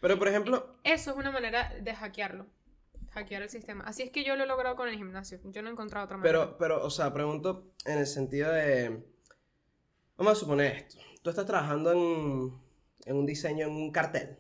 Pero 0.01 0.19
por 0.19 0.29
ejemplo, 0.29 0.79
Eso 0.85 1.11
es 1.11 1.17
una 1.17 1.33
manera 1.33 1.73
de 1.81 1.95
hackearlo. 1.95 2.47
Hackear 3.11 3.43
el 3.43 3.49
sistema. 3.49 3.85
Así 3.85 4.03
es 4.03 4.11
que 4.11 4.25
yo 4.25 4.37
lo 4.37 4.45
he 4.45 4.47
logrado 4.47 4.77
con 4.77 4.89
el 4.89 4.97
gimnasio. 4.97 5.41
Yo 5.45 5.63
no 5.63 5.69
he 5.69 5.73
encontrado 5.73 6.05
otra 6.05 6.17
manera. 6.17 6.39
pero, 6.39 6.59
pero, 6.59 6.85
o 6.85 6.91
sea, 6.91 7.13
pregunto 7.13 7.73
en 7.85 7.99
el 7.99 8.07
sentido 8.07 8.53
de. 8.53 9.05
Vamos 10.17 10.33
a 10.33 10.37
suponer 10.37 10.77
esto. 10.77 10.99
Tú 11.23 11.31
estás 11.31 11.47
trabajando 11.47 11.93
en, 11.93 12.53
en 13.07 13.17
un 13.17 13.27
diseño, 13.27 13.67
en 13.67 13.73
un 13.73 13.91
cartel. 13.91 14.39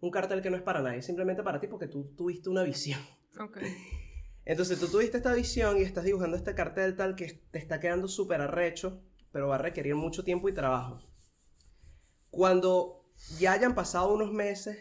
Un 0.00 0.10
cartel 0.10 0.42
que 0.42 0.50
no 0.50 0.56
es 0.56 0.62
para 0.62 0.82
nadie, 0.82 1.02
simplemente 1.02 1.42
para 1.42 1.60
ti 1.60 1.68
porque 1.68 1.86
tú 1.86 2.12
tuviste 2.16 2.48
una 2.48 2.64
visión. 2.64 3.00
Ok. 3.38 3.58
Entonces 4.44 4.78
tú 4.80 4.88
tuviste 4.88 5.16
esta 5.18 5.32
visión 5.34 5.78
y 5.78 5.82
estás 5.82 6.04
dibujando 6.04 6.36
este 6.36 6.54
cartel 6.54 6.96
tal 6.96 7.14
que 7.14 7.40
te 7.50 7.58
está 7.58 7.78
quedando 7.80 8.08
súper 8.08 8.40
arrecho, 8.40 9.00
pero 9.30 9.48
va 9.48 9.54
a 9.54 9.58
requerir 9.58 9.94
mucho 9.94 10.24
tiempo 10.24 10.48
y 10.48 10.52
trabajo. 10.52 11.00
Cuando 12.30 13.04
ya 13.38 13.52
hayan 13.52 13.74
pasado 13.74 14.12
unos 14.12 14.32
meses 14.32 14.78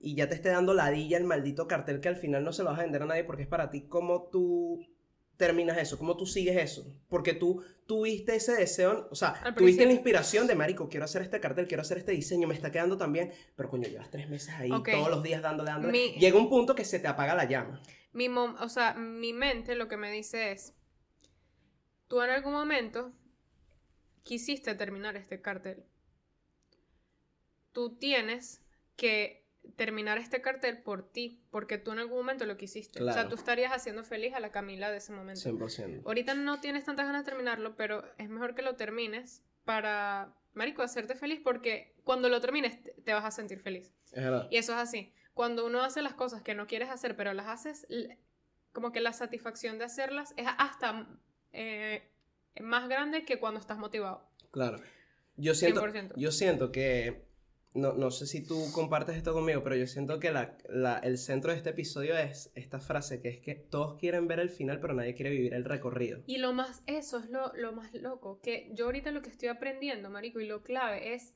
y 0.00 0.14
ya 0.14 0.28
te 0.28 0.34
esté 0.34 0.50
dando 0.50 0.74
ladilla 0.74 1.16
el 1.16 1.24
maldito 1.24 1.66
cartel 1.66 2.00
que 2.00 2.08
al 2.08 2.16
final 2.16 2.44
no 2.44 2.52
se 2.52 2.62
lo 2.62 2.70
vas 2.70 2.78
a 2.78 2.82
vender 2.82 3.02
a 3.02 3.06
nadie 3.06 3.24
porque 3.24 3.42
es 3.42 3.48
para 3.48 3.70
ti, 3.70 3.82
¿cómo 3.88 4.28
tú 4.30 4.84
terminas 5.36 5.78
eso? 5.78 5.98
¿Cómo 5.98 6.16
tú 6.16 6.26
sigues 6.26 6.56
eso? 6.56 6.84
Porque 7.08 7.32
tú 7.32 7.62
tuviste 7.86 8.34
ese 8.34 8.54
deseo, 8.54 9.08
o 9.10 9.14
sea, 9.14 9.34
tuviste 9.56 9.86
la 9.86 9.92
inspiración 9.92 10.46
de, 10.48 10.56
marico, 10.56 10.88
quiero 10.88 11.04
hacer 11.04 11.22
este 11.22 11.40
cartel, 11.40 11.68
quiero 11.68 11.80
hacer 11.82 11.98
este 11.98 12.12
diseño, 12.12 12.48
me 12.48 12.54
está 12.54 12.70
quedando 12.72 12.98
tan 12.98 13.12
bien, 13.12 13.32
pero 13.56 13.70
coño, 13.70 13.88
llevas 13.88 14.10
tres 14.10 14.28
meses 14.28 14.52
ahí, 14.56 14.70
Ok. 14.72 14.90
todos 14.90 15.10
los 15.10 15.22
días 15.22 15.40
dándole, 15.40 15.70
dándole. 15.70 15.92
Mi- 15.92 16.12
Llega 16.18 16.36
un 16.36 16.48
punto 16.50 16.74
que 16.74 16.84
se 16.84 16.98
te 16.98 17.06
apaga 17.08 17.34
la 17.36 17.44
llama. 17.44 17.80
Mi 18.18 18.28
mom- 18.28 18.56
o 18.60 18.68
sea, 18.68 18.94
mi 18.94 19.32
mente 19.32 19.76
lo 19.76 19.86
que 19.86 19.96
me 19.96 20.10
dice 20.10 20.50
es, 20.50 20.74
tú 22.08 22.20
en 22.20 22.30
algún 22.30 22.52
momento 22.52 23.12
quisiste 24.24 24.74
terminar 24.74 25.14
este 25.16 25.40
cartel. 25.40 25.84
Tú 27.72 27.96
tienes 27.96 28.60
que 28.96 29.46
terminar 29.76 30.18
este 30.18 30.40
cartel 30.40 30.82
por 30.82 31.08
ti, 31.12 31.44
porque 31.50 31.78
tú 31.78 31.92
en 31.92 32.00
algún 32.00 32.16
momento 32.18 32.44
lo 32.44 32.56
quisiste. 32.56 33.00
O 33.00 33.04
sea, 33.04 33.12
Claro. 33.14 33.28
tú 33.28 33.34
estarías 33.36 33.70
haciendo 33.72 34.02
feliz 34.02 34.34
a 34.34 34.40
la 34.40 34.50
Camila 34.50 34.90
de 34.90 34.96
ese 34.96 35.12
momento. 35.12 35.40
100%. 35.40 36.02
Ahorita 36.04 36.34
no 36.34 36.58
tienes 36.60 36.84
tantas 36.84 37.06
ganas 37.06 37.24
de 37.24 37.30
terminarlo, 37.30 37.76
pero 37.76 38.02
es 38.18 38.28
mejor 38.28 38.56
que 38.56 38.62
lo 38.62 38.74
termines 38.74 39.44
para, 39.64 40.34
marico, 40.54 40.82
hacerte 40.82 41.14
feliz, 41.14 41.40
porque 41.44 41.94
cuando 42.02 42.28
lo 42.28 42.40
termines 42.40 42.82
te- 42.82 42.94
te 42.94 43.12
vas 43.12 43.24
a 43.24 43.30
sentir 43.30 43.60
feliz. 43.60 43.92
Es 44.06 44.24
verdad. 44.24 44.48
Y 44.50 44.56
eso 44.56 44.72
es 44.72 44.78
así. 44.78 45.12
Cuando 45.38 45.64
uno 45.64 45.82
hace 45.84 46.02
las 46.02 46.14
cosas 46.14 46.42
que 46.42 46.56
no 46.56 46.66
quieres 46.66 46.90
hacer, 46.90 47.14
pero 47.14 47.32
las 47.32 47.46
haces, 47.46 47.86
como 48.72 48.90
que 48.90 48.98
la 48.98 49.12
satisfacción 49.12 49.78
de 49.78 49.84
hacerlas 49.84 50.34
es 50.36 50.48
hasta 50.58 51.06
eh, 51.52 52.02
más 52.60 52.88
grande 52.88 53.24
que 53.24 53.38
cuando 53.38 53.60
estás 53.60 53.78
motivado. 53.78 54.28
Claro. 54.50 54.80
Yo 55.36 55.54
siento, 55.54 55.80
100%. 55.80 56.14
yo 56.16 56.32
siento 56.32 56.72
que, 56.72 57.28
no, 57.72 57.92
no 57.92 58.10
sé 58.10 58.26
si 58.26 58.44
tú 58.44 58.56
compartes 58.72 59.14
esto 59.14 59.32
conmigo, 59.32 59.62
pero 59.62 59.76
yo 59.76 59.86
siento 59.86 60.18
que 60.18 60.32
la, 60.32 60.58
la- 60.68 60.98
el 60.98 61.18
centro 61.18 61.52
de 61.52 61.58
este 61.58 61.70
episodio 61.70 62.18
es 62.18 62.50
esta 62.56 62.80
frase, 62.80 63.20
que 63.22 63.28
es 63.28 63.38
que 63.38 63.54
todos 63.54 63.96
quieren 63.96 64.26
ver 64.26 64.40
el 64.40 64.50
final, 64.50 64.80
pero 64.80 64.92
nadie 64.92 65.14
quiere 65.14 65.30
vivir 65.30 65.54
el 65.54 65.64
recorrido. 65.64 66.24
Y 66.26 66.38
lo 66.38 66.52
más, 66.52 66.82
eso 66.86 67.16
es 67.20 67.30
lo, 67.30 67.52
lo 67.54 67.70
más 67.70 67.94
loco, 67.94 68.40
que 68.42 68.72
yo 68.74 68.86
ahorita 68.86 69.12
lo 69.12 69.22
que 69.22 69.30
estoy 69.30 69.50
aprendiendo, 69.50 70.10
marico, 70.10 70.40
y 70.40 70.48
lo 70.48 70.64
clave 70.64 71.14
es 71.14 71.32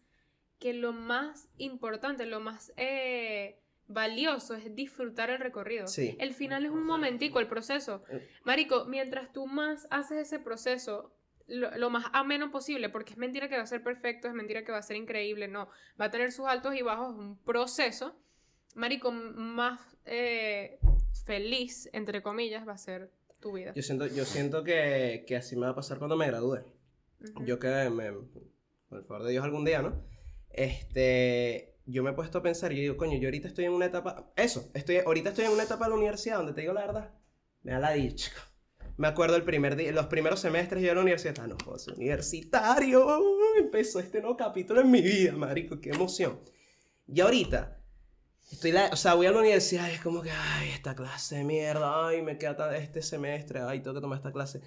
que 0.59 0.73
lo 0.75 0.93
más 0.93 1.49
importante, 1.59 2.27
lo 2.27 2.41
más 2.41 2.73
eh, 2.77 3.62
valioso 3.89 4.55
es 4.55 4.75
disfrutar 4.75 5.31
el 5.31 5.39
recorrido. 5.39 5.87
Sí. 5.87 6.17
El 6.19 6.35
final 6.35 6.65
es 6.65 6.71
un 6.71 6.85
momentico, 6.85 7.41
el 7.41 7.49
proceso. 7.49 8.05
Eh. 8.11 8.29
Marico, 8.45 8.85
mientras 8.87 9.33
tú 9.33 9.47
más 9.47 9.87
haces 9.91 10.19
ese 10.19 10.39
proceso 10.39 11.13
lo, 11.47 11.77
lo 11.77 11.91
más 11.91 12.07
ameno 12.13 12.51
posible, 12.51 12.89
porque 12.89 13.13
es 13.13 13.19
mentira 13.19 13.49
que 13.49 13.57
va 13.57 13.63
a 13.63 13.67
ser 13.67 13.83
perfecto, 13.83 14.29
es 14.29 14.35
mentira 14.35 14.65
que 14.65 14.73
va 14.73 14.79
a 14.79 14.83
ser 14.83 14.97
increíble, 14.97 15.49
no. 15.49 15.69
Va 16.01 16.07
a 16.07 16.11
tener 16.11 16.33
sus 16.33 16.47
altos 16.47 16.75
y 16.75 16.83
bajos, 16.83 17.15
un 17.17 17.37
proceso. 17.39 18.17
Marico, 18.75 19.13
más 19.13 19.81
eh, 20.07 20.79
feliz, 21.25 21.91
entre 21.93 22.23
comillas, 22.23 22.67
va 22.67 22.73
a 22.73 22.79
ser 22.79 23.11
tu 23.41 23.53
vida. 23.53 23.73
Yo 23.75 23.83
siento, 23.83 24.07
yo 24.07 24.25
siento 24.25 24.65
que, 24.65 25.25
que 25.27 25.37
así 25.37 25.57
me 25.57 25.63
va 25.63 25.71
a 25.71 25.75
pasar 25.75 25.99
cuando 25.99 26.17
me 26.17 26.27
gradúe. 26.27 26.61
Yo 27.45 27.59
que 27.59 27.69
me, 27.91 28.13
por 28.89 28.99
el 28.99 29.05
favor 29.05 29.25
de 29.25 29.33
Dios 29.33 29.45
algún 29.45 29.65
día, 29.65 29.83
¿no? 29.83 30.03
Este, 30.51 31.72
yo 31.87 32.03
me 32.03 32.11
he 32.11 32.15
puesto 32.15 32.39
a 32.39 32.43
pensar 32.43 32.73
yo 32.73 32.81
digo, 32.81 32.97
coño, 32.97 33.19
yo 33.19 33.29
ahorita 33.29 33.49
estoy 33.49 33.65
en 33.65 33.73
una 33.73 33.87
etapa, 33.87 34.33
eso, 34.37 34.71
estoy, 34.75 34.99
ahorita 34.99 35.31
estoy 35.31 35.47
en 35.47 35.53
una 35.53 35.65
etapa 35.65 35.85
de 35.85 35.91
la 35.91 35.97
universidad 35.97 36.37
donde 36.37 36.53
te 36.53 36.61
digo 36.63 36.73
la 36.73 36.87
verdad, 36.87 37.15
me 37.63 37.73
da 37.73 37.79
la 37.79 37.93
dicha. 37.93 38.31
Me 38.99 39.09
acuerdo 39.09 39.37
el 39.37 39.45
primer 39.45 39.75
día, 39.75 39.91
los 39.91 40.07
primeros 40.07 40.41
semestres 40.41 40.83
yo 40.83 40.89
de 40.91 40.95
la 40.95 41.01
universidad, 41.01 41.35
ah, 41.41 41.47
no, 41.47 41.57
pues, 41.57 41.89
universitario, 41.89 43.21
empezó 43.59 44.01
este 44.01 44.21
nuevo 44.21 44.37
capítulo 44.37 44.81
en 44.81 44.91
mi 44.91 45.01
vida, 45.01 45.33
marico, 45.33 45.81
qué 45.81 45.91
emoción. 45.91 46.39
Y 47.07 47.21
ahorita, 47.21 47.79
estoy, 48.51 48.73
la, 48.73 48.91
o 48.93 48.97
sea, 48.97 49.15
voy 49.15 49.27
a 49.27 49.33
la 49.33 49.39
universidad 49.39 49.89
y 49.89 49.93
es 49.93 50.01
como 50.01 50.21
que, 50.21 50.31
ay, 50.31 50.71
esta 50.71 50.95
clase 50.95 51.37
de 51.37 51.45
mierda, 51.45 52.07
ay, 52.07 52.23
me 52.23 52.37
queda 52.37 52.77
este 52.77 53.03
semestre, 53.03 53.61
ay, 53.61 53.81
tengo 53.81 53.95
que 53.95 54.03
tomar 54.03 54.19
esta 54.19 54.33
clase. 54.33 54.61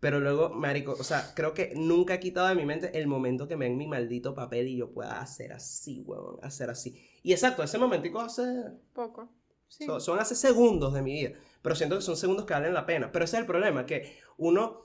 Pero 0.00 0.20
luego, 0.20 0.50
marico, 0.50 0.92
o 0.92 1.02
sea, 1.04 1.32
creo 1.34 1.54
que 1.54 1.72
nunca 1.74 2.14
he 2.14 2.20
quitado 2.20 2.46
de 2.48 2.54
mi 2.54 2.64
mente 2.64 2.96
el 2.98 3.06
momento 3.08 3.48
que 3.48 3.56
me 3.56 3.64
den 3.64 3.76
mi 3.76 3.86
maldito 3.88 4.34
papel 4.34 4.68
y 4.68 4.76
yo 4.76 4.92
pueda 4.92 5.20
hacer 5.20 5.52
así, 5.52 6.02
huevón, 6.06 6.38
hacer 6.42 6.70
así. 6.70 7.00
Y 7.22 7.32
exacto, 7.32 7.62
ese 7.64 7.78
momentico 7.78 8.20
hace, 8.20 8.42
Poco. 8.92 9.28
Sí. 9.68 9.84
son, 9.84 10.00
son 10.00 10.18
hace 10.18 10.34
segundos 10.34 10.94
de 10.94 11.02
mi 11.02 11.12
vida, 11.12 11.38
pero 11.62 11.74
siento 11.74 11.96
que 11.96 12.02
son 12.02 12.16
segundos 12.16 12.46
que 12.46 12.54
valen 12.54 12.74
la 12.74 12.86
pena. 12.86 13.10
Pero 13.12 13.24
ese 13.24 13.36
es 13.36 13.40
el 13.40 13.46
problema, 13.46 13.86
que 13.86 14.18
uno, 14.36 14.82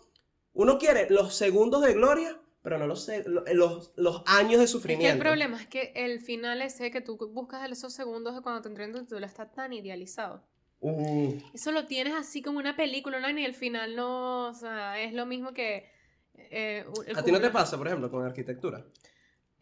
uno 0.53 0.77
quiere 0.79 1.07
los 1.09 1.33
segundos 1.35 1.81
de 1.83 1.93
gloria, 1.93 2.41
pero 2.63 2.77
no 2.79 2.87
los, 2.87 3.07
lo- 3.25 3.43
los, 3.53 3.93
los 3.95 4.23
años 4.25 4.59
de 4.59 4.65
Es 4.65 4.71
que 4.71 4.71
sufrimiento. 4.71 5.13
el 5.13 5.19
problema 5.19 5.57
es 5.61 5.67
que 5.67 5.91
el 5.95 6.19
final 6.19 6.61
ese 6.61 6.91
que 6.91 7.01
tú 7.01 7.17
buscas 7.29 7.69
esos 7.71 7.93
segundos 7.93 8.35
de 8.35 8.41
cuando 8.41 8.61
te 8.61 8.69
entras 8.69 8.87
en 8.87 8.93
tu 8.93 8.99
titula 9.01 9.27
está 9.27 9.51
tan 9.51 9.73
idealizado. 9.73 10.43
Uh, 10.85 11.39
Eso 11.53 11.71
lo 11.71 11.85
tienes 11.85 12.13
así 12.13 12.41
como 12.41 12.59
una 12.59 12.75
película, 12.75 13.21
¿no? 13.21 13.29
Y 13.29 13.45
el 13.45 13.53
final 13.53 13.95
no, 13.95 14.49
o 14.49 14.53
sea, 14.53 14.99
es 15.01 15.13
lo 15.13 15.25
mismo 15.25 15.53
que... 15.53 15.89
eh, 16.35 16.85
¿A 17.15 17.23
ti 17.23 17.31
no 17.31 17.39
te 17.39 17.49
pasa, 17.51 17.77
por 17.77 17.87
ejemplo, 17.87 18.11
con 18.11 18.25
arquitectura? 18.25 18.85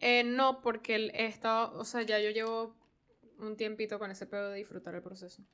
Eh, 0.00 0.24
no, 0.24 0.60
porque 0.62 0.96
he 0.96 1.26
estado, 1.26 1.78
o 1.78 1.84
sea, 1.84 2.02
ya 2.02 2.18
yo 2.18 2.30
llevo 2.30 2.74
un 3.38 3.56
tiempito 3.56 4.00
con 4.00 4.10
ese 4.10 4.26
pedo 4.26 4.50
de 4.50 4.58
disfrutar 4.58 4.96
el 4.96 5.02
proceso. 5.02 5.44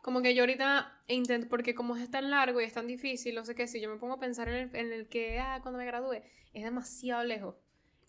Como 0.00 0.22
que 0.22 0.34
yo 0.34 0.44
ahorita 0.44 1.02
intento, 1.08 1.48
porque 1.50 1.74
como 1.74 1.96
es 1.98 2.10
tan 2.10 2.30
largo 2.30 2.58
y 2.62 2.64
es 2.64 2.72
tan 2.72 2.86
difícil, 2.86 3.34
no 3.34 3.44
sé 3.44 3.54
qué, 3.54 3.66
si 3.66 3.78
yo 3.78 3.90
me 3.90 3.98
pongo 3.98 4.14
a 4.14 4.20
pensar 4.20 4.48
en 4.48 4.54
el, 4.54 4.74
en 4.74 4.92
el 4.94 5.06
que, 5.06 5.38
ah, 5.38 5.58
cuando 5.60 5.76
me 5.76 5.84
gradúe, 5.84 6.22
es 6.54 6.64
demasiado 6.64 7.24
lejos. 7.24 7.56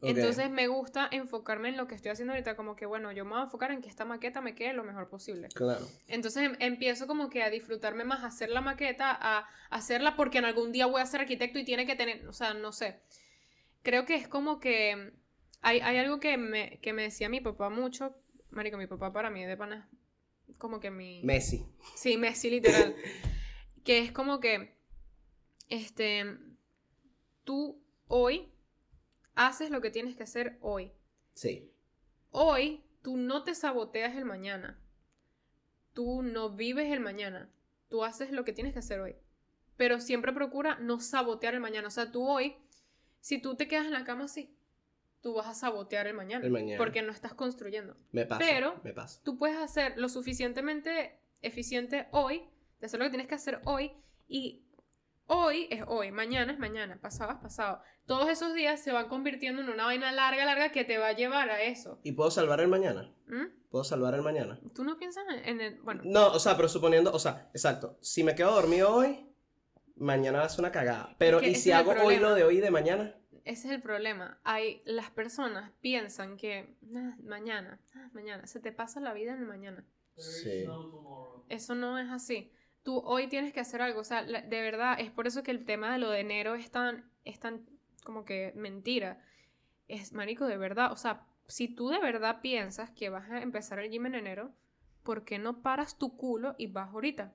Entonces 0.02 0.50
me 0.50 0.68
gusta 0.68 1.08
enfocarme 1.12 1.70
en 1.70 1.78
lo 1.78 1.88
que 1.88 1.96
estoy 1.96 2.12
haciendo 2.12 2.34
ahorita, 2.34 2.56
como 2.56 2.76
que, 2.76 2.86
bueno, 2.86 3.12
yo 3.12 3.24
me 3.24 3.32
voy 3.32 3.42
a 3.42 3.44
enfocar 3.44 3.72
en 3.72 3.82
que 3.82 3.90
esta 3.90 4.04
maqueta 4.04 4.42
me 4.42 4.56
quede 4.56 4.74
lo 4.74 4.84
mejor 4.84 5.10
posible. 5.10 5.48
Claro. 5.50 5.88
Entonces 6.08 6.44
em- 6.44 6.56
empiezo 6.60 7.06
como 7.06 7.30
que 7.30 7.44
a 7.44 7.50
disfrutarme 7.50 8.04
más, 8.04 8.24
a 8.24 8.28
hacer 8.28 8.50
la 8.50 8.62
maqueta, 8.62 9.16
a 9.20 9.48
hacerla 9.70 10.16
porque 10.16 10.40
en 10.40 10.46
algún 10.46 10.72
día 10.72 10.88
voy 10.88 11.02
a 11.02 11.06
ser 11.06 11.22
arquitecto 11.22 11.60
y 11.60 11.66
tiene 11.66 11.86
que 11.86 11.96
tener, 11.96 12.28
o 12.28 12.34
sea, 12.34 12.54
no 12.54 12.72
sé. 12.72 13.00
Creo 13.84 14.06
que 14.06 14.16
es 14.16 14.28
como 14.28 14.60
que 14.60 15.14
hay, 15.62 15.80
hay 15.82 15.98
algo 15.98 16.20
que 16.20 16.38
me, 16.38 16.80
que 16.82 16.94
me 16.94 17.04
decía 17.04 17.30
mi 17.30 17.42
papá 17.42 17.70
mucho, 17.70 18.16
marico, 18.50 18.78
mi 18.78 18.88
papá 18.88 19.14
para 19.14 19.30
mí 19.30 19.46
de 19.46 19.58
pana 19.58 19.88
como 20.58 20.80
que 20.80 20.92
mi... 20.92 21.22
Messi. 21.24 21.66
Sí, 21.96 22.18
Messi 22.18 22.50
literal. 22.50 22.96
que 23.84 24.00
es 24.00 24.12
como 24.12 24.40
que, 24.40 24.76
este, 25.70 26.38
tú 27.44 27.82
hoy 28.08 28.52
haces 29.48 29.70
lo 29.70 29.82
que 29.82 29.92
tienes 29.92 30.16
que 30.16 30.24
hacer 30.24 30.58
hoy. 30.62 30.92
Sí. 31.34 31.72
Hoy 32.32 32.84
tú 33.02 33.18
no 33.18 33.44
te 33.44 33.56
saboteas 33.56 34.16
el 34.16 34.26
mañana. 34.26 34.80
Tú 35.94 36.22
no 36.24 36.50
vives 36.52 36.92
el 36.92 37.00
mañana. 37.00 37.50
Tú 37.90 38.04
haces 38.04 38.32
lo 38.32 38.46
que 38.46 38.54
tienes 38.54 38.74
que 38.74 38.80
hacer 38.80 39.00
hoy. 39.00 39.16
Pero 39.78 40.00
siempre 40.00 40.32
procura 40.32 40.78
no 40.80 41.00
sabotear 41.00 41.54
el 41.54 41.60
mañana. 41.60 41.88
O 41.88 41.92
sea, 41.92 42.12
tú 42.12 42.28
hoy, 42.28 42.56
si 43.20 43.40
tú 43.42 43.56
te 43.56 43.68
quedas 43.68 43.86
en 43.86 43.94
la 43.94 44.04
cama 44.06 44.26
así, 44.26 44.56
tú 45.22 45.34
vas 45.34 45.48
a 45.48 45.54
sabotear 45.54 46.08
el 46.08 46.14
mañana. 46.14 46.46
El 46.46 46.52
mañana. 46.52 46.78
Porque 46.78 47.02
no 47.02 47.12
estás 47.12 47.34
construyendo. 47.34 47.98
Me 48.12 48.26
pasa. 48.26 48.40
Pero- 48.40 48.80
Me 48.84 48.94
pasa. 48.94 49.22
Tú 49.24 49.38
puedes 49.38 49.58
hacer 49.58 49.98
lo 49.98 50.08
suficientemente 50.10 51.20
eficiente 51.42 52.08
hoy, 52.12 52.44
de 52.80 52.86
hacer 52.86 53.00
lo 53.00 53.06
que 53.06 53.10
tienes 53.12 53.28
que 53.28 53.36
hacer 53.36 53.62
hoy, 53.66 53.92
y 54.28 54.64
hoy 55.34 55.68
es 55.72 55.82
hoy, 55.88 56.12
mañana 56.12 56.52
es 56.52 56.60
mañana, 56.60 57.00
pasado 57.02 57.32
es 57.32 57.38
pasado. 57.38 57.82
Todos 58.06 58.30
esos 58.30 58.54
días 58.54 58.82
se 58.82 58.92
van 58.92 59.08
convirtiendo 59.08 59.62
en 59.62 59.70
una 59.70 59.86
vaina 59.86 60.12
larga, 60.12 60.44
larga 60.44 60.72
que 60.72 60.84
te 60.84 60.98
va 60.98 61.08
a 61.08 61.14
llevar 61.14 61.50
a 61.50 61.62
eso. 61.64 62.00
¿Y 62.04 62.12
puedo 62.12 62.30
salvar 62.32 62.60
el 62.60 62.68
mañana? 62.68 63.14
¿Mm? 63.28 63.46
¿Puedo 63.70 63.86
salvar 63.86 64.14
el 64.16 64.22
mañana? 64.22 64.60
¿Tú 64.76 64.84
no 64.84 64.98
piensas 64.98 65.24
en 65.46 65.62
el... 65.62 65.80
Bueno, 65.82 66.02
No, 66.04 66.28
o 66.34 66.40
sea, 66.40 66.58
pero 66.58 66.68
suponiendo, 66.68 67.14
o 67.14 67.20
sea, 67.20 67.50
exacto. 67.54 67.98
Si 68.02 68.24
me 68.26 68.36
quedo 68.36 68.52
dormido 68.54 68.94
hoy, 68.94 69.26
mañana 69.96 70.40
va 70.40 70.46
a 70.46 70.50
ser 70.50 70.60
una 70.60 70.72
cagada. 70.74 71.16
Pero, 71.18 71.40
que 71.40 71.50
¿y 71.52 71.56
si 71.56 71.70
es 71.70 71.76
hago 71.78 71.92
hoy 72.04 72.18
lo 72.18 72.34
de 72.36 72.44
hoy 72.44 72.58
y 72.58 72.62
de 72.62 72.72
mañana? 72.72 73.16
ese 73.46 73.70
es 73.70 73.74
el 73.74 73.82
problema. 73.82 74.40
Hay, 74.44 74.82
las 74.86 75.10
personas 75.12 75.72
piensan 75.82 76.38
que 76.38 76.76
"Ah, 76.96 77.16
mañana, 77.24 77.80
ah, 77.96 78.10
mañana, 78.14 78.46
se 78.46 78.60
te 78.60 78.72
pasa 78.72 79.00
la 79.00 79.14
vida 79.14 79.34
en 79.34 79.40
el 79.40 79.46
mañana. 79.48 79.86
There 80.16 80.28
is 80.28 80.44
Sí. 80.44 80.64
no 80.68 80.90
tomorrow. 80.92 81.46
Eso 81.50 81.74
no 81.74 81.98
es 81.98 82.10
así. 82.12 82.52
Tú 82.84 83.00
hoy 83.06 83.28
tienes 83.28 83.54
que 83.54 83.60
hacer 83.60 83.82
algo. 83.82 84.00
O 84.02 84.04
sea, 84.04 84.22
la- 84.24 84.42
de 84.42 84.62
verdad, 84.62 85.00
es 85.00 85.12
por 85.12 85.28
eso 85.28 85.44
que 85.44 85.52
el 85.52 85.66
tema 85.66 85.92
de 85.94 86.00
lo 86.00 86.10
de 86.10 86.20
enero 86.22 86.56
es 86.56 86.72
tan, 86.72 87.10
es 87.26 87.40
tan 87.40 87.66
como 88.04 88.26
que 88.26 88.54
mentira. 88.56 89.20
Es, 89.88 90.14
marico, 90.14 90.46
de 90.48 90.58
verdad. 90.58 90.92
O 90.92 90.96
sea, 90.96 91.26
si 91.48 91.68
tú 91.68 91.90
de 91.90 92.00
verdad 92.00 92.42
piensas 92.42 92.90
que 92.92 93.10
vas 93.10 93.30
a 93.30 93.42
empezar 93.42 93.80
el 93.80 93.92
gym 93.92 94.06
en 94.08 94.16
enero, 94.16 94.52
¿por 95.04 95.26
qué 95.26 95.38
no 95.38 95.62
paras 95.62 95.98
tu 95.98 96.16
culo 96.18 96.56
y 96.58 96.68
vas 96.68 96.90
ahorita? 96.90 97.34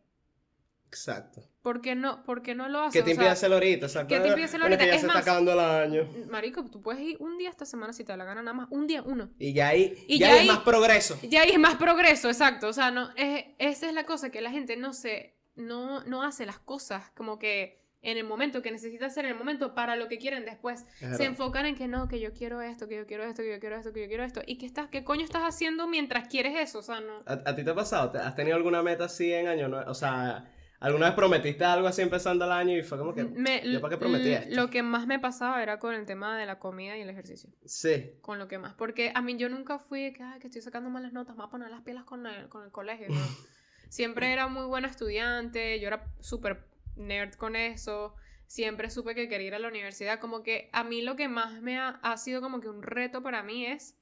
Exacto. 0.88 1.42
¿Por 1.62 1.80
qué 1.82 1.94
no, 1.96 2.22
por 2.24 2.42
qué 2.42 2.54
no 2.54 2.68
lo 2.68 2.80
haces? 2.80 2.92
¿Qué 3.00 3.04
te 3.04 3.10
impide 3.10 3.28
hacerlo 3.28 3.56
ahorita? 3.56 3.86
Exacto. 3.86 4.08
¿qué 4.14 4.20
te 4.20 4.28
impide 4.28 4.44
hacerlo 4.44 4.66
Bueno, 4.66 4.78
que 4.78 4.84
ahorita? 4.84 4.92
ya 4.92 4.96
Es 4.96 5.00
se 5.00 5.06
más- 5.08 5.16
está 5.18 5.30
acabando 5.32 5.52
el 5.52 5.58
año. 5.60 6.26
Marico, 6.30 6.64
tú 6.70 6.80
puedes 6.80 7.02
ir 7.02 7.16
un 7.20 7.36
día 7.38 7.50
esta 7.50 7.66
semana 7.66 7.92
si 7.92 8.04
te 8.04 8.12
da 8.12 8.16
la 8.16 8.24
gana 8.24 8.40
nada 8.42 8.54
más. 8.54 8.68
Un 8.70 8.86
día, 8.86 9.02
uno. 9.02 9.30
Y 9.38 9.52
ya 9.52 9.68
ahí, 9.68 9.92
Y 10.06 10.18
ya 10.20 10.28
ya 10.28 10.40
ahí- 10.40 10.46
más 10.46 10.60
progreso. 10.60 11.18
Ya 11.28 11.42
hay 11.42 11.58
más 11.58 11.74
progreso, 11.74 12.28
exacto. 12.28 12.68
O 12.68 12.72
sea, 12.72 12.90
no, 12.92 13.10
es, 13.16 13.46
esa 13.58 13.88
es 13.88 13.94
la 13.94 14.06
cosa, 14.06 14.30
que 14.30 14.40
la 14.40 14.50
gente 14.52 14.76
no 14.76 14.92
se, 14.92 15.35
no, 15.56 16.04
no 16.04 16.22
hace 16.22 16.46
las 16.46 16.58
cosas 16.58 17.10
como 17.16 17.38
que 17.38 17.84
en 18.02 18.18
el 18.18 18.24
momento 18.24 18.62
que 18.62 18.70
necesita 18.70 19.06
hacer 19.06 19.24
en 19.24 19.32
el 19.32 19.36
momento 19.36 19.74
para 19.74 19.96
lo 19.96 20.06
que 20.06 20.18
quieren 20.18 20.44
después. 20.44 20.84
Es 21.00 21.16
Se 21.16 21.24
enfocan 21.24 21.66
en 21.66 21.74
que 21.74 21.88
no, 21.88 22.06
que 22.06 22.20
yo 22.20 22.32
quiero 22.32 22.60
esto, 22.62 22.86
que 22.86 22.94
yo 22.96 23.06
quiero 23.06 23.24
esto, 23.24 23.42
que 23.42 23.50
yo 23.50 23.58
quiero 23.58 23.74
esto, 23.76 23.92
que 23.92 24.02
yo 24.02 24.06
quiero 24.06 24.22
esto. 24.22 24.42
¿Y 24.46 24.58
qué, 24.58 24.66
estás, 24.66 24.88
qué 24.88 25.02
coño 25.02 25.24
estás 25.24 25.42
haciendo 25.42 25.88
mientras 25.88 26.28
quieres 26.28 26.54
eso? 26.56 26.78
O 26.78 26.82
sea, 26.82 27.00
no. 27.00 27.22
¿A, 27.26 27.32
a 27.50 27.56
ti 27.56 27.64
te 27.64 27.70
ha 27.70 27.74
pasado? 27.74 28.12
¿Te- 28.12 28.18
¿Has 28.18 28.36
tenido 28.36 28.56
alguna 28.56 28.80
meta 28.82 29.06
así 29.06 29.32
en 29.32 29.48
año? 29.48 29.66
nuevo? 29.66 29.90
O 29.90 29.94
sea, 29.94 30.48
¿alguna 30.78 31.06
vez 31.06 31.14
prometiste 31.16 31.64
algo 31.64 31.88
así 31.88 32.02
empezando 32.02 32.44
el 32.44 32.52
año 32.52 32.76
y 32.76 32.84
fue 32.84 32.96
como 32.96 33.12
que... 33.12 33.24
Me- 33.24 33.68
¿Yo 33.68 33.80
para 33.80 33.94
qué 33.94 33.98
prometí 33.98 34.30
esto? 34.30 34.54
Lo 34.54 34.70
que 34.70 34.84
más 34.84 35.08
me 35.08 35.18
pasaba 35.18 35.60
era 35.60 35.80
con 35.80 35.92
el 35.92 36.06
tema 36.06 36.38
de 36.38 36.46
la 36.46 36.60
comida 36.60 36.96
y 36.96 37.00
el 37.00 37.10
ejercicio. 37.10 37.50
Sí. 37.64 38.12
Con 38.20 38.38
lo 38.38 38.46
que 38.46 38.58
más. 38.58 38.74
Porque 38.74 39.10
a 39.16 39.20
mí 39.20 39.36
yo 39.36 39.48
nunca 39.48 39.80
fui 39.80 40.12
que, 40.12 40.22
ay, 40.22 40.38
que 40.38 40.46
estoy 40.46 40.62
sacando 40.62 40.90
malas 40.90 41.12
notas, 41.12 41.34
me 41.34 41.38
voy 41.42 41.48
a 41.48 41.50
poner 41.50 41.70
las 41.72 41.80
pilas 41.80 42.04
con 42.04 42.24
el, 42.24 42.48
con 42.48 42.62
el 42.62 42.70
colegio. 42.70 43.08
¿no? 43.08 43.16
Siempre 43.88 44.32
era 44.32 44.48
muy 44.48 44.66
buena 44.66 44.88
estudiante, 44.88 45.78
yo 45.80 45.88
era 45.88 46.12
súper 46.20 46.66
nerd 46.96 47.34
con 47.34 47.56
eso. 47.56 48.14
Siempre 48.46 48.90
supe 48.90 49.14
que 49.14 49.28
quería 49.28 49.48
ir 49.48 49.54
a 49.54 49.58
la 49.58 49.68
universidad. 49.68 50.20
Como 50.20 50.42
que 50.42 50.68
a 50.72 50.84
mí 50.84 51.02
lo 51.02 51.16
que 51.16 51.28
más 51.28 51.60
me 51.62 51.78
ha, 51.78 51.88
ha 52.02 52.16
sido 52.16 52.40
como 52.40 52.60
que 52.60 52.68
un 52.68 52.82
reto 52.82 53.22
para 53.22 53.42
mí 53.42 53.66
es 53.66 53.96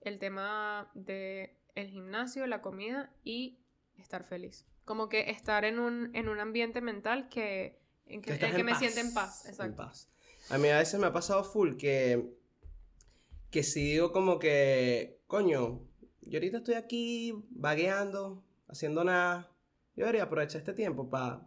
el 0.00 0.18
tema 0.18 0.90
de 0.94 1.56
el 1.74 1.88
gimnasio, 1.88 2.46
la 2.46 2.62
comida 2.62 3.12
y 3.24 3.58
estar 3.96 4.24
feliz. 4.24 4.66
Como 4.84 5.08
que 5.08 5.30
estar 5.30 5.64
en 5.64 5.78
un, 5.78 6.14
en 6.14 6.28
un 6.28 6.40
ambiente 6.40 6.80
mental 6.80 7.28
que, 7.28 7.78
en 8.06 8.22
que, 8.22 8.38
Que 8.38 8.46
en 8.46 8.56
en 8.56 8.66
me 8.66 8.74
siente 8.74 9.00
en 9.00 9.14
paz. 9.14 9.44
en 9.44 9.50
Exacto. 9.52 9.76
paz. 9.76 10.10
A 10.48 10.58
mí 10.58 10.68
a 10.68 10.78
veces 10.78 10.98
me 10.98 11.06
ha 11.06 11.12
pasado 11.12 11.44
full 11.44 11.76
que, 11.76 12.28
que 13.50 13.62
si 13.62 13.92
digo 13.92 14.12
como 14.12 14.38
que, 14.38 15.20
coño, 15.26 15.86
yo 16.22 16.38
ahorita 16.38 16.58
estoy 16.58 16.74
aquí 16.74 17.34
vagueando, 17.50 18.44
haciendo 18.70 19.04
nada, 19.04 19.50
yo 19.96 20.04
debería 20.06 20.24
aprovechar 20.24 20.60
este 20.60 20.72
tiempo 20.72 21.10
pa- 21.10 21.46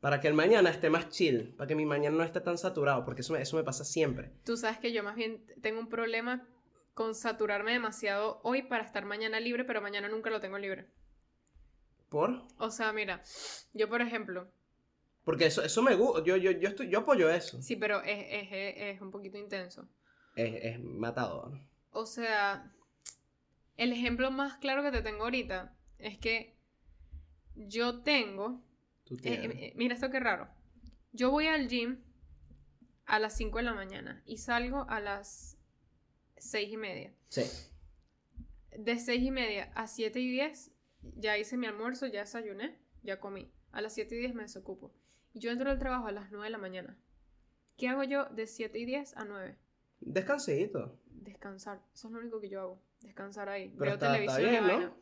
para 0.00 0.20
que 0.20 0.28
el 0.28 0.34
mañana 0.34 0.70
esté 0.70 0.90
más 0.90 1.08
chill, 1.10 1.54
para 1.56 1.68
que 1.68 1.74
mi 1.76 1.84
mañana 1.86 2.16
no 2.16 2.24
esté 2.24 2.40
tan 2.40 2.58
saturado, 2.58 3.04
porque 3.04 3.20
eso 3.20 3.32
me, 3.34 3.40
eso 3.42 3.56
me 3.56 3.62
pasa 3.64 3.84
siempre. 3.84 4.32
Tú 4.44 4.56
sabes 4.56 4.78
que 4.78 4.92
yo 4.92 5.02
más 5.04 5.14
bien 5.14 5.44
tengo 5.60 5.78
un 5.80 5.88
problema 5.88 6.46
con 6.94 7.14
saturarme 7.14 7.72
demasiado 7.72 8.40
hoy 8.42 8.62
para 8.62 8.84
estar 8.84 9.04
mañana 9.04 9.38
libre, 9.40 9.64
pero 9.64 9.80
mañana 9.80 10.08
nunca 10.08 10.30
lo 10.30 10.40
tengo 10.40 10.58
libre. 10.58 10.88
¿Por? 12.08 12.42
O 12.58 12.70
sea, 12.70 12.92
mira, 12.92 13.22
yo 13.72 13.88
por 13.88 14.02
ejemplo, 14.02 14.50
Porque 15.24 15.46
eso, 15.46 15.62
eso 15.62 15.82
me 15.82 15.94
gusta, 15.94 16.22
yo, 16.24 16.36
yo, 16.36 16.50
yo, 16.50 16.68
estoy, 16.68 16.88
yo 16.90 16.98
apoyo 17.00 17.30
eso. 17.30 17.62
sí, 17.62 17.76
pero 17.76 18.02
es, 18.02 18.18
es, 18.28 18.48
es- 18.52 18.96
es 18.96 19.00
un 19.00 19.10
poquito 19.10 19.38
intenso. 19.38 19.88
Es, 20.34 20.52
es 20.64 20.80
matador. 20.82 21.52
O 21.92 22.04
sea, 22.06 22.70
el 23.76 23.92
ejemplo 23.92 24.30
más 24.30 24.56
claro 24.58 24.82
que 24.82 24.90
te 24.90 25.00
tengo 25.02 25.24
ahorita 25.24 25.74
es 25.98 26.18
que 26.18 26.56
yo 27.54 28.02
tengo. 28.02 28.62
Tú 29.04 29.14
eh, 29.16 29.18
tienes. 29.20 29.56
eh, 29.58 29.72
mira 29.76 29.94
esto 29.94 30.10
qué 30.10 30.20
raro. 30.20 30.48
Yo 31.12 31.30
voy 31.30 31.46
al 31.46 31.68
gym 31.68 32.02
a 33.06 33.18
las 33.18 33.36
5 33.36 33.58
de 33.58 33.64
la 33.64 33.74
mañana 33.74 34.22
y 34.26 34.38
salgo 34.38 34.86
a 34.88 35.00
las 35.00 35.58
6 36.38 36.72
y 36.72 36.76
media. 36.76 37.14
Sí. 37.28 37.42
De 38.78 38.98
6 38.98 39.22
y 39.22 39.30
media 39.30 39.70
a 39.74 39.86
7 39.86 40.18
y 40.20 40.30
10 40.30 40.70
ya 41.16 41.36
hice 41.36 41.56
mi 41.56 41.66
almuerzo, 41.66 42.06
ya 42.06 42.20
desayuné, 42.20 42.78
ya 43.02 43.20
comí. 43.20 43.52
A 43.72 43.80
las 43.80 43.94
7 43.94 44.14
y 44.14 44.18
10 44.18 44.34
me 44.34 44.42
desocupo. 44.42 44.94
Y 45.34 45.40
yo 45.40 45.50
entro 45.50 45.70
al 45.70 45.78
trabajo 45.78 46.06
a 46.06 46.12
las 46.12 46.30
9 46.30 46.44
de 46.46 46.50
la 46.50 46.58
mañana. 46.58 46.96
¿Qué 47.76 47.88
hago 47.88 48.04
yo 48.04 48.26
de 48.26 48.46
7 48.46 48.78
y 48.78 48.84
10 48.84 49.16
a 49.16 49.24
9? 49.24 49.58
Descansito. 50.00 50.98
Descansar. 51.06 51.82
Eso 51.94 52.08
es 52.08 52.12
lo 52.14 52.20
único 52.20 52.40
que 52.40 52.48
yo 52.48 52.60
hago. 52.60 52.82
Descansar 53.00 53.48
ahí. 53.48 53.68
Pero 53.70 53.78
Veo 53.78 53.94
está- 53.94 54.18
está 54.18 54.36
televisión 54.36 54.64
y 54.64 54.66
bien, 54.68 54.80
¿no? 54.84 54.96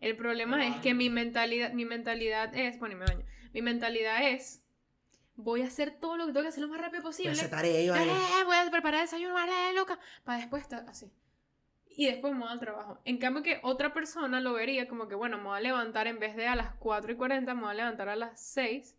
El 0.00 0.16
problema 0.16 0.66
es 0.66 0.76
que 0.76 0.94
mi 0.94 1.08
mentalidad, 1.10 1.72
mi 1.72 1.84
mentalidad 1.84 2.54
es, 2.54 2.78
bueno, 2.78 2.94
y 2.94 2.98
me 2.98 3.06
baño. 3.06 3.24
Mi 3.52 3.62
mentalidad 3.62 4.28
es, 4.28 4.62
voy 5.36 5.62
a 5.62 5.66
hacer 5.66 5.98
todo 5.98 6.16
lo 6.16 6.26
que 6.26 6.32
tengo 6.32 6.42
que 6.42 6.48
hacer 6.48 6.62
lo 6.62 6.68
más 6.68 6.80
rápido 6.80 7.02
posible. 7.02 7.32
Esa 7.32 7.48
tarea 7.50 7.80
y 7.80 7.88
vaina. 7.88 8.12
Eh, 8.12 8.44
voy 8.44 8.56
a 8.56 8.70
preparar 8.70 9.00
el 9.00 9.06
desayuno, 9.06 9.34
vale, 9.34 9.52
loca, 9.74 9.98
para 10.24 10.38
después 10.38 10.62
estar 10.62 10.84
así. 10.88 11.10
Y 11.88 12.06
después 12.06 12.34
me 12.34 12.40
voy 12.40 12.50
al 12.50 12.60
trabajo. 12.60 13.00
En 13.06 13.16
cambio 13.16 13.42
que 13.42 13.58
otra 13.62 13.94
persona 13.94 14.40
lo 14.40 14.52
vería 14.52 14.86
como 14.86 15.08
que, 15.08 15.14
bueno, 15.14 15.38
me 15.38 15.44
voy 15.44 15.56
a 15.56 15.60
levantar 15.60 16.06
en 16.06 16.18
vez 16.18 16.36
de 16.36 16.46
a 16.46 16.54
las 16.54 16.74
4 16.74 17.12
y 17.12 17.16
40, 17.16 17.54
me 17.54 17.62
voy 17.62 17.70
a 17.70 17.74
levantar 17.74 18.10
a 18.10 18.16
las 18.16 18.38
6. 18.38 18.94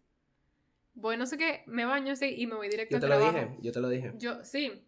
Voy 0.96 1.16
no 1.16 1.28
sé 1.28 1.38
qué, 1.38 1.64
me 1.68 1.86
baño 1.86 2.14
así 2.14 2.34
y 2.36 2.48
me 2.48 2.56
voy 2.56 2.70
directo 2.70 2.94
Yo 2.94 2.98
al 2.98 3.02
te 3.02 3.08
lo 3.08 3.16
trabajo. 3.18 3.38
dije, 3.38 3.58
yo 3.62 3.72
te 3.72 3.80
lo 3.82 3.90
dije. 3.90 4.14
Yo, 4.18 4.44
sí. 4.44 4.84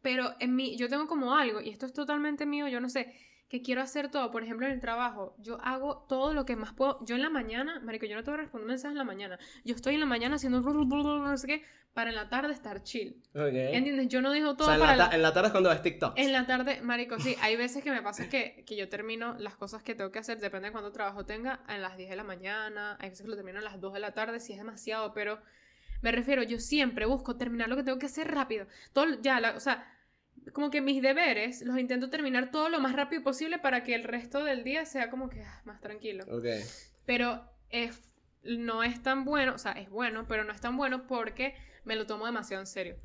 Pero 0.00 0.34
en 0.40 0.56
mí, 0.56 0.76
yo 0.78 0.88
tengo 0.88 1.06
como 1.06 1.34
algo, 1.34 1.60
y 1.60 1.68
esto 1.68 1.84
es 1.84 1.92
totalmente 1.92 2.46
mío, 2.46 2.66
yo 2.68 2.80
no 2.80 2.88
sé, 2.88 3.14
que 3.54 3.62
quiero 3.62 3.82
hacer 3.82 4.10
todo. 4.10 4.30
Por 4.32 4.42
ejemplo, 4.42 4.66
en 4.66 4.72
el 4.72 4.80
trabajo, 4.80 5.36
yo 5.38 5.58
hago 5.62 6.04
todo 6.08 6.34
lo 6.34 6.44
que 6.44 6.56
más 6.56 6.72
puedo. 6.72 6.98
Yo 7.04 7.14
en 7.14 7.22
la 7.22 7.30
mañana, 7.30 7.78
marico, 7.80 8.04
yo 8.06 8.16
no 8.16 8.24
tengo 8.24 8.36
que 8.36 8.42
responder 8.42 8.68
mensajes 8.68 8.92
en 8.92 8.98
la 8.98 9.04
mañana. 9.04 9.38
Yo 9.64 9.74
estoy 9.76 9.94
en 9.94 10.00
la 10.00 10.06
mañana 10.06 10.36
haciendo 10.36 10.60
no 10.60 11.36
sé 11.36 11.46
qué, 11.46 11.62
para 11.92 12.10
en 12.10 12.16
la 12.16 12.28
tarde 12.28 12.52
estar 12.52 12.82
chill. 12.82 13.22
Ok. 13.34 13.52
¿Entiendes? 13.52 14.08
Yo 14.08 14.20
no 14.20 14.32
dejo 14.32 14.50
O 14.50 14.56
todo 14.56 14.66
sea, 14.66 14.74
en 14.74 14.80
para 14.80 14.96
la, 14.96 15.04
la- 15.04 15.10
ta- 15.10 15.16
en 15.16 15.22
la 15.22 15.32
tarde 15.32 15.46
es 15.46 15.52
cuando 15.52 15.70
ves 15.70 15.82
TikTok. 15.82 16.14
en 16.18 16.32
la 16.32 16.46
tarde, 16.46 16.80
marico, 16.82 17.18
sí, 17.20 17.36
hay 17.40 17.54
veces 17.54 17.84
que 17.84 17.92
me 17.92 18.02
pasa 18.02 18.28
que, 18.28 18.64
que 18.66 18.74
yo 18.76 18.88
termino 18.88 19.36
las 19.38 19.54
cosas 19.54 19.84
que 19.84 19.94
tengo 19.94 20.10
que 20.10 20.18
hacer, 20.18 20.40
depende 20.40 20.66
de 20.68 20.72
cuánto 20.72 20.90
trabajo 20.90 21.24
tenga, 21.24 21.60
a 21.68 21.78
las 21.78 21.96
10 21.96 22.10
de 22.10 22.16
la 22.16 22.24
mañana, 22.24 22.96
hay 23.00 23.10
veces 23.10 23.22
que 23.24 23.28
lo 23.30 23.36
termino 23.36 23.60
a 23.60 23.62
las 23.62 23.80
2 23.80 23.92
de 23.94 24.00
la 24.00 24.12
tarde, 24.12 24.40
si 24.40 24.52
es 24.52 24.58
demasiado, 24.58 25.12
pero 25.14 25.40
me 26.02 26.10
refiero, 26.10 26.42
yo 26.42 26.58
siempre 26.58 27.06
busco 27.06 27.36
terminar 27.36 27.68
lo 27.68 27.76
que 27.76 27.84
tengo 27.84 27.98
que 28.00 28.06
hacer 28.06 28.28
rápido. 28.28 28.66
Todo, 28.92 29.06
ya, 29.22 29.38
la- 29.38 29.54
o 29.54 29.60
sea, 29.60 29.86
como 30.52 30.70
que 30.70 30.80
mis 30.80 31.00
deberes 31.02 31.62
los 31.62 31.78
intento 31.78 32.10
terminar 32.10 32.50
todo 32.50 32.68
lo 32.68 32.80
más 32.80 32.94
rápido 32.94 33.22
posible 33.22 33.58
para 33.58 33.82
que 33.82 33.94
el 33.94 34.04
resto 34.04 34.44
del 34.44 34.62
día 34.64 34.84
sea 34.86 35.10
como 35.10 35.28
que 35.30 35.42
ah, 35.42 35.62
más 35.64 35.80
tranquilo. 35.80 36.24
Ok. 36.30 36.46
Pero 37.06 37.42
es, 37.70 38.10
no 38.42 38.82
es 38.82 39.02
tan 39.02 39.24
bueno, 39.24 39.54
o 39.54 39.58
sea, 39.58 39.72
es 39.72 39.88
bueno, 39.90 40.26
pero 40.28 40.44
no 40.44 40.52
es 40.52 40.60
tan 40.60 40.76
bueno 40.76 41.06
porque 41.06 41.54
me 41.84 41.96
lo 41.96 42.06
tomo 42.06 42.26
demasiado 42.26 42.60
en 42.62 42.66
serio. 42.66 42.96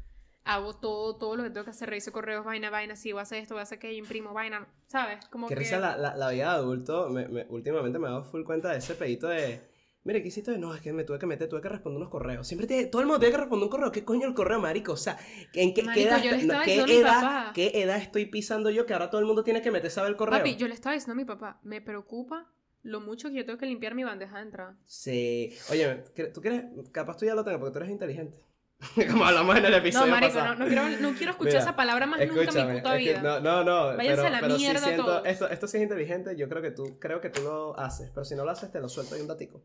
Hago 0.45 0.75
todo, 0.79 1.17
todo 1.17 1.35
lo 1.35 1.43
que 1.43 1.49
tengo 1.49 1.65
que 1.65 1.71
hacer, 1.71 1.89
reviso 1.89 2.11
correos, 2.11 2.45
vaina, 2.45 2.69
vaina, 2.69 2.95
sí, 2.95 3.11
voy 3.11 3.19
a 3.19 3.23
hacer 3.23 3.39
esto, 3.39 3.53
voy 3.55 3.59
a 3.59 3.63
hacer 3.63 3.77
aquello, 3.77 3.97
imprimo, 3.99 4.33
vaina, 4.33 4.67
¿sabes? 4.87 5.25
Como 5.27 5.47
que... 5.47 5.55
risa 5.55 5.79
la, 5.79 5.97
la, 5.97 6.15
la 6.15 6.29
vida 6.29 6.45
de 6.53 6.57
adulto. 6.59 7.09
Me, 7.09 7.27
me- 7.27 7.45
últimamente 7.49 7.99
me 7.99 8.07
he 8.07 8.09
dado 8.09 8.23
full 8.23 8.43
cuenta 8.43 8.71
de 8.71 8.77
ese 8.79 8.95
pedito 8.95 9.27
de. 9.27 9.61
Mire, 10.05 10.21
¿qué 10.21 10.29
hiciste? 10.29 10.57
No, 10.57 10.73
es 10.73 10.81
que 10.81 10.93
me 10.93 11.03
tuve 11.03 11.19
que 11.19 11.25
meter, 11.25 11.49
tuve 11.49 11.61
que 11.61 11.69
responder 11.69 11.97
unos 11.97 12.09
correos. 12.09 12.47
Siempre 12.47 12.67
tiene- 12.67 12.85
todo 12.85 13.01
el 13.01 13.07
mundo 13.07 13.19
tiene 13.19 13.33
que 13.33 13.37
responder 13.41 13.65
un 13.65 13.69
correo. 13.69 13.91
¿Qué 13.91 14.05
coño 14.05 14.27
el 14.27 14.33
correo, 14.33 14.59
marico? 14.59 14.93
O 14.93 14.97
sea, 14.97 15.17
¿en 15.53 15.73
qué, 15.73 15.83
Marico, 15.83 16.07
edad, 16.07 16.25
estaba 16.25 16.63
qué 16.63 16.75
edad- 16.99 17.53
qué 17.53 17.71
edad 17.75 17.97
estoy 17.97 18.25
pisando 18.25 18.69
yo 18.69 18.85
que 18.85 18.93
ahora 18.93 19.09
todo 19.09 19.19
el 19.19 19.27
mundo 19.27 19.43
tiene 19.43 19.61
que 19.61 19.71
meterse 19.71 19.99
a 19.99 20.03
ver 20.03 20.11
el 20.11 20.17
correo? 20.17 20.39
Papi, 20.39 20.55
yo 20.55 20.67
le 20.67 20.73
estaba 20.73 20.93
diciendo 20.93 21.13
a 21.13 21.15
mi 21.15 21.25
papá, 21.25 21.59
me 21.63 21.81
preocupa 21.81 22.47
lo 22.81 23.01
mucho 23.01 23.27
que 23.29 23.35
yo 23.35 23.45
tengo 23.45 23.59
que 23.59 23.65
limpiar 23.65 23.93
mi 23.93 24.05
bandeja 24.05 24.37
de 24.37 24.43
entrada. 24.43 24.77
Sí. 24.85 25.53
Oye, 25.69 26.03
¿cre- 26.15 26.31
¿tú 26.33 26.41
quieres? 26.41 26.63
Capaz 26.93 27.17
tú 27.17 27.25
ya 27.25 27.35
lo 27.35 27.43
tengas 27.43 27.59
porque 27.59 27.73
tú 27.73 27.79
eres 27.79 27.91
inteligente. 27.91 28.45
Como 29.11 29.25
hablamos 29.25 29.57
en 29.57 29.65
el 29.65 29.71
No, 29.71 29.77
episodio 29.77 30.11
marico, 30.13 30.33
pasado. 30.35 30.55
no, 30.55 30.59
no, 30.63 30.65
quiero, 30.67 30.83
no 31.01 31.11
quiero 31.17 31.31
escuchar 31.33 31.53
Mira, 31.55 31.59
esa 31.63 31.75
palabra 31.75 32.07
más 32.07 32.19
nunca 32.21 32.29
en 32.61 32.67
mi 32.73 32.77
puta 32.79 32.95
es 32.97 33.03
que 33.03 33.09
vida. 33.09 33.21
no, 33.21 33.39
no, 33.41 33.63
no, 33.65 33.97
Váyanse 33.97 34.15
pero, 34.15 34.23
a 34.27 34.29
la 34.29 34.39
pero 34.39 34.55
sí 34.55 34.61
mierda 34.63 34.79
siento, 34.79 35.05
todos. 35.05 35.21
esto, 35.25 35.49
esto 35.49 35.67
sí 35.67 35.75
es 35.77 35.83
inteligente, 35.83 36.35
yo 36.37 36.47
creo 36.47 36.61
que 36.61 36.71
tú, 36.71 36.97
creo 36.97 37.19
que 37.19 37.29
tú 37.29 37.41
lo 37.41 37.77
haces, 37.77 38.09
pero 38.13 38.23
si 38.23 38.35
no 38.35 38.45
lo 38.45 38.51
haces 38.51 38.71
te 38.71 38.79
lo 38.79 38.87
suelto 38.87 39.15
ahí 39.15 39.21
un 39.21 39.27
datico. 39.27 39.61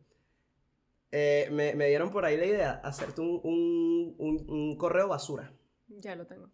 Eh, 1.11 1.47
me, 1.51 1.73
me 1.75 1.87
dieron 1.87 2.11
por 2.11 2.25
ahí 2.25 2.35
la 2.37 2.45
idea, 2.45 2.71
hacerte 2.83 3.21
un, 3.21 3.39
un, 3.43 4.15
un, 4.17 4.49
un 4.49 4.77
correo 4.77 5.07
basura. 5.07 5.53
Ya 5.87 6.15
lo 6.15 6.25
tengo. 6.27 6.49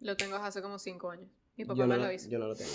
Lo 0.00 0.16
tengo 0.16 0.36
hace 0.36 0.62
como 0.62 0.78
cinco 0.78 1.10
años. 1.10 1.28
Mi 1.56 1.64
papá 1.64 1.78
Yo 1.78 1.86
no, 1.86 1.94
me 1.94 1.98
lo- 2.00 2.06
lo 2.06 2.12
hizo. 2.12 2.28
yo 2.30 2.38
no 2.38 2.46
lo 2.46 2.54
tenía, 2.54 2.72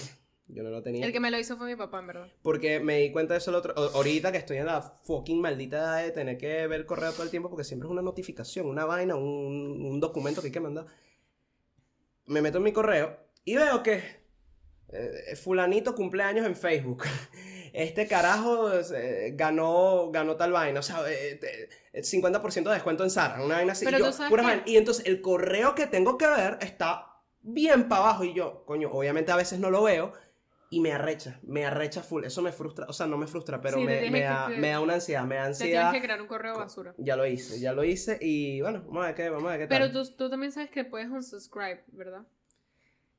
yo 0.50 0.62
no 0.64 0.70
lo 0.70 0.84
tenía. 0.84 1.06
El 1.06 1.12
que 1.14 1.20
me 1.22 1.32
lo 1.32 1.40
hizo 1.40 1.58
fue 1.58 1.68
mi 1.68 1.76
papá, 1.78 2.00
en 2.00 2.08
verdad. 2.08 2.28
Porque 2.42 2.80
me 2.82 3.00
di 3.00 3.12
cuenta 3.12 3.34
de 3.34 3.38
eso 3.40 3.50
el 3.50 3.56
otro, 3.56 3.74
ahorita 3.78 4.32
que 4.32 4.38
estoy 4.38 4.58
en 4.58 4.66
la 4.66 4.82
fucking 4.82 5.40
maldita 5.42 5.78
edad 5.78 6.04
de 6.04 6.12
tener 6.12 6.38
que 6.38 6.68
ver 6.68 6.82
el 6.82 6.86
correo 6.86 7.12
todo 7.14 7.24
el 7.24 7.30
tiempo 7.30 7.50
porque 7.50 7.64
siempre 7.64 7.88
es 7.88 7.92
una 7.92 8.02
notificación, 8.02 8.68
una 8.68 8.86
vaina, 8.86 9.16
un, 9.16 9.86
un 9.86 10.00
documento 10.02 10.42
que 10.42 10.48
hay 10.48 10.54
que 10.54 10.60
mandar. 10.60 10.86
Me 12.26 12.42
meto 12.42 12.58
en 12.58 12.64
mi 12.66 12.74
correo 12.74 13.18
y 13.46 13.56
veo 13.56 13.82
que 13.82 14.04
eh, 14.90 15.36
fulanito 15.38 15.96
cumpleaños 15.96 16.46
en 16.46 16.56
Facebook. 16.56 17.04
Este 17.74 18.08
carajo 18.08 18.72
eh, 18.72 19.34
ganó, 19.36 20.12
ganó 20.12 20.36
tal 20.38 20.52
vaina, 20.52 20.80
o 20.80 20.84
sea, 20.84 21.04
eh, 21.10 21.40
eh, 21.92 22.04
50% 22.04 22.70
de 22.70 22.76
descuento 22.76 23.04
en 23.04 23.10
Zara, 23.10 23.44
una 23.44 23.56
vaina 23.56 23.72
así. 23.74 23.84
Pero 23.84 23.98
y, 23.98 24.02
yo, 24.02 24.06
tú 24.08 24.14
sabes 24.14 24.30
pura 24.30 24.44
vaina. 24.44 24.64
y 24.68 24.78
entonces 24.78 25.06
el 25.08 25.22
correo 25.22 25.74
que 25.74 25.88
tengo 25.88 26.18
que 26.18 26.28
ver 26.28 26.60
está 26.62 27.08
bien 27.42 27.90
para 27.90 28.04
abajo 28.04 28.24
y 28.24 28.34
yo, 28.34 28.64
coño, 28.66 28.90
obviamente 28.92 29.32
a 29.32 29.36
veces 29.36 29.60
no 29.60 29.72
lo 29.72 29.82
veo 29.84 30.14
y 30.70 30.80
me 30.82 30.92
arrecha, 30.92 31.40
me 31.44 31.66
arrecha 31.66 32.02
full. 32.04 32.24
Eso 32.26 32.42
me 32.44 32.52
frustra, 32.52 32.86
o 32.88 32.94
sea, 32.94 33.06
no 33.08 33.18
me 33.18 33.26
frustra, 33.28 33.60
pero 33.60 33.78
Sí, 33.78 33.84
me, 33.86 34.22
da, 34.22 34.48
que- 34.50 34.58
me 34.58 34.70
da 34.70 34.80
una 34.80 34.94
ansiedad, 34.94 35.24
me 35.24 35.36
da 35.36 35.50
Te 35.52 35.58
tienes 35.58 35.62
ansiedad. 35.80 35.92
que 35.92 36.02
crear 36.02 36.22
un 36.22 36.28
correo 36.28 36.56
basura. 36.58 36.94
Ya 36.98 37.16
lo 37.16 37.26
hice, 37.26 37.60
ya 37.60 37.74
lo 37.74 37.84
hice 37.84 38.18
y 38.22 38.62
bueno, 38.62 38.84
vamos 38.86 39.04
a 39.04 39.08
ver 39.08 39.16
qué, 39.16 39.30
vamos 39.30 39.48
a 39.50 39.58
ver 39.58 39.62
qué 39.62 39.68
Pero 39.68 39.92
tal. 39.92 39.94
tú, 40.08 40.16
tú 40.16 40.30
también 40.30 40.52
sabes 40.52 40.70
que 40.70 40.86
puedes 40.86 41.10
unsubscribe, 41.10 41.84
¿verdad? 41.88 42.22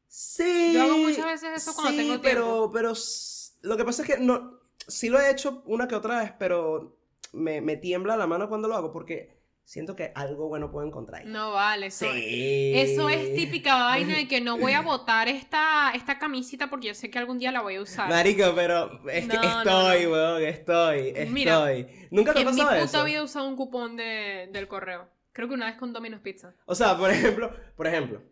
Sí. 0.08 0.70
Yo 0.74 0.82
hago 0.82 0.98
muchas 0.98 1.26
veces 1.26 1.50
eso 1.56 1.74
cuando 1.74 1.90
sí, 1.92 1.96
tengo 1.98 2.20
pero, 2.22 2.42
tiempo. 2.44 2.70
pero 2.72 2.92
s- 2.92 3.43
lo 3.64 3.76
que 3.76 3.84
pasa 3.84 4.02
es 4.02 4.08
que 4.08 4.18
no, 4.18 4.60
sí 4.86 5.08
lo 5.08 5.18
he 5.20 5.30
hecho 5.30 5.62
una 5.66 5.88
que 5.88 5.94
otra 5.96 6.20
vez, 6.20 6.32
pero 6.38 6.96
me, 7.32 7.60
me 7.60 7.76
tiembla 7.76 8.16
la 8.16 8.26
mano 8.26 8.48
cuando 8.48 8.68
lo 8.68 8.76
hago 8.76 8.92
porque 8.92 9.34
siento 9.66 9.96
que 9.96 10.12
algo 10.14 10.48
bueno 10.48 10.70
puedo 10.70 10.86
encontrar 10.86 11.22
ahí. 11.22 11.26
No 11.26 11.52
vale, 11.52 11.86
eso, 11.86 12.04
Sí. 12.12 12.72
eso 12.76 13.08
es 13.08 13.34
típica 13.34 13.74
vaina 13.76 14.14
de 14.16 14.28
que 14.28 14.40
no 14.42 14.58
voy 14.58 14.72
a 14.72 14.82
botar 14.92 15.26
esta, 15.28 15.92
esta 15.94 16.18
camisita 16.18 16.68
porque 16.68 16.88
yo 16.88 16.94
sé 16.94 17.10
que 17.10 17.18
algún 17.18 17.38
día 17.38 17.50
la 17.50 17.62
voy 17.62 17.76
a 17.76 17.80
usar. 17.82 18.08
Marico, 18.10 18.52
pero 18.54 19.00
es 19.08 19.26
que 19.26 19.36
No, 19.36 19.42
no, 19.42 19.58
estoy, 19.92 20.04
no. 20.04 20.10
weón, 20.12 20.42
estoy, 20.44 21.08
estoy. 21.08 21.26
Mira, 21.30 21.64
¿Nunca 22.10 22.32
te 22.34 22.40
ha 22.40 22.42
en 22.42 22.54
mi 22.54 22.60
pasado 22.60 22.84
puta 22.84 22.84
eso? 22.84 23.06
he 23.06 23.22
usado 23.22 23.48
un 23.48 23.56
cupón 23.56 23.96
de, 23.96 24.48
del 24.52 24.68
correo. 24.68 25.08
Creo 25.32 25.48
que 25.48 25.54
una 25.54 25.66
vez 25.66 25.76
con 25.76 25.92
Domino's 25.92 26.20
Pizza. 26.20 26.54
O 26.66 26.74
sea, 26.74 26.96
por 26.98 27.10
ejemplo, 27.10 27.50
por 27.74 27.86
ejemplo, 27.86 28.22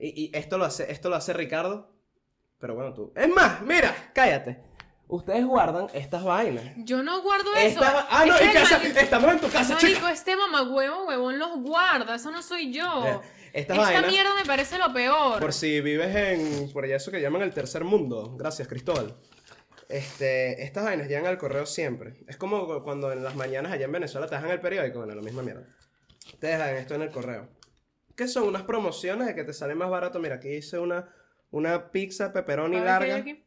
y, 0.00 0.24
y 0.24 0.30
esto 0.36 0.56
lo 0.58 0.64
hace, 0.64 0.90
esto 0.90 1.10
lo 1.10 1.16
hace 1.16 1.32
Ricardo, 1.34 1.92
pero 2.58 2.74
bueno, 2.74 2.92
tú. 2.94 3.12
Es 3.16 3.28
más, 3.28 3.60
mira, 3.62 3.94
cállate. 4.14 4.62
Ustedes 5.10 5.44
guardan 5.46 5.86
estas 5.94 6.22
vainas. 6.22 6.64
Yo 6.78 7.02
no 7.02 7.22
guardo 7.22 7.50
eso. 7.54 7.80
Esta- 7.82 8.06
ah, 8.10 8.26
no, 8.26 8.38
en 8.38 8.52
casa, 8.52 8.82
estamos 8.82 9.32
en 9.32 9.40
tu 9.40 9.48
casa, 9.48 9.76
chica. 9.78 9.92
Marico, 9.92 10.08
este 10.08 10.36
mamagüevo, 10.36 11.06
huevón, 11.06 11.38
los 11.38 11.58
guarda. 11.62 12.14
Eso 12.16 12.30
no 12.30 12.42
soy 12.42 12.72
yo. 12.74 13.06
Eh, 13.06 13.20
Esta 13.54 13.74
vainas, 13.74 14.06
mierda 14.10 14.34
me 14.34 14.44
parece 14.44 14.76
lo 14.76 14.92
peor. 14.92 15.40
por 15.40 15.54
si 15.54 15.80
vives 15.80 16.14
en, 16.14 16.70
por 16.72 16.84
allá 16.84 16.96
eso 16.96 17.10
que 17.10 17.22
llaman 17.22 17.40
el 17.40 17.54
tercer 17.54 17.84
mundo. 17.84 18.36
Gracias, 18.36 18.68
Cristóbal. 18.68 19.16
Este, 19.88 20.62
estas 20.62 20.84
vainas 20.84 21.08
llegan 21.08 21.24
al 21.26 21.38
correo 21.38 21.64
siempre. 21.64 22.18
Es 22.26 22.36
como 22.36 22.66
cu- 22.66 22.82
cuando 22.82 23.10
en 23.10 23.24
las 23.24 23.34
mañanas 23.34 23.72
allá 23.72 23.86
en 23.86 23.92
Venezuela 23.92 24.26
te 24.26 24.34
dejan 24.34 24.50
el 24.50 24.60
periódico, 24.60 24.98
bueno, 24.98 25.14
la 25.14 25.22
misma 25.22 25.42
mierda. 25.42 25.66
Te 26.38 26.48
dejan 26.48 26.76
esto 26.76 26.94
en 26.94 27.02
el 27.02 27.10
correo. 27.10 27.48
¿Qué 28.14 28.28
son? 28.28 28.42
Unas 28.46 28.62
promociones 28.64 29.26
de 29.26 29.34
que 29.34 29.44
te 29.44 29.54
sale 29.54 29.74
más 29.74 29.88
barato. 29.88 30.18
Mira, 30.18 30.34
aquí 30.34 30.48
hice 30.50 30.78
una, 30.78 31.08
una 31.50 31.90
pizza 31.90 32.32
pepperoni 32.32 32.76
¿qué 32.76 32.80
hay 32.80 32.84
larga. 32.84 33.16
aquí? 33.16 33.44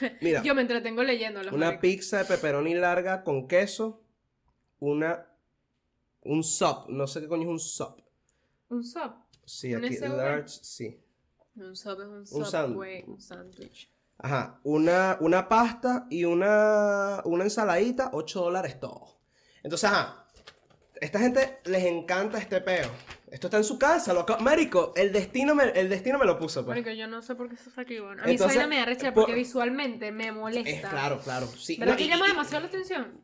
Mira, 0.20 0.42
Yo 0.42 0.54
me 0.54 0.62
entretengo 0.62 1.02
leyéndolo. 1.02 1.54
una 1.54 1.80
pizza 1.80 2.18
de 2.18 2.24
pepperoni 2.26 2.74
larga 2.74 3.22
con 3.24 3.46
queso. 3.48 4.02
Una. 4.78 5.26
Un 6.22 6.42
sub. 6.42 6.86
No 6.88 7.06
sé 7.06 7.20
qué 7.20 7.28
coño 7.28 7.42
es 7.44 7.48
un 7.48 7.60
sub. 7.60 8.02
Un 8.68 8.84
sub. 8.84 9.12
Sí, 9.44 9.74
¿Un 9.74 9.84
aquí, 9.84 9.94
SUV? 9.96 10.16
large, 10.16 10.48
sí. 10.62 11.00
Un 11.54 11.74
sub 11.76 12.00
es 12.00 12.06
un 12.32 12.40
Un 12.40 12.44
subway, 12.46 13.04
un 13.06 13.20
sándwich. 13.20 13.90
Ajá, 14.18 14.60
una, 14.64 15.16
una 15.20 15.48
pasta 15.48 16.06
y 16.10 16.24
una, 16.24 17.20
una 17.24 17.44
ensaladita, 17.44 18.10
8 18.12 18.40
dólares 18.40 18.80
todo. 18.80 19.18
Entonces, 19.62 19.88
ajá, 19.90 20.26
esta 21.00 21.18
gente 21.20 21.60
les 21.64 21.84
encanta 21.84 22.38
este 22.38 22.60
peo. 22.60 22.90
Esto 23.30 23.48
está 23.48 23.56
en 23.56 23.64
su 23.64 23.78
casa, 23.78 24.12
lo 24.14 24.20
acabo- 24.20 24.40
Marico, 24.40 24.92
el 24.96 25.12
destino 25.12 25.54
me, 25.54 25.64
el 25.70 25.88
destino 25.88 26.18
me 26.18 26.24
lo 26.26 26.38
puso, 26.38 26.64
pues. 26.64 26.76
Marico, 26.78 26.90
yo 26.96 27.06
no 27.08 27.22
sé 27.22 27.34
por 27.34 27.48
qué 27.48 27.56
eso 27.56 27.68
está 27.70 27.80
aquí, 27.82 27.98
bueno. 27.98 28.22
A 28.22 28.26
mí 28.26 28.32
Entonces, 28.32 28.56
vaina 28.56 28.68
me 28.68 28.76
da 28.76 28.84
recha 28.86 29.12
por- 29.12 29.24
porque 29.24 29.34
visualmente 29.34 30.12
me 30.12 30.30
molesta. 30.32 30.70
Es 30.70 30.80
claro, 30.80 31.20
claro. 31.22 31.46
Sí, 31.48 31.76
¿Verdad 31.76 31.96
no, 31.98 32.04
y- 32.04 32.08
llama 32.08 32.28
demasiado 32.28 32.60
la 32.62 32.68
atención? 32.68 33.20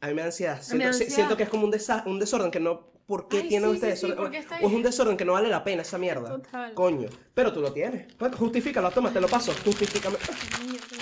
A 0.00 0.08
mí 0.08 0.14
me 0.14 0.20
da 0.22 0.26
ansiedad. 0.26 0.60
Siento, 0.62 0.86
ansiedad. 0.88 1.36
que 1.36 1.42
es 1.44 1.48
como 1.48 1.64
un, 1.64 1.72
desa- 1.72 2.04
un 2.06 2.18
desorden 2.18 2.50
que 2.50 2.60
no 2.60 2.88
por 3.06 3.26
qué 3.28 3.38
Ay, 3.38 3.48
tienen 3.48 3.74
sí, 3.74 3.80
desorden. 3.80 4.16
¿por 4.18 4.30
qué 4.30 4.38
está 4.38 4.56
o 4.56 4.66
es 4.68 4.72
un 4.74 4.82
desorden 4.82 5.16
que 5.16 5.24
no 5.24 5.32
vale 5.32 5.48
la 5.48 5.64
pena 5.64 5.82
esa 5.82 5.98
mierda. 5.98 6.28
Total. 6.28 6.74
Coño. 6.74 7.08
Pero 7.32 7.52
tú 7.52 7.60
lo 7.60 7.72
tienes. 7.72 8.06
Justifícalo, 8.36 8.90
toma, 8.90 9.12
te 9.12 9.20
lo 9.20 9.28
paso. 9.28 9.52
Justifícame. 9.64 10.16
Mierda. 10.64 10.96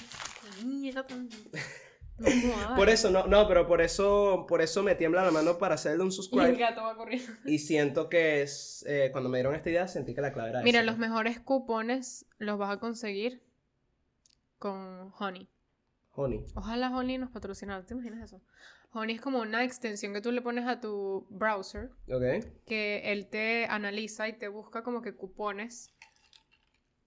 No 2.19 2.31
jodas. 2.31 2.77
Por 2.79 2.89
eso, 2.89 3.11
no, 3.11 3.27
no, 3.27 3.47
pero 3.47 3.67
por 3.67 3.81
eso, 3.83 4.47
por 4.49 4.63
eso 4.63 4.83
me 4.83 4.95
tiembla 4.95 5.23
la 5.25 5.31
mano 5.31 5.59
para 5.59 5.75
hacerle 5.75 6.03
un 6.03 6.09
Y 6.09 6.11
el 6.11 6.13
subscribe. 6.13 6.57
gato 6.57 6.83
va 6.83 6.97
corriendo. 6.97 7.31
Y 7.45 7.59
siento 7.59 8.09
que 8.09 8.43
es, 8.43 8.85
eh, 8.89 9.11
cuando 9.13 9.29
me 9.29 9.39
dieron 9.39 9.55
esta 9.55 9.69
idea, 9.71 9.87
sentí 9.89 10.15
que 10.15 10.21
la 10.23 10.33
clave 10.33 10.51
era 10.51 10.63
Mira, 10.63 10.81
esa. 10.81 10.87
los 10.87 10.99
mejores 10.99 11.41
cupones 11.41 12.27
los 12.39 12.59
vas 12.59 12.71
a 12.75 12.81
conseguir 12.81 13.43
con 14.59 15.13
Honey. 15.19 15.49
Honey. 16.13 16.45
Ojalá 16.55 16.91
Honey 16.97 17.19
nos 17.19 17.31
patrocinara. 17.31 17.85
¿Te 17.85 17.93
imaginas 17.95 18.23
eso? 18.33 18.41
Honey 18.93 19.17
es 19.17 19.21
como 19.21 19.41
una 19.41 19.63
extensión 19.65 20.15
que 20.15 20.23
tú 20.23 20.33
le 20.33 20.41
pones 20.41 20.67
a 20.67 20.81
tu 20.81 21.27
browser 21.29 21.91
Ok. 22.11 22.47
que 22.65 23.03
él 23.13 23.29
te 23.29 23.67
analiza 23.67 24.27
y 24.29 24.33
te 24.33 24.49
busca 24.49 24.83
como 24.83 25.03
que 25.03 25.15
cupones 25.15 25.93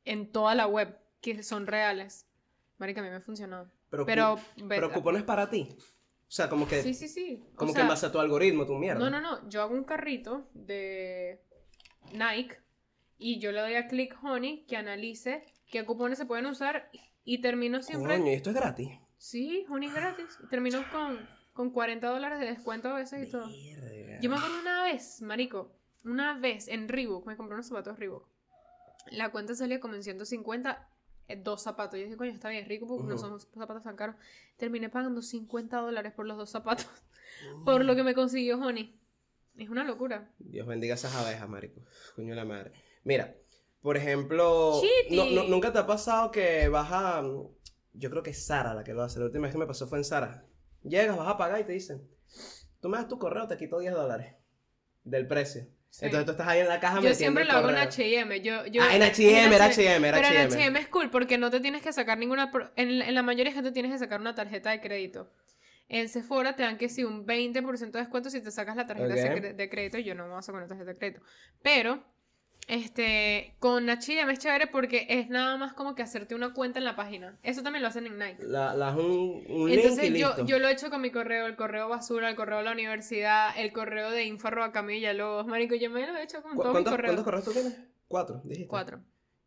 en 0.05 0.31
toda 0.31 0.53
la 0.53 0.67
web 0.67 0.99
que 1.21 1.41
son 1.41 1.65
reales. 1.65 2.27
Marica, 2.77 3.01
a 3.01 3.03
mí 3.03 3.09
me 3.09 3.15
ha 3.15 3.21
funcionado. 3.21 3.71
Pero, 3.89 4.05
Pero, 4.05 4.39
pero 4.67 4.91
cupones 4.91 5.23
para 5.23 5.49
ti. 5.49 5.67
O 6.29 6.31
sea, 6.31 6.47
como 6.47 6.67
que, 6.67 6.83
Sí, 6.83 6.93
sí, 6.93 7.07
sí. 7.07 7.43
O 7.53 7.55
como 7.55 7.71
sea, 7.71 7.79
que 7.79 7.81
en 7.83 7.87
base 7.89 8.05
a 8.05 8.11
tu 8.11 8.19
algoritmo, 8.19 8.65
tu 8.65 8.75
mierda. 8.75 8.99
No, 8.99 9.09
no, 9.09 9.19
no. 9.19 9.49
Yo 9.49 9.63
hago 9.63 9.73
un 9.73 9.83
carrito 9.83 10.47
de 10.53 11.41
Nike 12.11 12.57
y 13.17 13.39
yo 13.39 13.51
le 13.51 13.61
doy 13.61 13.75
a 13.75 13.87
Click 13.87 14.15
Honey 14.23 14.65
que 14.67 14.77
analice 14.77 15.43
qué 15.71 15.85
cupones 15.85 16.19
se 16.19 16.25
pueden 16.25 16.45
usar 16.45 16.89
y 17.23 17.41
termino 17.41 17.81
siempre. 17.81 18.17
Coño, 18.17 18.31
y 18.31 18.35
esto 18.35 18.51
es 18.51 18.55
gratis. 18.55 18.89
Sí, 19.17 19.65
Honey 19.69 19.89
es 19.89 19.95
gratis. 19.95 20.37
Y 20.43 20.47
termino 20.47 20.83
con, 20.91 21.27
con 21.53 21.71
40 21.71 22.07
dólares 22.07 22.39
de 22.39 22.45
descuento 22.45 22.89
a 22.89 22.93
veces 22.93 23.27
y 23.27 23.31
todo. 23.31 23.49
Yo 24.21 24.29
me 24.29 24.35
acuerdo 24.35 24.59
una 24.59 24.83
vez, 24.83 25.21
marico, 25.21 25.71
una 26.03 26.37
vez 26.37 26.67
en 26.67 26.87
Reebok, 26.87 27.25
me 27.25 27.37
compré 27.37 27.55
unos 27.55 27.67
zapatos 27.67 27.97
Reebok. 27.97 28.27
La 29.11 29.31
cuenta 29.31 29.55
salía 29.55 29.79
como 29.79 29.95
en 29.95 30.03
150, 30.03 30.71
eh, 30.71 30.98
dos 31.37 31.61
zapatos. 31.61 31.97
Yo 31.99 32.05
dije, 32.05 32.17
coño, 32.17 32.31
está 32.31 32.49
bien 32.49 32.67
rico 32.67 32.87
porque 32.87 33.03
no 33.07 33.17
son 33.17 33.39
zapatos 33.39 33.83
tan 33.83 33.95
caros. 33.95 34.15
Terminé 34.57 34.89
pagando 34.89 35.21
50 35.21 35.77
dólares 35.77 36.13
por 36.13 36.25
los 36.25 36.37
dos 36.37 36.49
zapatos, 36.49 36.87
por 37.65 37.83
lo 37.85 37.95
que 37.95 38.03
me 38.03 38.13
consiguió 38.13 38.57
Honey. 38.59 38.95
Es 39.57 39.69
una 39.69 39.83
locura. 39.83 40.31
Dios 40.39 40.65
bendiga 40.67 40.93
esas 40.95 41.13
abejas, 41.15 41.47
marico. 41.49 41.81
Coño 42.15 42.29
de 42.29 42.35
la 42.35 42.45
madre. 42.45 42.71
Mira, 43.03 43.35
por 43.81 43.97
ejemplo, 43.97 44.79
no- 45.11 45.25
no- 45.35 45.43
¿nunca 45.49 45.73
te 45.73 45.79
ha 45.79 45.85
pasado 45.87 46.31
que 46.31 46.67
vas 46.69 46.89
a... 46.91 47.23
Yo 47.93 48.09
creo 48.09 48.23
que 48.23 48.29
es 48.29 48.45
Sara 48.45 48.73
la 48.73 48.83
que 48.83 48.93
lo 48.93 49.03
hace. 49.03 49.19
La 49.19 49.25
última 49.25 49.43
vez 49.43 49.51
que 49.53 49.59
me 49.59 49.67
pasó 49.67 49.87
fue 49.87 49.97
en 49.97 50.05
Sara. 50.05 50.45
Llegas, 50.83 51.17
vas 51.17 51.27
a 51.27 51.37
pagar 51.37 51.59
y 51.59 51.65
te 51.65 51.73
dicen, 51.73 52.07
tú 52.79 52.87
me 52.87 52.97
das 52.97 53.07
tu 53.09 53.19
correo, 53.19 53.47
te 53.47 53.57
quito 53.57 53.79
10 53.79 53.93
dólares 53.93 54.35
del 55.03 55.27
precio. 55.27 55.67
Sí. 55.91 56.05
Entonces 56.05 56.25
tú 56.25 56.31
estás 56.33 56.47
ahí 56.47 56.59
en 56.59 56.67
la 56.67 56.79
caja 56.79 57.01
Yo 57.01 57.13
siempre 57.15 57.45
lo 57.45 57.51
hago 57.53 57.69
en. 57.69 57.77
H&M. 57.77 58.41
Yo, 58.41 58.65
yo, 58.67 58.83
Ah, 58.83 58.95
en 58.95 59.01
H&M, 59.01 59.55
era 59.55 59.65
H&M, 59.65 60.07
era 60.07 60.17
Pero 60.17 60.29
en 60.29 60.37
H&M. 60.37 60.55
H&M 60.55 60.79
es 60.79 60.87
cool 60.87 61.09
porque 61.09 61.37
no 61.37 61.49
te 61.49 61.59
tienes 61.59 61.81
que 61.81 61.91
sacar 61.91 62.17
ninguna... 62.17 62.51
En, 62.75 63.01
en 63.01 63.15
la 63.15 63.23
mayoría 63.23 63.51
de 63.51 63.55
gente 63.55 63.71
tienes 63.71 63.91
que 63.91 63.97
sacar 63.97 64.19
una 64.21 64.35
tarjeta 64.35 64.69
de 64.69 64.81
crédito. 64.81 65.31
En 65.87 66.07
Sephora 66.07 66.55
te 66.55 66.61
dan 66.61 66.77
que 66.77 66.87
sí 66.89 67.03
un 67.03 67.25
20% 67.25 67.91
de 67.91 67.99
descuento 67.99 68.29
si 68.29 68.39
te 68.41 68.51
sacas 68.51 68.75
la 68.75 68.85
tarjeta 68.85 69.13
de 69.15 69.23
Ok. 69.23 69.35
cre- 69.37 69.55
de 69.55 69.69
crédito. 69.69 69.97
Yo 69.97 70.13
no 70.13 70.23
me 70.25 70.29
voy 70.29 70.39
a 70.39 70.41
sacar 70.43 70.59
una 70.61 70.67
tarjeta 70.67 70.91
de 70.91 70.97
crédito. 70.97 71.21
Pero, 71.63 72.03
este, 72.69 73.55
con 73.59 73.89
H&M 73.89 74.31
es 74.31 74.39
chévere 74.39 74.67
porque 74.67 75.05
es 75.09 75.27
nada 75.29 75.57
más 75.57 75.73
como 75.73 75.95
que 75.95 76.03
hacerte 76.03 76.35
una 76.35 76.53
cuenta 76.53 76.79
en 76.79 76.85
la 76.85 76.95
página. 76.95 77.37
Eso 77.43 77.63
también 77.63 77.81
lo 77.81 77.89
hacen 77.89 78.05
en 78.07 78.17
Nike. 78.17 78.43
La, 78.43 78.73
la- 78.75 78.95
un, 78.95 79.43
un 79.49 79.69
link 79.69 79.79
y 79.79 79.81
Entonces 79.81 80.09
yo, 80.19 80.27
listo. 80.29 80.45
yo 80.45 80.59
lo 80.59 80.67
he 80.67 80.71
hecho 80.71 80.89
con 80.89 81.01
mi 81.01 81.11
correo, 81.11 81.47
el 81.47 81.55
correo 81.55 81.89
basura, 81.89 82.29
el 82.29 82.35
correo 82.35 82.59
de 82.59 82.63
la 82.65 82.71
universidad, 82.71 83.49
el 83.57 83.73
correo 83.73 84.11
de 84.11 84.23
info 84.25 84.47
arroba 84.47 84.71
Camilla 84.71 85.11
Lobos. 85.13 85.47
Marico, 85.47 85.75
yo 85.75 85.89
me 85.89 86.05
lo 86.07 86.15
he 86.15 86.23
hecho 86.23 86.41
con 86.41 86.55
¿Cu- 86.55 86.61
todos 86.61 86.67
mis 86.67 86.83
¿Cuántos, 86.83 86.93
correos. 86.93 87.09
¿Cuántos 87.15 87.25
correos 87.25 87.45
tú 87.45 87.51
tienes? 87.51 87.77
Cuatro, 88.07 88.41
dijiste. 88.43 88.67
Cuatro. 88.69 88.99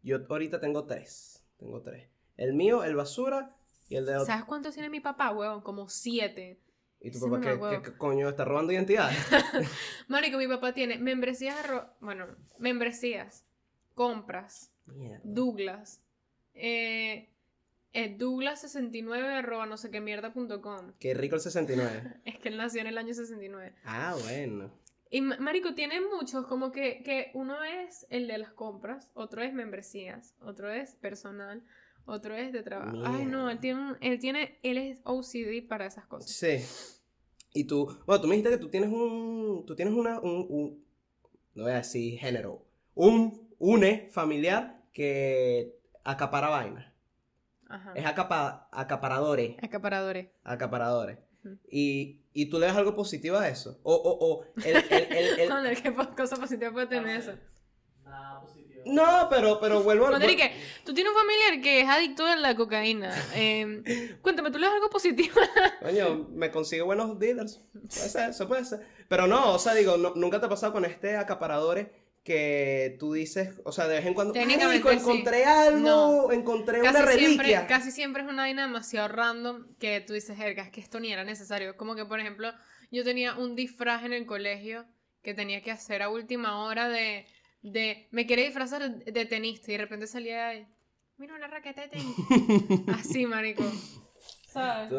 Yo 0.02 0.18
ahorita 0.28 0.60
tengo 0.60 0.84
tres. 0.84 1.44
Tengo 1.58 1.80
tres. 1.80 2.08
El 2.36 2.54
mío, 2.54 2.82
el 2.82 2.96
basura 2.96 3.50
y 3.88 3.96
el 3.96 4.06
de 4.06 4.14
otro. 4.14 4.26
¿Sabes 4.26 4.44
cuántos 4.44 4.74
tiene 4.74 4.88
mi 4.90 5.00
papá, 5.00 5.30
huevón? 5.32 5.60
Como 5.62 5.88
siete. 5.88 6.58
¿Y 7.02 7.10
tu 7.10 7.18
ese 7.18 7.26
papá 7.26 7.40
qué, 7.40 7.48
mamahuevo. 7.56 7.82
qué- 7.82 7.90
qué 7.90 7.98
coño 7.98 8.28
está 8.28 8.44
robando 8.44 8.72
identidades? 8.72 9.16
Marico, 10.08 10.38
mi 10.38 10.46
papá 10.48 10.72
tiene 10.72 10.98
membresías, 10.98 11.56
bueno, 12.00 12.26
membresías, 12.58 13.44
compras, 13.94 14.72
Mierda. 14.86 15.20
Douglas, 15.24 16.00
eh, 16.54 17.28
eh, 17.92 18.16
Douglas69 18.16 19.38
arroba 19.38 19.66
no 19.66 19.76
sé 19.76 19.90
qué 19.90 20.00
mierda 20.00 20.32
punto 20.32 20.60
com. 20.62 20.92
Qué 20.98 21.14
rico 21.14 21.34
el 21.36 21.40
69. 21.40 22.20
Es 22.24 22.38
que 22.38 22.48
él 22.48 22.56
nació 22.56 22.80
en 22.80 22.86
el 22.86 22.98
año 22.98 23.14
69. 23.14 23.74
Ah, 23.84 24.14
bueno. 24.24 24.70
Y 25.10 25.20
ma- 25.20 25.36
Marico 25.38 25.74
tiene 25.74 26.00
muchos, 26.00 26.46
como 26.46 26.72
que, 26.72 27.02
que 27.02 27.30
uno 27.34 27.62
es 27.64 28.06
el 28.08 28.26
de 28.28 28.38
las 28.38 28.52
compras, 28.52 29.10
otro 29.14 29.42
es 29.42 29.52
membresías, 29.52 30.34
otro 30.40 30.72
es 30.72 30.94
personal, 30.96 31.62
otro 32.06 32.34
es 32.34 32.52
de 32.52 32.62
trabajo. 32.62 32.96
Ay, 33.04 33.24
no, 33.26 33.48
él 33.50 33.58
tiene, 33.60 33.80
un- 33.80 33.96
él 34.00 34.18
tiene, 34.18 34.58
él 34.62 34.78
es 34.78 34.98
OCD 35.04 35.66
para 35.68 35.86
esas 35.86 36.06
cosas. 36.06 36.30
Sí. 36.30 36.58
Y 37.54 37.64
tú, 37.64 37.86
bueno, 38.06 38.20
tú 38.20 38.28
me 38.28 38.34
dijiste 38.36 38.50
que 38.56 38.58
tú 38.62 38.68
tienes 38.70 38.90
un, 38.90 39.64
tú 39.66 39.74
tienes 39.76 39.94
una, 39.94 40.20
un, 40.20 40.46
un- 40.48 40.84
no 41.54 41.64
voy 41.64 41.72
a 41.72 41.76
decir 41.76 42.18
género, 42.18 42.64
un, 42.94 43.48
une 43.58 44.08
familiar 44.10 44.82
que 44.92 45.76
acapara 46.04 46.48
vainas. 46.48 46.86
Ajá. 47.68 47.92
Es 47.94 48.04
acapa, 48.06 48.68
acaparadores, 48.72 49.56
Acaparadores. 49.62 50.28
acaparadores. 50.44 51.18
Y, 51.70 52.20
y 52.32 52.46
tú 52.50 52.58
le 52.60 52.66
das 52.66 52.76
algo 52.76 52.94
positivo 52.94 53.36
a 53.36 53.48
eso. 53.48 53.80
O, 53.82 53.94
o, 53.94 54.26
o, 54.26 54.44
el, 54.64 54.76
el, 54.76 55.12
el, 55.16 55.40
el- 55.40 55.50
Joder, 55.50 55.82
qué 55.82 55.92
cosa 56.16 56.36
positiva 56.36 56.70
puede 56.72 56.86
tener 56.86 57.16
eso. 57.18 57.32
Nada 58.04 58.40
positivo. 58.40 58.61
No, 58.86 59.28
pero, 59.30 59.58
pero 59.60 59.82
vuelvo 59.82 60.06
a... 60.06 60.10
Cuando 60.10 60.26
que 60.26 60.52
tú 60.84 60.92
tienes 60.94 61.12
un 61.12 61.18
familiar 61.18 61.60
que 61.62 61.80
es 61.80 61.88
adicto 61.88 62.24
a 62.26 62.36
la 62.36 62.54
cocaína. 62.56 63.14
eh, 63.34 64.16
cuéntame, 64.22 64.50
¿tú 64.50 64.58
le 64.58 64.66
das 64.66 64.74
algo 64.74 64.90
positivo? 64.90 65.34
Coño, 65.82 66.28
me 66.32 66.50
consigue 66.50 66.82
buenos 66.82 67.18
dealers. 67.18 67.60
Puede 67.72 68.08
ser, 68.08 68.30
eso 68.30 68.48
puede 68.48 68.64
ser. 68.64 68.80
Pero 69.08 69.26
no, 69.26 69.52
o 69.54 69.58
sea, 69.58 69.74
digo, 69.74 69.96
no- 69.96 70.14
nunca 70.16 70.40
te 70.40 70.46
ha 70.46 70.48
pasado 70.48 70.72
con 70.72 70.84
este 70.84 71.16
acaparadores 71.16 71.88
que 72.24 72.96
tú 73.00 73.12
dices, 73.14 73.60
o 73.64 73.72
sea, 73.72 73.88
de 73.88 73.96
vez 73.96 74.06
en 74.06 74.14
cuando, 74.14 74.32
Técnicamente, 74.32 74.84
"Marico, 74.84 74.90
encontré 74.92 75.44
algo, 75.44 75.78
No. 75.80 76.32
encontré 76.32 76.80
una 76.80 76.92
Casi 76.92 77.18
siempre, 77.18 77.46
reliquia. 77.48 77.66
casi 77.66 77.90
siempre 77.90 78.22
es 78.22 78.28
una 78.28 78.42
vaina 78.42 78.62
demasiado 78.62 79.08
random 79.08 79.74
que 79.80 80.00
tú 80.00 80.12
dices, 80.12 80.36
jerga, 80.36 80.62
es 80.62 80.70
que 80.70 80.80
esto 80.80 81.00
ni 81.00 81.12
era 81.12 81.24
necesario. 81.24 81.76
Como 81.76 81.96
que, 81.96 82.04
por 82.04 82.20
ejemplo, 82.20 82.52
yo 82.92 83.02
tenía 83.02 83.34
un 83.34 83.56
disfraz 83.56 84.04
en 84.04 84.12
el 84.12 84.24
colegio 84.24 84.86
que 85.22 85.34
tenía 85.34 85.62
que 85.62 85.72
hacer 85.72 86.00
a 86.02 86.10
última 86.10 86.62
hora 86.64 86.88
de, 86.88 87.26
de 87.62 88.08
me 88.10 88.26
quería 88.26 88.44
disfrazar 88.44 88.90
de, 88.90 89.26
tenista 89.26 89.70
y 89.70 89.76
de 89.76 89.82
repente 89.82 90.06
salía 90.06 90.48
ahí, 90.48 90.66
mira 91.16 91.34
una 91.34 91.46
raqueta 91.46 91.82
de 91.82 91.88
tenis. 91.88 92.16
Así, 92.98 93.26
marico. 93.26 93.62
¿Sabes? 94.46 94.90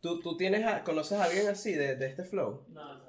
Tú, 0.00 0.20
tú, 0.20 0.36
tienes, 0.36 0.64
a- 0.66 0.84
conoces 0.84 1.18
a 1.18 1.24
alguien 1.24 1.48
así, 1.48 1.72
de, 1.72 1.96
de 1.96 2.06
este 2.06 2.22
flow. 2.24 2.64
No, 2.68 2.82
o 2.92 2.98
sea. 3.00 3.08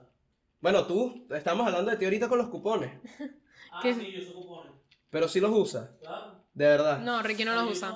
Bueno, 0.59 0.87
tú, 0.87 1.27
estamos 1.35 1.67
hablando 1.67 1.91
de 1.91 1.97
ti 1.97 2.05
ahorita 2.05 2.27
con 2.27 2.37
los 2.39 2.49
cupones, 2.49 2.91
Ah, 3.71 3.79
¿Qué? 3.83 3.93
sí, 3.93 4.11
yo 4.11 4.21
uso 4.21 4.33
cupones. 4.33 4.71
pero 5.11 5.27
sí 5.27 5.39
los 5.39 5.51
usas, 5.51 5.89
Claro. 6.01 6.43
de 6.55 6.65
verdad. 6.65 6.99
No, 6.99 7.21
Ricky 7.21 7.45
no 7.45 7.53
los 7.53 7.65
Yo 7.65 7.71
usa. 7.71 7.89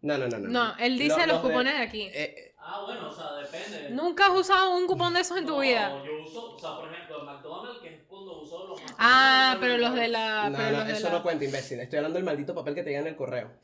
No, 0.00 0.18
no, 0.18 0.28
no. 0.28 0.38
No, 0.38 0.48
No, 0.48 0.76
él 0.78 0.98
dice 0.98 1.26
Lo- 1.26 1.34
los 1.34 1.42
cupones 1.42 1.74
de 1.74 1.80
aquí. 1.82 2.02
eh, 2.02 2.12
eh, 2.14 2.50
Ah, 2.66 2.82
bueno, 2.86 3.08
o 3.08 3.12
sea, 3.12 3.34
depende. 3.34 3.90
Nunca 3.90 4.26
has 4.28 4.38
usado 4.40 4.74
un 4.78 4.86
cupón 4.86 5.12
de 5.12 5.20
esos 5.20 5.36
en 5.36 5.44
tu 5.44 5.52
No, 5.56 5.60
vida. 5.60 6.02
yo 6.06 6.22
uso, 6.26 6.54
o 6.54 6.58
sea, 6.58 6.74
por 6.76 6.90
ejemplo, 6.90 7.18
en 7.20 7.26
McDonald's, 7.26 7.80
que 7.82 7.94
es 7.94 8.02
cuando 8.08 8.40
uso 8.40 8.68
los 8.68 8.82
más. 8.82 8.83
Ah, 8.98 9.56
pero 9.60 9.76
los 9.78 9.94
de 9.94 10.08
la. 10.08 10.48
no, 10.50 10.56
pero 10.56 10.70
no, 10.70 10.78
los 10.78 10.86
de 10.86 10.92
eso 10.94 11.06
la- 11.08 11.12
no 11.14 11.22
cuenta, 11.22 11.44
imbécil. 11.44 11.80
Estoy 11.80 11.96
hablando 11.98 12.16
del 12.16 12.24
maldito 12.24 12.54
papel 12.54 12.74
que 12.74 12.82
te 12.82 12.90
llega 12.90 13.00
en 13.02 13.06
el 13.08 13.16
correo. 13.16 13.48
Bueno, 13.48 13.60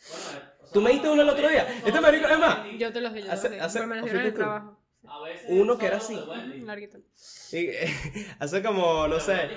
o 0.60 0.66
sea, 0.66 0.72
Tú 0.72 0.80
me 0.80 0.90
diste 0.92 1.08
uno 1.08 1.22
el 1.22 1.28
otro 1.28 1.48
día. 1.48 1.66
Este 1.84 2.00
marico, 2.00 2.26
de 2.28 2.32
es 2.34 2.38
más, 2.38 2.58
Yo 2.78 2.92
te 2.92 3.00
los 3.00 3.12
di, 3.12 3.22
yo 3.22 3.32
Hace- 3.32 3.50
los 3.50 3.60
hace- 3.60 3.78
pero 3.78 3.88
me 3.88 3.96
los 3.96 4.04
¿o 4.04 4.06
dieron 4.06 4.20
en 4.20 4.26
el 4.26 4.32
fuiste 4.32 4.32
tú? 4.32 4.36
trabajo. 4.38 4.76
A 5.08 5.22
veces 5.24 5.46
Uno 5.48 5.78
que 5.78 5.86
era 5.86 5.96
de 5.96 6.02
así. 6.02 6.20
Larguito. 6.64 6.98
Y 7.52 7.68
hace 8.38 8.62
como, 8.62 9.08
no 9.08 9.18
sé, 9.18 9.32
de 9.32 9.56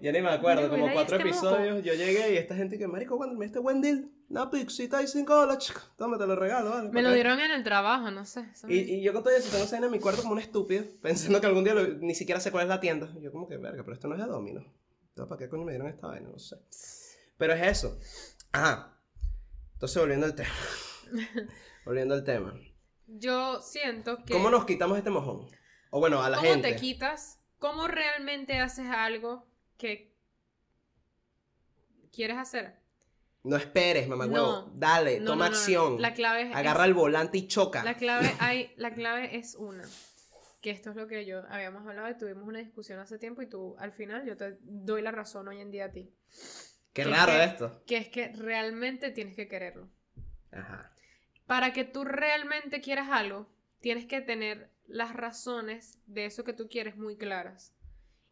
ya 0.00 0.12
ni 0.12 0.20
me 0.22 0.28
acuerdo, 0.30 0.68
como 0.68 0.88
¿y 0.88 0.92
cuatro 0.92 1.16
este 1.16 1.28
episodios. 1.28 1.82
Yo 1.82 1.94
llegué 1.94 2.34
y 2.34 2.36
esta 2.36 2.54
gente 2.54 2.78
que, 2.78 2.86
marico, 2.86 3.16
cuando 3.16 3.34
me 3.36 3.46
este 3.46 3.58
buen 3.58 3.80
deal, 3.80 4.08
una 4.28 4.48
pixita 4.50 5.02
y 5.02 5.08
cinco 5.08 5.34
dólares, 5.34 5.64
chico, 5.66 5.80
toma, 5.96 6.16
te 6.18 6.26
lo 6.26 6.36
regalo, 6.36 6.70
¿vale? 6.70 6.90
Me 6.90 7.02
lo 7.02 7.10
dieron 7.10 7.40
en 7.40 7.50
el 7.50 7.64
trabajo, 7.64 8.10
no 8.12 8.24
sé. 8.24 8.44
Y, 8.68 8.78
y 8.78 9.02
yo 9.02 9.12
con 9.12 9.24
todo 9.24 9.34
eso 9.34 9.50
tengo 9.50 9.64
cena 9.66 9.86
en 9.86 9.92
mi 9.92 9.98
cuarto 9.98 10.20
como 10.22 10.34
un 10.34 10.38
estúpido, 10.38 10.84
pensando 11.02 11.40
que 11.40 11.46
algún 11.48 11.64
día 11.64 11.74
lo- 11.74 11.88
ni 11.98 12.14
siquiera 12.14 12.38
sé 12.40 12.52
cuál 12.52 12.64
es 12.64 12.68
la 12.68 12.78
tienda. 12.78 13.08
Y 13.18 13.22
yo 13.22 13.32
como 13.32 13.48
que, 13.48 13.56
verga, 13.56 13.82
pero 13.82 13.94
esto 13.94 14.06
no 14.06 14.14
es 14.14 14.20
de 14.20 14.26
Domino. 14.28 14.64
¿Para 15.26 15.38
qué 15.38 15.48
coño 15.48 15.64
me 15.64 15.72
dieron 15.72 15.88
esta 15.88 16.06
vaina? 16.06 16.28
No 16.28 16.38
sé. 16.38 16.56
Pero 17.36 17.54
es 17.54 17.62
eso. 17.66 17.98
Ajá. 18.52 18.96
Entonces, 19.72 20.00
volviendo 20.00 20.26
al 20.26 20.34
tema. 20.34 20.54
volviendo 21.84 22.14
al 22.14 22.24
tema. 22.24 22.54
Yo 23.06 23.60
siento 23.62 24.24
que. 24.24 24.34
¿Cómo 24.34 24.50
nos 24.50 24.64
quitamos 24.64 24.98
este 24.98 25.10
mojón? 25.10 25.46
O 25.90 26.00
bueno, 26.00 26.22
a 26.22 26.28
la 26.28 26.36
¿Cómo 26.38 26.50
gente. 26.50 26.72
te 26.72 26.76
quitas? 26.76 27.40
¿Cómo 27.58 27.88
realmente 27.88 28.58
haces 28.58 28.86
algo 28.90 29.46
que 29.78 30.14
quieres 32.12 32.36
hacer? 32.36 32.78
No 33.44 33.56
esperes, 33.56 34.08
mamá 34.08 34.26
huevo. 34.26 34.46
No. 34.46 34.72
Dale, 34.74 35.20
No, 35.20 35.32
toma 35.32 35.48
no, 35.48 35.54
acción. 35.56 36.02
La 36.02 36.12
clave 36.12 36.50
es. 36.50 36.54
Agarra 36.56 36.84
el 36.84 36.94
volante 36.94 37.38
y 37.38 37.46
choca. 37.46 37.82
La 37.82 37.94
clave, 37.94 38.30
hay, 38.40 38.72
la 38.76 38.92
clave 38.92 39.36
es 39.36 39.54
una. 39.54 39.84
Que 40.60 40.70
esto 40.70 40.90
es 40.90 40.96
lo 40.96 41.06
que 41.06 41.24
yo 41.24 41.42
habíamos 41.50 41.86
hablado 41.86 42.10
y 42.10 42.18
tuvimos 42.18 42.44
una 42.48 42.58
discusión 42.58 42.98
hace 42.98 43.18
tiempo 43.18 43.42
y 43.42 43.46
tú 43.48 43.76
al 43.78 43.92
final 43.92 44.24
yo 44.26 44.36
te 44.36 44.58
doy 44.62 45.02
la 45.02 45.10
razón 45.12 45.46
hoy 45.48 45.60
en 45.60 45.70
día 45.70 45.86
a 45.86 45.92
ti. 45.92 46.12
Qué 46.92 47.04
que- 47.04 47.10
raro 47.10 47.32
que- 47.32 47.44
esto. 47.44 47.82
Que 47.86 47.96
es 47.98 48.08
que 48.08 48.28
realmente 48.32 49.10
tienes 49.10 49.36
que 49.36 49.46
quererlo. 49.48 49.88
Ajá. 50.50 50.92
Para 51.46 51.72
que 51.72 51.84
tú 51.84 52.04
realmente 52.04 52.80
quieras 52.80 53.08
algo, 53.10 53.48
tienes 53.80 54.06
que 54.06 54.20
tener 54.20 54.70
las 54.86 55.14
razones 55.14 55.98
de 56.06 56.24
eso 56.26 56.44
que 56.44 56.52
tú 56.52 56.68
quieres 56.68 56.96
muy 56.96 57.16
claras. 57.16 57.74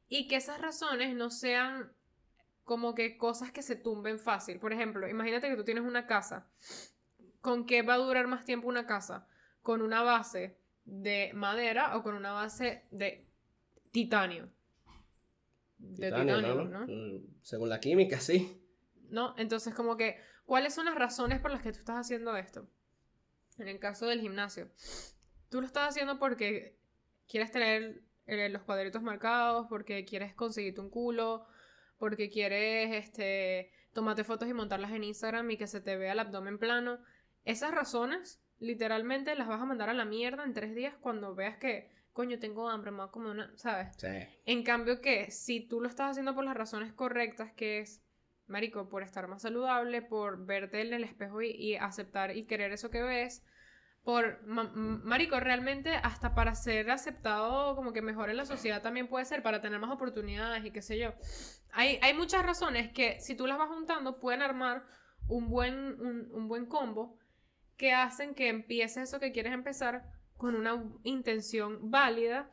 Y 0.09 0.27
que 0.29 0.37
esas 0.37 0.61
razones 0.61 1.15
no 1.15 1.31
sean 1.31 1.93
como 2.65 2.95
que 2.95 3.17
cosas 3.17 3.53
que 3.53 3.63
se 3.63 3.77
tumben 3.77 4.19
fácil. 4.19 4.59
Por 4.59 4.73
ejemplo, 4.73 5.09
imagínate 5.09 5.49
que 5.49 5.57
tú 5.57 5.65
tienes 5.65 5.85
una 5.85 6.07
casa. 6.07 6.49
¿Con 7.41 7.67
qué 7.67 7.83
va 7.83 7.95
a 7.95 7.99
durar 7.99 8.27
más 8.27 8.45
tiempo 8.45 8.67
una 8.69 8.87
casa? 8.87 9.29
¿Con 9.63 9.83
una 9.83 10.03
base 10.03 10.59
de 10.87 11.33
madera 11.35 11.97
o 11.97 12.03
con 12.03 12.15
una 12.15 12.33
base 12.33 12.87
de 12.91 13.27
titanio? 13.91 14.51
De 15.79 16.07
Titanio, 16.07 16.37
titanio, 16.37 16.65
¿no? 16.65 16.87
¿no? 16.87 17.23
Según 17.43 17.69
la 17.69 17.81
química, 17.81 18.19
sí. 18.19 18.63
¿no? 19.11 19.35
Entonces, 19.37 19.75
como 19.75 19.97
que, 19.97 20.19
¿cuáles 20.47 20.75
son 20.75 20.87
las 20.87 20.95
razones 20.95 21.41
por 21.41 21.51
las 21.51 21.63
que 21.63 21.73
tú 21.73 21.79
estás 21.79 21.97
haciendo 21.97 22.37
esto? 22.37 22.69
En 23.59 23.69
el 23.69 23.79
caso 23.79 24.07
del 24.07 24.21
gimnasio, 24.21 24.71
tú 25.49 25.61
lo 25.61 25.67
estás 25.67 25.89
haciendo 25.89 26.19
porque 26.19 26.79
quieres 27.29 27.51
tener 27.51 28.03
eh, 28.27 28.49
los 28.49 28.63
cuadritos 28.63 29.03
marcados, 29.03 29.67
porque 29.69 30.05
quieres 30.05 30.35
conseguirte 30.35 30.81
un 30.81 30.91
culo, 30.91 31.47
porque 31.99 32.29
quieres, 32.29 32.95
este, 32.95 33.71
tomarte 33.93 34.25
fotos 34.25 34.49
y 34.49 34.55
montarlas 34.55 34.93
en 34.93 35.05
Instagram 35.05 35.51
y 35.51 35.57
que 35.57 35.67
se 35.67 35.81
te 35.81 35.97
vea 35.97 36.13
el 36.13 36.19
abdomen 36.19 36.59
plano. 36.59 36.99
Esas 37.45 37.73
razones, 37.73 38.43
literalmente, 38.59 39.35
las 39.35 39.49
vas 39.49 39.61
a 39.61 39.67
mandar 39.67 39.89
a 39.89 39.95
la 39.95 40.05
mierda 40.05 40.45
en 40.45 40.55
tres 40.55 40.75
días 40.75 40.95
cuando 41.01 41.35
veas 41.35 41.57
que, 41.59 41.91
coño, 42.13 42.39
tengo 42.39 42.69
hambre, 42.69 42.91
a 42.99 43.09
comer 43.09 43.31
una, 43.31 43.53
¿sabes? 43.57 43.95
Sí. 43.97 44.09
En 44.45 44.63
cambio 44.63 45.01
que 45.01 45.31
si 45.31 45.61
tú 45.61 45.81
lo 45.81 45.89
estás 45.89 46.13
haciendo 46.13 46.35
por 46.35 46.45
las 46.45 46.57
razones 46.57 46.93
correctas, 46.93 47.53
que 47.53 47.81
es, 47.81 48.03
marico, 48.47 48.89
por 48.89 49.03
estar 49.03 49.29
más 49.29 49.43
saludable, 49.43 50.03
por 50.03 50.47
verte 50.47 50.81
en 50.81 50.95
el 50.95 51.05
espejo 51.05 51.43
y, 51.43 51.51
y 51.51 51.77
aceptar 51.77 52.37
y 52.37 52.47
querer 52.47 52.73
eso 52.73 52.91
que 52.91 53.03
ves, 53.03 53.45
por, 54.05 54.47
ma- 54.47 54.71
marico, 54.73 55.41
realmente 55.41 55.91
hasta 55.97 56.33
para 56.35 56.55
ser 56.55 56.91
aceptado 56.93 57.75
como 57.75 57.93
que 57.93 58.03
mejor 58.03 58.31
en 58.31 58.37
la 58.37 58.47
sociedad 58.47 58.81
también 58.81 59.09
puede 59.09 59.25
ser, 59.25 59.43
para 59.43 59.61
tener 59.61 59.81
más 59.81 59.91
oportunidades 59.91 60.65
y 60.65 60.71
qué 60.71 60.81
sé 60.81 60.97
yo. 60.97 61.13
Hay, 61.73 61.99
hay 62.01 62.15
muchas 62.15 62.47
razones 62.47 62.93
que 62.93 63.21
si 63.21 63.35
tú 63.35 63.47
las 63.49 63.59
vas 63.59 63.69
juntando 63.69 64.21
pueden 64.21 64.43
armar 64.43 64.85
un 65.29 65.49
buen, 65.49 66.01
un, 66.01 66.31
un 66.33 66.49
buen 66.49 66.67
combo 66.67 67.19
que 67.77 67.93
hacen 67.93 68.35
que 68.35 68.49
empieces 68.49 69.09
eso 69.09 69.21
que 69.21 69.33
quieres 69.33 69.53
empezar 69.53 70.05
con 70.37 70.55
una 70.55 70.83
intención 71.03 71.91
válida 71.91 72.51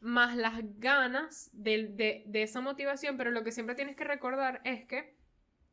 más 0.00 0.36
las 0.36 0.54
ganas 0.78 1.50
de, 1.52 1.88
de- 1.88 2.24
de 2.26 2.42
esa 2.42 2.60
motivación, 2.60 3.16
pero 3.16 3.30
lo 3.30 3.42
que 3.44 3.52
siempre 3.52 3.74
tienes 3.74 3.96
que 3.96 4.04
recordar 4.04 4.60
es 4.64 4.84
que 4.86 5.16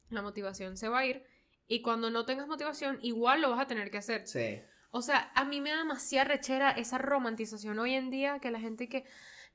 la 0.10 0.22
motivación 0.22 0.78
se 0.78 0.90
va 0.90 1.00
a 1.00 1.06
ir 1.06 1.24
y 1.68 1.82
cuando 1.82 2.10
no 2.10 2.26
tengas 2.26 2.48
motivación 2.48 3.00
igual 3.02 3.42
lo 3.42 3.50
vas 3.52 3.60
a 3.62 3.68
tener 3.68 3.90
que 3.92 3.98
hacer. 3.98 4.28
Sí. 4.28 4.62
O 4.92 5.02
sea, 5.02 5.32
a 5.36 5.44
mí 5.44 5.60
me 5.60 5.72
da 5.72 5.78
demasiada 5.78 6.26
rechera 6.26 6.72
esa 6.72 6.98
romantización 7.00 7.80
hoy 7.80 7.96
en 7.96 8.12
día 8.12 8.40
que 8.40 8.52
la 8.52 8.60
gente 8.60 8.88
que 8.90 9.06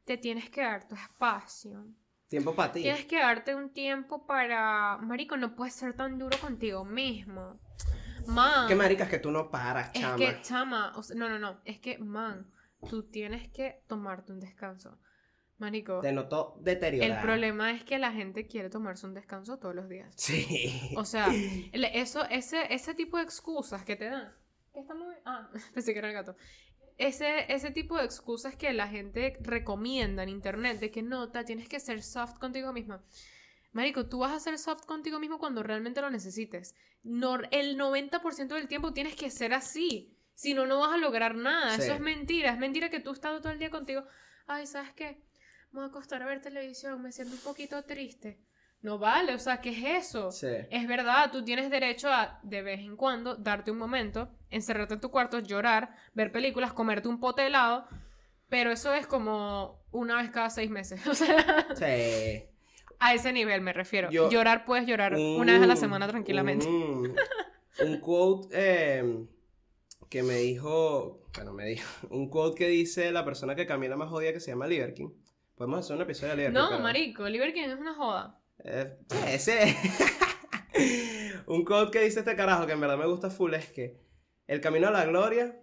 te 0.05 0.17
tienes 0.17 0.51
que 0.51 0.63
dar 0.63 0.89
tu 0.89 0.95
espacio. 0.97 1.87
Tiempo 2.29 2.55
para 2.55 2.73
ti. 2.73 2.83
Tienes 2.83 3.07
que 3.07 3.19
darte 3.21 3.55
un 3.55 3.73
tiempo 3.73 4.27
para... 4.27 4.97
Marico, 4.99 5.37
no 5.37 5.55
puedes 5.55 5.75
ser 5.75 5.95
tan 5.95 6.19
duro 6.19 6.37
contigo 6.41 6.85
mismo. 6.85 7.59
Man. 8.29 8.69
Qué 8.69 8.75
maricas 8.75 9.09
que 9.09 9.19
tú 9.19 9.31
no 9.31 9.51
paras, 9.51 9.91
Es 9.95 10.01
chama. 10.01 10.17
que, 10.17 10.41
chama, 10.43 10.93
o 10.97 11.03
sea, 11.03 11.17
no, 11.17 11.29
no, 11.29 11.39
no, 11.39 11.61
es 11.65 11.79
que, 11.81 11.99
man, 11.99 12.51
tú 12.89 13.05
tienes 13.05 13.49
que 13.49 13.83
tomarte 13.87 14.33
un 14.33 14.41
descanso. 14.41 14.99
Marico, 15.59 16.01
Te 16.01 16.13
notó 16.13 16.57
deteriorada. 16.61 17.17
el 17.17 17.21
problema 17.21 17.73
es 17.73 17.83
que 17.83 17.99
la 17.99 18.13
gente 18.13 18.47
quiere 18.47 18.71
tomarse 18.71 19.07
un 19.07 19.15
descanso 19.15 19.59
todos 19.59 19.75
los 19.75 19.89
días. 19.89 20.15
Sí. 20.17 20.93
O 20.97 21.05
sea, 21.05 21.27
eso, 21.73 22.25
ese, 22.31 22.73
ese 22.73 22.95
tipo 22.95 23.17
de 23.17 23.25
excusas 23.25 23.85
que 23.85 23.97
te 23.97 24.05
dan. 24.05 24.33
Que 24.73 24.81
está 24.81 24.95
muy... 24.95 25.15
Ah, 25.25 25.51
pensé 25.75 25.93
que 25.93 25.99
era 25.99 26.09
el 26.09 26.15
gato. 26.15 26.37
Ese, 26.97 27.53
ese 27.53 27.73
tipo 27.73 27.97
de 27.97 28.05
excusas 28.05 28.55
que 28.57 28.73
la 28.73 28.87
gente 28.87 29.37
recomienda 29.41 30.23
en 30.23 30.29
internet 30.29 30.79
de 30.79 30.91
que 30.91 31.03
no, 31.03 31.31
tienes 31.31 31.69
que 31.69 31.81
ser 31.81 32.03
soft 32.03 32.39
contigo 32.39 32.73
misma. 32.73 33.03
Marico, 33.73 34.09
tú 34.09 34.21
vas 34.21 34.33
a 34.33 34.41
ser 34.41 34.59
soft 34.59 34.87
contigo 34.87 35.19
mismo 35.19 35.39
cuando 35.39 35.63
realmente 35.63 36.01
lo 36.01 36.11
necesites. 36.11 36.75
No, 37.03 37.39
el 37.51 37.79
90% 37.79 38.49
del 38.49 38.69
tiempo 38.69 38.93
tienes 38.93 39.15
que 39.15 39.31
ser 39.31 39.53
así. 39.55 40.17
Si 40.35 40.55
no, 40.55 40.67
no 40.67 40.81
vas 40.81 40.93
a 40.93 40.97
lograr 40.97 41.35
nada. 41.35 41.77
Sí. 41.77 41.83
Eso 41.83 41.95
es 41.95 42.01
mentira. 42.01 42.51
Es 42.53 42.59
mentira 42.59 42.91
que 42.91 43.01
tú 43.01 43.13
estás 43.13 43.41
todo 43.43 43.53
el 43.53 43.59
día 43.59 43.71
contigo. 43.71 44.05
Ay, 44.47 44.67
¿sabes 44.67 44.93
qué? 44.95 45.23
Me 45.73 45.81
voy 45.81 45.85
a 45.85 45.87
acostar 45.89 46.23
a 46.23 46.27
ver 46.27 46.41
televisión. 46.41 47.03
Me 47.03 47.13
siento 47.13 47.35
un 47.35 47.41
poquito 47.41 47.83
triste. 47.85 48.41
No 48.81 48.99
vale. 48.99 49.35
O 49.35 49.39
sea, 49.39 49.61
¿qué 49.61 49.71
es 49.71 50.07
eso? 50.07 50.31
Sí. 50.31 50.47
Es 50.71 50.87
verdad, 50.87 51.31
tú 51.33 51.45
tienes 51.45 51.71
derecho 51.71 52.09
a, 52.11 52.39
de 52.43 52.63
vez 52.63 52.81
en 52.81 52.97
cuando, 52.97 53.35
darte 53.35 53.71
un 53.71 53.79
momento, 53.79 54.31
encerrarte 54.51 54.95
en 54.95 55.01
tu 55.01 55.11
cuarto, 55.11 55.41
llorar, 55.41 55.95
ver 56.15 56.31
películas, 56.31 56.73
comerte 56.73 57.09
un 57.09 57.19
pote 57.19 57.43
de 57.43 57.49
helado, 57.49 57.89
pero 58.49 58.71
eso 58.71 58.95
es 58.95 59.07
como 59.07 59.85
una 59.91 60.17
vez 60.17 60.31
cada 60.31 60.51
seis 60.51 60.71
meses. 60.71 61.05
O 61.09 61.15
sea, 61.15 61.67
Sí. 61.75 62.45
A 63.01 63.15
ese 63.15 63.33
nivel 63.33 63.61
me 63.61 63.73
refiero. 63.73 64.11
Yo- 64.11 64.31
llorar 64.31 64.65
puedes 64.65 64.87
llorar 64.87 65.15
Un- 65.15 65.41
una 65.41 65.53
vez 65.55 65.63
a 65.63 65.67
la 65.67 65.77
semana 65.77 66.09
tranquilamente. 66.09 66.67
Un, 66.67 67.15
un 67.85 68.01
quote 68.01 68.49
eh, 68.53 69.25
que 70.09 70.23
me 70.23 70.37
dijo, 70.37 71.23
bueno, 71.35 71.53
me 71.53 71.65
dijo, 71.67 71.89
un 72.11 72.29
quote 72.31 72.57
que 72.59 72.69
dice 72.69 73.11
la 73.13 73.25
persona 73.25 73.55
que 73.55 73.67
camina 73.67 73.97
más 73.97 74.09
jodida 74.11 74.33
que 74.33 74.41
se 74.41 74.51
llama 74.51 74.67
Liver 74.67 74.95
King. 74.95 75.11
Podemos 75.55 75.81
hacer 75.81 75.97
un 75.97 76.03
episodio 76.03 76.31
de 76.33 76.37
Liver 76.37 76.53
King. 76.53 76.59
No, 76.61 76.69
pero- 76.71 76.83
marico, 76.83 77.29
Liver 77.29 77.53
King 77.53 77.63
es 77.69 77.79
una 77.81 77.95
joda. 77.95 78.41
Eh, 78.65 78.97
ese. 79.29 79.77
un 81.47 81.65
quote 81.65 81.91
que 81.99 82.05
dice 82.05 82.21
este 82.21 82.37
carajo 82.37 82.67
que 82.67 82.73
en 82.73 82.81
verdad 82.81 82.99
me 82.99 83.07
gusta 83.07 83.31
full 83.31 83.55
es 83.55 83.67
que 83.71 83.97
el 84.47 84.61
camino 84.61 84.89
a 84.89 84.91
la 84.91 85.05
gloria 85.07 85.57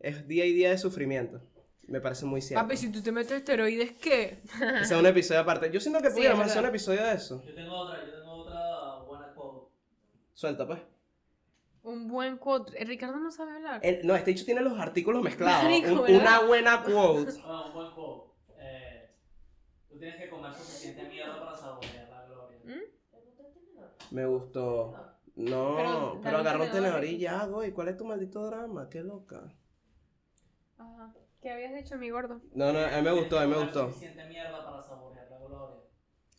es 0.00 0.26
día 0.28 0.44
y 0.46 0.52
día 0.52 0.70
de 0.70 0.78
sufrimiento. 0.78 1.40
Me 1.86 2.00
parece 2.00 2.26
muy 2.26 2.40
cierto. 2.42 2.64
Papi, 2.64 2.76
si 2.76 2.90
tú 2.90 3.00
te 3.02 3.12
metes 3.12 3.32
esteroides, 3.32 3.92
¿qué? 3.92 4.40
Ese 4.80 4.94
es 4.94 5.00
un 5.00 5.06
episodio 5.06 5.40
aparte. 5.40 5.70
Yo 5.70 5.78
siento 5.80 6.00
que 6.02 6.08
Sí, 6.10 6.16
pudiéramos 6.16 6.46
hacer 6.46 6.62
un 6.62 6.68
episodio 6.68 7.02
de 7.04 7.12
eso. 7.12 7.42
Yo 7.44 7.54
tengo 7.54 7.74
otra, 7.76 8.04
yo 8.04 8.12
tengo 8.18 8.32
otra 8.32 8.98
buena 9.06 9.32
quote. 9.34 9.70
Suelta, 10.34 10.66
pues. 10.66 10.80
Un 11.84 12.08
buen 12.08 12.38
quote. 12.38 12.80
Eh, 12.82 12.84
Ricardo 12.84 13.18
no 13.20 13.30
sabe 13.30 13.52
hablar. 13.52 13.80
El- 13.84 14.04
no, 14.04 14.16
este 14.16 14.32
dicho 14.32 14.44
tiene 14.44 14.62
los 14.62 14.76
artículos 14.78 15.22
mezclados. 15.22 15.62
Marico, 15.62 15.90
Un- 15.92 16.02
¿verdad? 16.02 16.20
una 16.20 16.40
buena 16.46 16.82
quote. 16.82 17.32
Ah, 17.44 17.64
un 17.68 17.72
buen 17.74 17.90
quote. 17.92 18.32
Eh, 18.58 19.10
tú 19.88 19.96
tienes 19.98 20.16
que 20.16 20.28
comer 20.28 20.52
suficiente 20.54 21.08
mierda 21.08 21.38
para 21.38 21.56
saborear 21.56 22.08
la 22.08 22.26
gloria. 22.26 22.58
¿Mm? 22.64 24.14
Me 24.14 24.26
gustó. 24.26 24.94
No, 25.36 25.74
Pero, 25.76 26.20
pero, 26.24 26.42
dale 26.42 26.64
un 26.64 26.70
tenedor. 26.72 26.72
tenedor 26.72 27.04
y 27.04 27.18
ya, 27.18 27.44
güey. 27.46 27.70
¿Cuál 27.70 27.88
es 27.88 27.96
tu 27.96 28.04
maldito 28.04 28.44
drama? 28.46 28.88
Qué 28.88 29.02
loca. 29.04 29.52
Ajá. 30.78 31.14
¿Qué 31.46 31.52
habías 31.52 31.76
dicho, 31.76 31.96
mi 31.96 32.10
gordo? 32.10 32.40
No, 32.54 32.72
no, 32.72 32.80
a 32.80 32.96
mí 32.96 33.02
me 33.02 33.12
gustó, 33.12 33.38
a 33.38 33.42
mí 33.42 33.46
me 33.46 33.54
que 33.54 33.62
gustó. 33.62 33.78
comer 33.82 33.94
suficiente 33.94 34.24
mierda 34.26 34.64
para 34.64 34.82
saborear 34.82 35.30
la 35.30 35.38
gloria. 35.38 35.76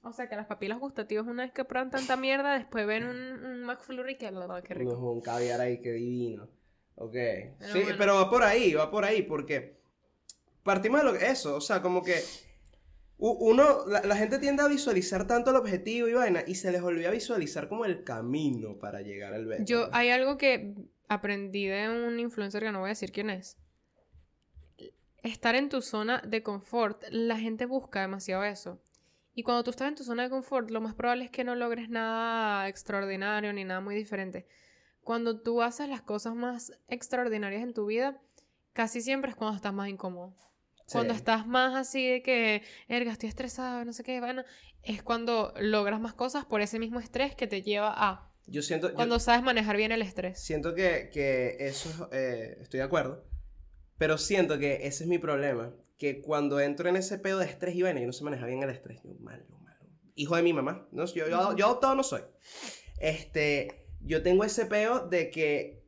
O 0.03 0.11
sea, 0.11 0.27
que 0.27 0.35
las 0.35 0.47
papilas 0.47 0.79
gustativas, 0.79 1.25
una 1.25 1.43
vez 1.43 1.53
que 1.53 1.63
prueban 1.63 1.91
tanta 1.91 2.17
mierda, 2.17 2.57
después 2.57 2.85
ven 2.85 3.05
un, 3.05 3.45
un 3.45 3.63
McFlurry 3.63 4.17
que, 4.17 4.29
la 4.31 4.61
qué 4.63 4.73
rico. 4.73 4.91
No, 4.91 5.11
un 5.13 5.21
caviar 5.21 5.61
ahí, 5.61 5.79
qué 5.79 5.93
divino. 5.93 6.49
Ok. 6.95 7.13
Pero 7.13 7.55
sí, 7.71 7.83
bueno. 7.83 7.95
pero 7.97 8.15
va 8.15 8.29
por 8.29 8.43
ahí, 8.43 8.73
va 8.73 8.91
por 8.91 9.05
ahí, 9.05 9.21
porque 9.21 9.79
partimos 10.63 10.99
de 10.99 11.05
lo 11.05 11.17
que, 11.17 11.25
eso, 11.25 11.55
o 11.55 11.61
sea, 11.61 11.81
como 11.81 12.03
que 12.03 12.21
uno, 13.17 13.87
la, 13.87 14.01
la 14.01 14.17
gente 14.17 14.39
tiende 14.39 14.61
a 14.61 14.67
visualizar 14.67 15.25
tanto 15.25 15.51
el 15.51 15.55
objetivo 15.55 16.09
y 16.09 16.15
vaina, 16.15 16.43
y 16.45 16.55
se 16.55 16.69
les 16.69 16.81
olvida 16.81 17.11
visualizar 17.11 17.69
como 17.69 17.85
el 17.85 18.03
camino 18.03 18.77
para 18.77 18.99
llegar 19.03 19.33
al 19.33 19.45
beto. 19.45 19.63
Yo, 19.63 19.87
hay 19.93 20.09
algo 20.09 20.37
que 20.37 20.75
aprendí 21.07 21.65
de 21.65 21.87
un 21.87 22.19
influencer 22.19 22.61
que 22.61 22.73
no 22.73 22.81
voy 22.81 22.87
a 22.87 22.89
decir 22.89 23.13
quién 23.13 23.29
es. 23.29 23.57
Estar 25.27 25.55
en 25.55 25.67
tu 25.67 25.81
zona 25.81 26.21
de 26.25 26.41
confort, 26.41 27.03
la 27.09 27.37
gente 27.37 27.65
busca 27.65 27.99
demasiado 27.99 28.45
eso. 28.45 28.81
Y 29.33 29.43
cuando 29.43 29.63
tú 29.65 29.71
estás 29.71 29.89
en 29.89 29.95
tu 29.95 30.05
zona 30.05 30.23
de 30.23 30.29
confort, 30.29 30.71
lo 30.71 30.79
más 30.79 30.95
probable 30.95 31.25
es 31.25 31.31
que 31.31 31.43
no 31.43 31.53
logres 31.53 31.89
nada 31.89 32.67
extraordinario 32.69 33.51
ni 33.51 33.65
nada 33.65 33.81
muy 33.81 33.93
diferente. 33.93 34.47
Cuando 35.01 35.41
tú 35.41 35.61
haces 35.61 35.89
las 35.89 36.01
cosas 36.01 36.33
más 36.33 36.71
extraordinarias 36.87 37.61
en 37.61 37.73
tu 37.73 37.85
vida, 37.85 38.21
casi 38.71 39.01
siempre 39.01 39.31
es 39.31 39.35
cuando 39.35 39.57
estás 39.57 39.73
más 39.73 39.89
incómodo. 39.89 40.33
Sí. 40.77 40.93
Cuando 40.93 41.13
estás 41.13 41.45
más 41.45 41.75
así 41.75 42.09
de 42.09 42.23
que, 42.23 42.63
erga, 42.87 43.11
estoy 43.11 43.27
estresado, 43.27 43.83
no 43.83 43.91
sé 43.91 44.03
qué, 44.05 44.21
bueno, 44.21 44.45
es 44.81 45.03
cuando 45.03 45.53
logras 45.59 45.99
más 45.99 46.13
cosas 46.13 46.45
por 46.45 46.61
ese 46.61 46.79
mismo 46.79 47.01
estrés 47.01 47.35
que 47.35 47.47
te 47.47 47.61
lleva 47.61 47.93
a. 47.95 48.31
Yo 48.45 48.61
siento, 48.61 48.87
yo 48.89 48.95
Cuando 48.95 49.19
sabes 49.19 49.43
manejar 49.43 49.75
bien 49.75 49.91
el 49.91 50.01
estrés. 50.01 50.39
siento 50.41 50.73
que, 50.73 51.09
que 51.11 51.57
eso 51.59 51.89
es, 51.89 52.17
eh, 52.17 52.57
estoy 52.61 52.77
de 52.77 52.85
acuerdo, 52.85 53.26
pero 53.97 54.17
siento 54.17 54.57
que 54.57 54.87
ese 54.87 55.03
es 55.03 55.09
mi 55.09 55.17
problema, 55.17 55.73
que 55.97 56.21
cuando 56.21 56.59
entro 56.59 56.89
en 56.89 56.95
ese 56.95 57.17
pedo 57.17 57.39
de 57.39 57.45
estrés 57.45 57.75
y 57.75 57.81
vaina, 57.81 57.99
yo 57.99 58.07
no 58.07 58.13
sé 58.13 58.23
manejar 58.23 58.47
bien 58.47 58.63
el 58.63 58.69
estrés, 58.69 59.01
yo 59.03 59.13
malo, 59.19 59.43
malo. 59.49 59.85
Hijo 60.15 60.35
de 60.35 60.43
mi 60.43 60.53
mamá, 60.53 60.87
no, 60.91 61.05
yo, 61.05 61.27
yo, 61.27 61.55
yo 61.55 61.65
adoptado 61.65 61.95
no 61.95 62.03
soy. 62.03 62.21
Este, 62.99 63.87
yo 64.01 64.23
tengo 64.23 64.43
ese 64.43 64.65
pedo 64.65 65.07
de 65.07 65.29
que 65.29 65.83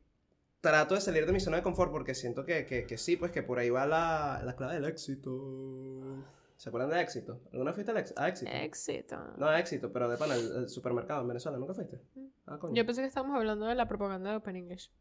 trato 0.60 0.94
de 0.94 1.00
salir 1.00 1.26
de 1.26 1.32
mi 1.32 1.40
zona 1.40 1.58
de 1.58 1.62
confort 1.62 1.90
porque 1.90 2.14
siento 2.14 2.44
que, 2.44 2.66
que, 2.66 2.84
que 2.84 2.98
sí, 2.98 3.16
pues 3.16 3.32
que 3.32 3.42
por 3.42 3.58
ahí 3.58 3.70
va 3.70 3.86
la, 3.86 4.42
la 4.44 4.56
clave 4.56 4.74
del 4.74 4.84
éxito. 4.84 6.24
¿Se 6.56 6.68
acuerdan 6.68 6.90
de 6.90 7.00
éxito? 7.00 7.40
¿Alguna 7.52 7.72
fuiste 7.72 7.90
al 7.90 7.96
a 8.16 8.28
éxito? 8.28 8.50
Éxito. 8.52 9.16
No 9.38 9.46
a 9.46 9.58
éxito, 9.58 9.90
pero 9.92 10.10
de 10.10 10.18
pana, 10.18 10.34
el, 10.34 10.56
el 10.56 10.68
supermercado 10.68 11.22
en 11.22 11.28
Venezuela, 11.28 11.56
¿nunca 11.56 11.72
fuiste? 11.72 12.02
Ah, 12.44 12.58
coño. 12.58 12.74
Yo 12.74 12.84
pensé 12.84 13.00
que 13.00 13.06
estábamos 13.06 13.36
hablando 13.36 13.64
de 13.64 13.74
la 13.74 13.88
propaganda 13.88 14.30
de 14.30 14.36
Open 14.36 14.56
English. 14.56 14.92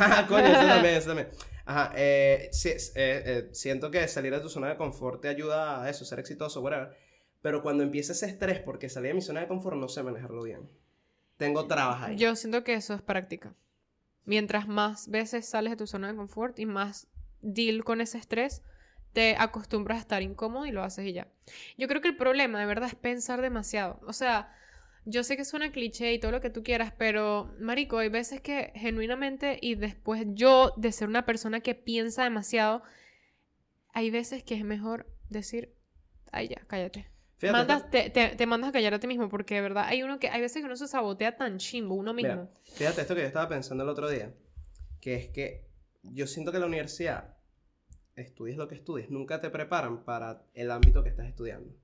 Ah, 0.00 0.26
coño, 0.28 0.46
eso 0.46 0.66
también, 0.66 0.94
eso 0.96 1.06
también. 1.08 1.28
Ajá, 1.66 1.92
eh, 1.96 2.48
sí, 2.52 2.68
eh, 2.68 2.82
eh, 2.94 3.48
siento 3.52 3.90
que 3.90 4.06
salir 4.08 4.32
de 4.32 4.40
tu 4.40 4.48
zona 4.48 4.68
de 4.68 4.76
confort 4.76 5.22
te 5.22 5.28
ayuda 5.28 5.82
a 5.82 5.88
eso, 5.88 6.04
ser 6.04 6.18
exitoso, 6.18 6.60
whatever. 6.60 6.96
Pero 7.40 7.62
cuando 7.62 7.82
empieza 7.82 8.12
ese 8.12 8.26
estrés 8.26 8.60
porque 8.60 8.88
salí 8.88 9.08
de 9.08 9.14
mi 9.14 9.22
zona 9.22 9.40
de 9.40 9.48
confort, 9.48 9.76
no 9.76 9.88
sé 9.88 10.02
manejarlo 10.02 10.42
bien. 10.42 10.68
Tengo 11.36 11.66
trabas 11.66 12.02
ahí. 12.02 12.16
Yo 12.16 12.36
siento 12.36 12.64
que 12.64 12.74
eso 12.74 12.94
es 12.94 13.02
práctica. 13.02 13.54
Mientras 14.24 14.68
más 14.68 15.08
veces 15.08 15.46
sales 15.46 15.72
de 15.72 15.76
tu 15.76 15.86
zona 15.86 16.08
de 16.08 16.16
confort 16.16 16.58
y 16.58 16.66
más 16.66 17.08
deal 17.40 17.84
con 17.84 18.00
ese 18.00 18.18
estrés, 18.18 18.62
te 19.12 19.36
acostumbras 19.38 19.98
a 19.98 20.00
estar 20.00 20.22
incómodo 20.22 20.66
y 20.66 20.70
lo 20.70 20.82
haces 20.82 21.06
y 21.06 21.12
ya. 21.12 21.28
Yo 21.76 21.88
creo 21.88 22.00
que 22.00 22.08
el 22.08 22.16
problema 22.16 22.58
de 22.58 22.66
verdad 22.66 22.88
es 22.88 22.94
pensar 22.94 23.40
demasiado. 23.40 24.00
O 24.06 24.12
sea, 24.12 24.54
yo 25.04 25.22
sé 25.24 25.36
que 25.36 25.44
suena 25.44 25.70
cliché 25.72 26.12
y 26.12 26.18
todo 26.18 26.32
lo 26.32 26.40
que 26.40 26.50
tú 26.50 26.62
quieras, 26.62 26.92
pero 26.96 27.52
marico, 27.58 27.98
hay 27.98 28.08
veces 28.08 28.40
que 28.40 28.72
genuinamente 28.74 29.58
y 29.60 29.74
después 29.74 30.24
yo 30.28 30.72
de 30.76 30.92
ser 30.92 31.08
una 31.08 31.26
persona 31.26 31.60
que 31.60 31.74
piensa 31.74 32.24
demasiado, 32.24 32.82
hay 33.92 34.10
veces 34.10 34.42
que 34.42 34.54
es 34.54 34.64
mejor 34.64 35.06
decir, 35.28 35.74
ay 36.32 36.48
ya, 36.48 36.62
cállate. 36.66 37.06
Fíjate, 37.36 37.58
Mandas- 37.58 37.90
te, 37.90 38.10
te- 38.10 38.36
te 38.36 38.46
mandas 38.46 38.70
a 38.70 38.72
callar 38.72 38.94
a 38.94 39.00
ti 39.00 39.06
mismo 39.06 39.28
porque 39.28 39.56
de 39.56 39.60
verdad 39.60 39.84
hay 39.86 40.02
uno 40.02 40.18
que 40.18 40.28
hay 40.28 40.40
veces 40.40 40.62
que 40.62 40.66
uno 40.66 40.76
se 40.76 40.88
sabotea 40.88 41.36
tan 41.36 41.58
chimbo 41.58 41.94
uno 41.94 42.14
mismo. 42.14 42.32
Mira, 42.32 42.48
fíjate 42.74 43.00
esto 43.02 43.14
que 43.14 43.20
yo 43.22 43.26
estaba 43.26 43.48
pensando 43.48 43.84
el 43.84 43.90
otro 43.90 44.08
día, 44.08 44.32
que 45.00 45.14
es 45.16 45.28
que 45.28 45.66
yo 46.02 46.26
siento 46.26 46.52
que 46.52 46.58
la 46.58 46.66
universidad, 46.66 47.36
estudies 48.16 48.56
lo 48.56 48.68
que 48.68 48.76
estudies, 48.76 49.10
nunca 49.10 49.40
te 49.40 49.50
preparan 49.50 50.04
para 50.04 50.44
el 50.54 50.70
ámbito 50.70 51.02
que 51.02 51.08
estás 51.10 51.26
estudiando. 51.26 51.74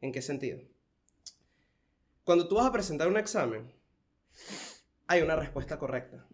¿En 0.00 0.10
qué 0.12 0.22
sentido? 0.22 0.60
Cuando 2.24 2.48
tú 2.48 2.56
vas 2.56 2.66
a 2.66 2.72
presentar 2.72 3.08
un 3.08 3.18
examen, 3.18 3.72
hay 5.06 5.22
una 5.22 5.36
respuesta 5.36 5.78
correcta. 5.78 6.26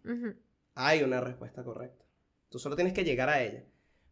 Hay 0.74 1.02
una 1.02 1.20
respuesta 1.20 1.64
correcta. 1.64 2.04
Tú 2.48 2.58
solo 2.58 2.76
tienes 2.76 2.92
que 2.94 3.04
llegar 3.04 3.28
a 3.28 3.42
ella. 3.42 3.64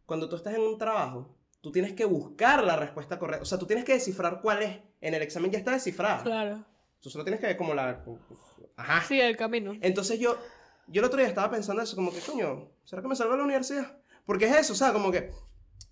Cuando 0.05 0.27
tú 0.29 0.35
estás 0.35 0.53
en 0.53 0.61
un 0.61 0.77
trabajo, 0.77 1.37
tú 1.61 1.71
tienes 1.71 1.93
que 1.93 2.05
buscar 2.05 2.63
la 2.63 2.75
respuesta 2.75 3.17
correcta. 3.17 3.43
O 3.43 3.45
sea, 3.45 3.57
tú 3.57 3.65
tienes 3.65 3.85
que 3.85 3.93
descifrar 3.93 4.41
cuál 4.41 4.63
es. 4.63 4.79
En 5.01 5.13
el 5.13 5.21
examen 5.21 5.51
ya 5.51 5.59
está 5.59 5.71
descifrada. 5.71 6.23
Claro. 6.23 6.65
Tú 6.99 7.09
solo 7.09 7.23
tienes 7.23 7.39
que 7.39 7.47
ver 7.47 7.57
como 7.57 7.73
la... 7.73 8.03
Ajá. 8.75 9.01
Sí, 9.07 9.19
el 9.19 9.37
camino. 9.37 9.73
Entonces 9.81 10.19
yo, 10.19 10.37
yo 10.87 10.99
el 11.01 11.05
otro 11.05 11.19
día 11.19 11.27
estaba 11.27 11.49
pensando 11.49 11.81
eso, 11.81 11.95
como 11.95 12.11
que, 12.11 12.19
coño, 12.19 12.71
¿será 12.83 13.01
que 13.01 13.07
me 13.07 13.15
salgo 13.15 13.33
de 13.33 13.37
la 13.37 13.45
universidad? 13.45 14.01
Porque 14.25 14.45
es 14.45 14.55
eso, 14.57 14.73
o 14.73 14.75
sea, 14.75 14.91
como 14.91 15.11
que 15.11 15.31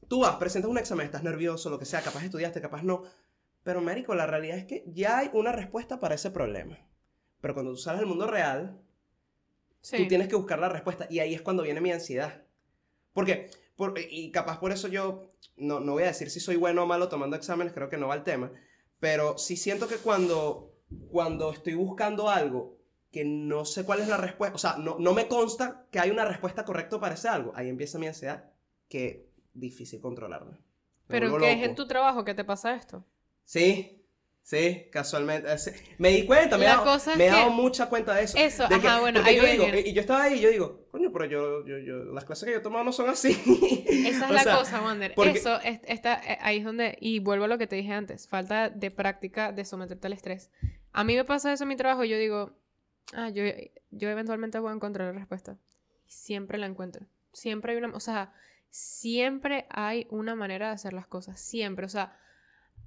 tú 0.08 0.22
vas, 0.22 0.36
presentas 0.36 0.70
un 0.70 0.78
examen, 0.78 1.06
estás 1.06 1.24
nervioso, 1.24 1.70
lo 1.70 1.80
que 1.80 1.86
sea, 1.86 2.02
capaz 2.02 2.24
estudiaste, 2.24 2.62
capaz 2.62 2.84
no. 2.84 3.04
Pero, 3.68 3.82
médico, 3.82 4.16
la 4.16 4.26
realidad 4.26 4.58
es 4.58 4.64
que 4.64 4.86
ya 4.88 5.18
hay 5.18 5.30
una 5.34 5.52
respuesta 5.52 6.00
para 6.00 6.16
ese 6.16 6.32
problema. 6.32 6.78
Pero 7.42 7.54
cuando 7.54 7.72
tú 7.74 7.78
sales 7.78 8.00
al 8.00 8.06
mundo 8.08 8.26
real, 8.26 8.80
Sí. 9.82 9.98
tú 9.98 10.08
tienes 10.08 10.30
que 10.30 10.38
buscar 10.38 10.58
la 10.58 10.70
respuesta. 10.70 11.06
Y 11.10 11.20
ahí 11.20 11.34
es 11.34 11.42
cuando 11.42 11.64
viene 11.64 11.82
mi 11.82 11.92
ansiedad. 11.92 12.44
Porque, 13.12 13.50
por, 13.76 13.94
y 14.00 14.32
capaz 14.32 14.62
por 14.62 14.72
eso 14.72 14.88
yo, 14.88 15.34
no, 15.58 15.82
no 15.82 15.92
voy 15.92 16.04
a 16.04 16.08
decir 16.14 16.30
si 16.30 16.40
soy 16.40 16.56
bueno 16.56 16.84
o 16.84 16.86
malo 16.86 17.10
tomando 17.10 17.36
exámenes, 17.36 17.74
creo 17.74 17.90
que 17.90 17.98
no 17.98 18.08
va 18.08 18.16
el 18.16 18.24
tema. 18.24 18.54
Pero 19.02 19.38
sí 19.38 19.58
siento 19.58 19.90
que 19.90 19.98
cuando, 19.98 20.72
cuando 21.12 21.52
estoy 21.52 21.74
buscando 21.74 22.30
algo 22.30 22.78
que 23.12 23.26
no 23.26 23.66
sé 23.66 23.84
cuál 23.84 24.00
es 24.00 24.08
la 24.08 24.16
respuesta, 24.16 24.56
o 24.56 24.60
sea, 24.60 24.78
no, 24.78 24.96
no 24.98 25.14
me 25.14 25.28
consta 25.28 25.86
que 25.92 26.00
hay 26.00 26.10
una 26.10 26.24
respuesta 26.24 26.64
correcta 26.64 27.02
para 27.02 27.16
ese 27.16 27.28
algo, 27.28 27.52
ahí 27.54 27.68
empieza 27.68 28.00
mi 28.00 28.08
ansiedad, 28.08 28.50
que 28.88 29.28
difícil 29.54 30.00
controlarla. 30.00 30.52
Me 30.54 30.60
Pero 31.08 31.30
vuelvo 31.32 31.46
que 31.46 31.52
es 31.52 31.58
loco. 31.58 31.70
en 31.70 31.76
tu 31.76 31.86
trabajo 31.86 32.24
que 32.24 32.34
te 32.34 32.46
pasa 32.46 32.74
esto. 32.74 33.04
Sí, 33.50 34.04
sí, 34.44 34.88
casualmente. 34.92 35.50
eh, 35.52 35.58
sí. 35.58 35.72
Me 36.00 36.10
di 36.10 36.26
cuenta, 36.26 36.58
me, 36.58 36.66
he 36.66 36.68
dado, 36.68 36.86
me 37.16 37.26
he 37.26 37.30
dado 37.30 37.48
que- 37.48 37.54
mucha 37.56 37.88
cuenta 37.88 38.14
de 38.14 38.24
eso. 38.24 38.38
Eso, 38.38 38.68
de 38.68 38.76
ajá, 38.76 39.00
bueno, 39.00 39.20
porque 39.22 39.30
ahí 39.30 39.38
yo 39.38 39.46
digo, 39.46 39.66
bien. 39.72 39.88
y 39.88 39.94
yo 39.94 40.02
estaba 40.02 40.24
ahí 40.24 40.34
y 40.38 40.42
yo 40.42 40.50
digo, 40.50 40.86
coño, 40.92 41.12
pero 41.14 41.26
yo, 41.26 41.66
yo, 41.66 41.78
yo, 41.78 41.96
las 42.14 42.26
clases 42.26 42.46
que 42.46 42.52
yo 42.52 42.58
he 42.58 42.62
tomado 42.62 42.84
no 42.84 42.92
son 42.92 43.10
así. 43.10 43.32
Esa 43.88 44.26
es 44.26 44.30
O 44.32 44.34
la 44.34 44.44
sea, 44.44 44.58
cosa, 44.58 44.82
Wander. 44.82 45.14
porque- 45.16 45.40
Eso, 45.40 45.62
es- 45.62 45.80
está, 45.86 46.16
eh, 46.16 46.38
ahí 46.42 46.58
es 46.58 46.66
donde, 46.66 46.98
y 47.00 47.20
vuelvo 47.20 47.46
a 47.46 47.48
lo 47.48 47.58
que 47.58 47.68
te 47.68 47.78
dije 47.78 47.94
antes, 47.94 48.28
falta 48.28 48.70
de 48.70 48.92
práctica 48.92 49.54
de 49.54 49.64
someterte 49.64 50.08
al 50.08 50.14
estrés. 50.14 50.52
A 50.92 51.06
mí 51.06 51.16
me 51.16 51.24
pasa 51.24 51.54
eso 51.54 51.64
en 51.64 51.70
mi 51.70 51.78
trabajo 51.78 52.04
y 52.04 52.10
yo 52.10 52.18
digo, 52.18 52.52
ah, 53.14 53.30
yo, 53.30 53.44
yo 53.92 54.10
eventualmente 54.10 54.60
voy 54.60 54.72
a 54.72 54.76
encontrar 54.76 55.14
la 55.14 55.18
respuesta. 55.20 55.58
Y 56.06 56.12
siempre 56.12 56.58
la 56.58 56.66
encuentro. 56.66 57.06
Siempre 57.32 57.72
hay 57.72 57.78
una, 57.78 57.96
o 57.96 58.00
sea, 58.02 58.34
siempre 58.70 59.66
hay 59.70 60.08
una 60.10 60.36
manera 60.36 60.68
de 60.68 60.74
hacer 60.74 60.94
las 60.94 61.08
cosas, 61.08 61.40
siempre. 61.40 61.86
O 61.86 61.90
sea, 61.90 62.18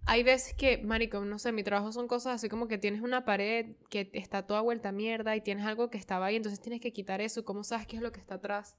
hay 0.06 0.22
veces 0.22 0.54
que, 0.54 0.78
marico, 0.78 1.20
no 1.24 1.38
sé, 1.38 1.52
mi 1.52 1.62
trabajo 1.62 1.92
son 1.92 2.08
cosas 2.08 2.34
así 2.34 2.48
como 2.48 2.68
que 2.68 2.78
tienes 2.78 3.02
una 3.02 3.24
pared 3.24 3.76
que 3.88 4.10
está 4.14 4.46
toda 4.46 4.60
vuelta 4.60 4.88
a 4.88 4.92
mierda 4.92 5.36
y 5.36 5.40
tienes 5.40 5.66
algo 5.66 5.90
que 5.90 5.98
estaba 5.98 6.26
ahí, 6.26 6.36
entonces 6.36 6.60
tienes 6.60 6.80
que 6.80 6.92
quitar 6.92 7.20
eso. 7.20 7.44
¿Cómo 7.44 7.64
sabes 7.64 7.86
qué 7.86 7.96
es 7.96 8.02
lo 8.02 8.12
que 8.12 8.20
está 8.20 8.36
atrás? 8.36 8.76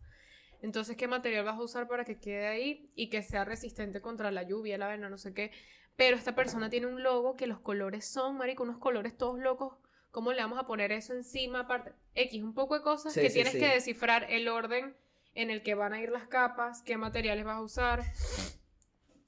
Entonces, 0.62 0.96
¿qué 0.96 1.08
material 1.08 1.46
vas 1.46 1.58
a 1.58 1.62
usar 1.64 1.88
para 1.88 2.06
que 2.06 2.20
quede 2.20 2.48
ahí 2.48 2.92
y 2.96 3.10
que 3.10 3.24
sea 3.24 3.46
resistente 3.46 4.02
contra 4.02 4.30
la 4.32 4.44
lluvia, 4.44 4.78
la 4.78 4.88
arena, 4.88 5.10
no 5.10 5.18
sé 5.18 5.34
qué? 5.34 5.52
Pero 5.96 6.18
esta 6.18 6.36
persona 6.36 6.70
tiene 6.70 6.88
un 6.88 7.02
logo 7.04 7.36
que 7.36 7.48
los 7.48 7.60
colores 7.60 8.06
son, 8.06 8.38
marico, 8.38 8.64
unos 8.64 8.78
colores 8.78 9.18
todos 9.18 9.40
locos. 9.40 9.76
¿Cómo 10.12 10.34
le 10.34 10.42
vamos 10.42 10.60
a 10.60 10.68
poner 10.68 10.92
eso 10.92 11.14
encima? 11.14 11.62
Aparte, 11.62 11.94
X, 12.16 12.44
un 12.44 12.54
poco 12.54 12.76
de 12.76 12.82
cosas 12.82 13.14
Sí, 13.14 13.22
que 13.22 13.30
sí, 13.30 13.36
tienes 13.36 13.54
sí. 13.54 13.60
que 13.60 13.68
descifrar 13.68 14.26
el 14.30 14.48
orden 14.48 14.96
en 15.34 15.50
el 15.50 15.64
que 15.64 15.76
van 15.76 15.94
a 15.94 16.02
ir 16.02 16.10
las 16.10 16.28
capas, 16.28 16.82
qué 16.84 16.98
materiales 16.98 17.46
vas 17.46 17.58
a 17.58 17.62
usar. 17.62 18.04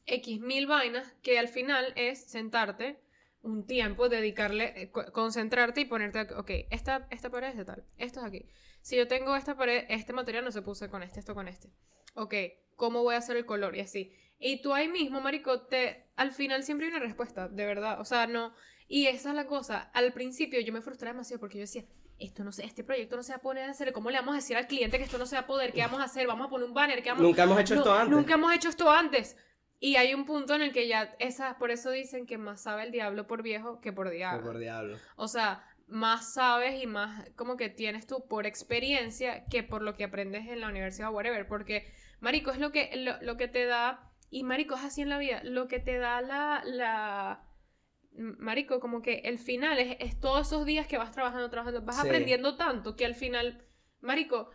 X 0.05 0.39
mil 0.41 0.67
vainas 0.67 1.13
que 1.21 1.39
al 1.39 1.47
final 1.47 1.93
es 1.95 2.23
sentarte 2.25 2.99
un 3.41 3.65
tiempo, 3.65 4.07
dedicarle, 4.09 4.73
eh, 4.81 4.91
co- 4.91 5.11
concentrarte 5.11 5.81
y 5.81 5.85
ponerte, 5.85 6.21
ok, 6.35 6.49
esta, 6.71 7.07
esta 7.09 7.29
pared 7.29 7.49
es 7.49 7.57
de 7.57 7.65
tal, 7.65 7.83
esto 7.97 8.21
es 8.21 8.25
aquí. 8.25 8.45
Si 8.81 8.95
yo 8.95 9.07
tengo 9.07 9.35
esta 9.35 9.55
pared, 9.55 9.85
este 9.89 10.13
material 10.13 10.43
no 10.45 10.51
se 10.51 10.61
puse 10.61 10.89
con 10.89 11.03
este, 11.03 11.19
esto 11.19 11.33
con 11.35 11.47
este. 11.47 11.69
Ok, 12.15 12.33
¿cómo 12.75 13.01
voy 13.03 13.15
a 13.15 13.19
hacer 13.19 13.35
el 13.37 13.45
color? 13.45 13.75
Y 13.75 13.81
así. 13.81 14.13
Y 14.39 14.61
tú 14.61 14.73
ahí 14.73 14.87
mismo, 14.89 15.21
marico, 15.21 15.61
te, 15.67 16.05
al 16.15 16.31
final 16.31 16.63
siempre 16.63 16.87
hay 16.87 16.91
una 16.93 16.99
respuesta, 17.03 17.47
de 17.47 17.65
verdad. 17.65 17.99
O 18.01 18.05
sea, 18.05 18.27
no. 18.27 18.53
Y 18.89 19.07
esa 19.07 19.29
es 19.29 19.35
la 19.35 19.45
cosa. 19.47 19.89
Al 19.93 20.11
principio 20.11 20.59
yo 20.59 20.73
me 20.73 20.81
frustré 20.81 21.07
demasiado 21.09 21.39
porque 21.39 21.57
yo 21.57 21.61
decía, 21.61 21.85
esto 22.19 22.43
no 22.43 22.51
sé, 22.51 22.65
este 22.65 22.83
proyecto 22.83 23.15
no 23.15 23.23
se 23.23 23.31
va 23.31 23.37
a 23.37 23.41
poner 23.41 23.63
a 23.69 23.71
hacer. 23.71 23.91
¿Cómo 23.93 24.09
le 24.09 24.17
vamos 24.17 24.33
a 24.33 24.37
decir 24.37 24.57
al 24.57 24.67
cliente 24.67 24.97
que 24.97 25.05
esto 25.05 25.17
no 25.17 25.25
se 25.25 25.35
va 25.37 25.43
a 25.43 25.47
poder? 25.47 25.71
¿Qué 25.71 25.79
vamos 25.81 26.01
a 26.01 26.03
hacer? 26.03 26.27
Vamos 26.27 26.47
a 26.47 26.49
poner 26.49 26.67
un 26.67 26.73
banner, 26.73 27.01
¿qué 27.01 27.09
vamos 27.09 27.23
Nunca 27.23 27.43
hemos 27.43 27.59
hecho 27.59 27.75
no, 27.75 27.81
esto 27.81 27.93
antes. 27.93 28.09
Nunca 28.17 28.33
hemos 28.33 28.53
hecho 28.53 28.69
esto 28.69 28.89
antes. 28.91 29.37
Y 29.85 29.97
hay 29.97 30.13
un 30.13 30.23
punto 30.25 30.55
en 30.55 30.61
el 30.61 30.71
que 30.71 30.87
ya, 30.87 31.13
esa, 31.19 31.57
por 31.57 31.69
eso 31.69 31.91
dicen 31.91 32.25
que 32.25 32.37
más 32.37 32.61
sabe 32.61 32.83
el 32.83 32.91
diablo 32.93 33.27
por 33.27 33.43
viejo 33.43 33.81
que 33.81 33.91
por 33.91 34.09
diablo. 34.09 34.41
por 34.41 34.57
diablo. 34.57 34.97
O 35.17 35.27
sea, 35.27 35.61
más 35.87 36.33
sabes 36.33 36.81
y 36.81 36.87
más 36.87 37.29
como 37.35 37.57
que 37.57 37.67
tienes 37.67 38.07
tú 38.07 38.25
por 38.29 38.45
experiencia 38.45 39.43
que 39.47 39.61
por 39.61 39.81
lo 39.81 39.95
que 39.95 40.05
aprendes 40.05 40.47
en 40.47 40.61
la 40.61 40.69
universidad 40.69 41.09
o 41.09 41.11
whatever. 41.11 41.45
Porque, 41.49 41.91
marico, 42.21 42.51
es 42.51 42.59
lo 42.59 42.71
que, 42.71 42.91
lo, 42.95 43.21
lo 43.21 43.35
que 43.35 43.49
te 43.49 43.65
da, 43.65 44.09
y 44.29 44.43
marico, 44.43 44.75
es 44.75 44.85
así 44.85 45.01
en 45.01 45.09
la 45.09 45.17
vida, 45.17 45.41
lo 45.43 45.67
que 45.67 45.79
te 45.79 45.97
da 45.97 46.21
la, 46.21 46.61
la, 46.63 47.43
marico, 48.13 48.79
como 48.79 49.01
que 49.01 49.15
el 49.25 49.37
final 49.37 49.79
es, 49.79 49.97
es 49.99 50.17
todos 50.17 50.47
esos 50.47 50.65
días 50.65 50.87
que 50.87 50.97
vas 50.97 51.11
trabajando, 51.11 51.49
trabajando, 51.49 51.81
vas 51.81 51.99
Sí. 51.99 52.07
aprendiendo 52.07 52.55
tanto 52.55 52.95
que 52.95 53.05
al 53.05 53.15
final, 53.15 53.65
marico, 53.99 54.49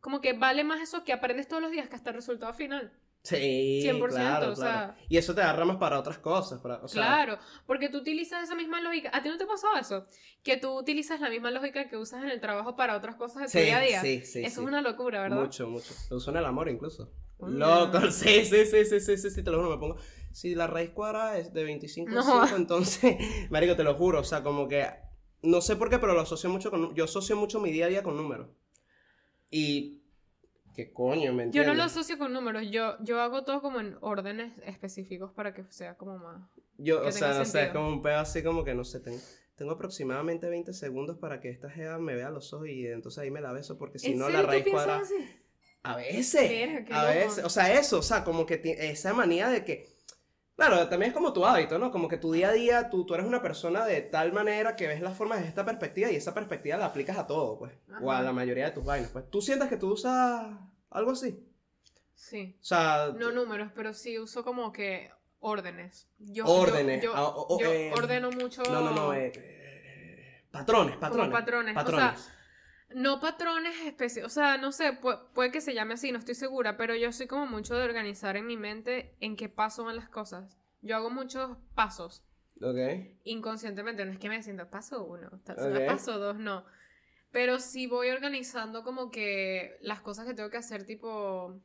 como 0.00 0.20
que 0.20 0.32
vale 0.32 0.64
más 0.64 0.80
eso 0.80 1.04
que 1.04 1.12
aprendes 1.12 1.46
todos 1.46 1.62
los 1.62 1.70
días 1.70 1.88
que 1.88 1.94
hasta 1.94 2.10
el 2.10 2.16
resultado 2.16 2.52
final. 2.52 2.92
Sí, 3.22 3.82
100%, 3.84 4.08
claro, 4.08 4.52
o 4.52 4.54
claro. 4.54 4.94
Y 5.08 5.18
eso 5.18 5.34
te 5.34 5.42
da 5.42 5.52
ramas 5.52 5.76
para 5.76 5.98
otras 5.98 6.18
cosas. 6.18 6.60
Para, 6.60 6.76
o 6.76 6.88
sea, 6.88 7.02
Claro, 7.02 7.38
porque 7.66 7.88
tú 7.90 7.98
utilizas 7.98 8.42
esa 8.44 8.54
misma 8.54 8.80
lógica. 8.80 9.10
¿A 9.12 9.22
ti 9.22 9.28
no 9.28 9.36
te 9.36 9.44
pasado 9.46 9.76
eso? 9.76 10.06
Que 10.42 10.56
tú 10.56 10.70
utilizas 10.78 11.20
la 11.20 11.28
misma 11.28 11.50
lógica 11.50 11.88
que 11.88 11.98
usas 11.98 12.22
en 12.22 12.30
el 12.30 12.40
trabajo 12.40 12.76
para 12.76 12.96
otras 12.96 13.16
cosas 13.16 13.42
de 13.42 13.44
tu 13.44 13.50
Sí, 13.50 13.60
día 13.64 13.76
a 13.76 13.80
día. 13.82 14.00
sí, 14.00 14.22
sí, 14.24 14.40
Eso 14.42 14.62
es 14.62 14.66
una 14.66 14.80
locura, 14.80 15.20
¿verdad? 15.20 15.36
Mucho, 15.38 15.68
mucho. 15.68 15.92
Lo 16.08 16.16
uso 16.16 16.30
en 16.30 16.38
el 16.38 16.44
amor 16.46 16.68
incluso. 16.70 17.12
Coño. 17.36 17.58
Loco, 17.58 18.00
sí, 18.10 18.44
sí, 18.46 18.64
sí, 18.64 18.84
sí, 18.86 19.00
sí, 19.00 19.16
sí, 19.18 19.30
sí, 19.30 19.42
te 19.42 19.50
lo 19.50 19.58
juro, 19.58 19.70
me 19.70 19.78
pongo. 19.78 19.96
Si 20.32 20.54
la 20.54 20.66
raíz 20.66 20.90
cuadrada 20.90 21.36
es 21.38 21.52
de 21.52 21.64
25 21.64 22.10
No. 22.10 22.22
5, 22.46 22.56
entonces, 22.56 23.16
marico, 23.50 23.76
te 23.76 23.84
lo 23.84 23.94
juro, 23.96 24.20
o 24.20 24.24
sea, 24.24 24.42
como 24.42 24.66
que, 24.66 24.86
no 25.42 25.60
sé 25.60 25.76
por 25.76 25.90
qué, 25.90 25.98
pero 25.98 26.14
lo 26.14 26.20
asocio 26.22 26.48
mucho 26.48 26.70
con, 26.70 26.94
yo 26.94 27.04
asocio 27.04 27.36
mucho 27.36 27.60
mi 27.60 27.70
día 27.70 27.84
a 27.84 27.88
día 27.88 28.02
con 28.02 28.16
números. 28.16 28.48
Y, 29.50 29.99
¿qué 30.86 30.92
coño, 30.92 31.32
me 31.32 31.50
Yo 31.50 31.64
no 31.64 31.74
lo 31.74 31.84
asocio 31.84 32.18
con 32.18 32.32
números, 32.32 32.64
yo, 32.70 32.96
yo 33.02 33.20
hago 33.20 33.44
todo 33.44 33.60
como 33.60 33.80
en 33.80 33.96
órdenes 34.00 34.52
específicos 34.64 35.32
para 35.32 35.54
que 35.54 35.64
sea 35.70 35.96
como 35.96 36.18
más... 36.18 36.48
Yo, 36.78 37.06
o 37.06 37.12
sea, 37.12 37.34
no 37.34 37.44
sé, 37.44 37.64
es 37.64 37.70
como 37.70 37.88
un 37.88 38.02
pedo 38.02 38.18
así 38.18 38.42
como 38.42 38.64
que, 38.64 38.74
no 38.74 38.84
sé, 38.84 39.00
tengo, 39.00 39.18
tengo 39.56 39.72
aproximadamente 39.72 40.48
20 40.48 40.72
segundos 40.72 41.18
para 41.18 41.40
que 41.40 41.50
esta 41.50 41.68
jeva 41.68 41.98
me 41.98 42.14
vea 42.14 42.30
los 42.30 42.52
ojos 42.54 42.68
y 42.68 42.86
entonces 42.86 43.18
ahí 43.18 43.30
me 43.30 43.42
la 43.42 43.52
beso, 43.52 43.76
porque 43.76 43.98
si 43.98 44.12
¿En 44.12 44.18
no, 44.18 44.30
la 44.30 44.42
raíz 44.42 44.64
cuadrada... 44.70 45.00
así? 45.00 45.14
A 45.82 45.96
veces. 45.96 46.48
Qué 46.48 46.86
a 46.92 47.02
loco. 47.04 47.14
veces. 47.14 47.44
O 47.44 47.50
sea, 47.50 47.72
eso, 47.72 47.98
o 47.98 48.02
sea, 48.02 48.24
como 48.24 48.46
que 48.46 48.60
esa 48.64 49.12
manía 49.14 49.48
de 49.48 49.64
que. 49.64 49.88
Claro, 50.56 50.88
también 50.88 51.10
es 51.10 51.14
como 51.14 51.32
tu 51.32 51.46
hábito, 51.46 51.78
¿no? 51.78 51.90
Como 51.90 52.06
que 52.06 52.18
tu 52.18 52.32
día 52.32 52.50
a 52.50 52.52
día, 52.52 52.90
tú, 52.90 53.06
tú 53.06 53.14
eres 53.14 53.26
una 53.26 53.40
persona 53.40 53.86
de 53.86 54.02
tal 54.02 54.34
manera 54.34 54.76
que 54.76 54.86
ves 54.86 55.00
las 55.00 55.16
formas 55.16 55.38
desde 55.38 55.48
esta 55.48 55.64
perspectiva 55.64 56.10
y 56.10 56.16
esa 56.16 56.34
perspectiva 56.34 56.76
la 56.76 56.86
aplicas 56.86 57.16
a 57.16 57.26
todo, 57.26 57.58
pues. 57.58 57.72
O 58.02 58.12
a 58.12 58.20
la 58.20 58.32
mayoría 58.32 58.66
de 58.66 58.72
tus 58.72 58.84
vainas, 58.84 59.10
pues. 59.10 59.30
¿Tú 59.30 59.40
sientes 59.40 59.68
que 59.68 59.78
tú 59.78 59.92
usas 59.92 60.54
algo 60.90 61.12
así? 61.12 61.38
Sí. 62.14 62.56
O 62.60 62.64
sea, 62.64 63.12
No 63.16 63.32
números, 63.32 63.70
pero 63.74 63.94
sí 63.94 64.18
uso 64.18 64.44
como 64.44 64.72
que 64.72 65.10
órdenes. 65.40 66.06
Yo, 66.18 66.44
Órdenes, 66.46 67.02
Yo, 67.02 67.12
yo- 67.14 67.16
ah, 67.16 67.62
yo 67.62 67.72
eh, 67.72 67.92
ordeno 67.94 68.30
mucho. 68.30 68.62
no, 68.62 68.80
no, 68.82 68.90
no, 68.92 69.14
eh, 69.14 69.32
eh, 69.34 70.44
patrones, 70.50 70.96
patrones. 70.98 71.32
patrones, 71.32 71.72
o 71.72 71.74
Patrones. 71.74 72.30
No 72.92 73.20
patrones 73.20 73.74
específicos, 73.86 74.32
o 74.32 74.34
sea, 74.34 74.58
no 74.58 74.72
sé, 74.72 75.00
pu- 75.00 75.20
puede, 75.32 75.52
que 75.52 75.60
se 75.60 75.74
llame 75.74 75.94
así, 75.94 76.10
no 76.10 76.18
estoy 76.18 76.34
segura, 76.34 76.76
pero 76.76 76.94
yo 76.96 77.12
soy 77.12 77.28
como 77.28 77.46
mucho 77.46 77.76
de 77.76 77.84
organizar 77.84 78.36
en 78.36 78.46
mi 78.46 78.56
mente 78.56 79.14
en 79.20 79.36
qué 79.36 79.48
paso 79.48 79.84
van 79.84 79.94
las 79.96 80.08
cosas. 80.08 80.58
Yo 80.82 80.96
hago 80.96 81.08
muchos 81.08 81.56
pasos 81.76 82.24
ok. 82.60 82.76
inconscientemente, 83.22 84.04
no 84.04 84.10
es 84.12 84.18
que 84.18 84.28
me 84.28 84.42
siento 84.42 84.68
paso 84.68 85.04
uno, 85.04 85.30
paso 85.86 86.18
dos, 86.18 86.36
no. 86.38 86.64
Pero 87.32 87.58
sí 87.60 87.86
voy 87.86 88.10
organizando 88.10 88.82
como 88.82 89.10
que 89.10 89.76
las 89.82 90.00
cosas 90.00 90.26
que 90.26 90.34
tengo 90.34 90.50
que 90.50 90.56
hacer, 90.58 90.84
tipo... 90.84 91.60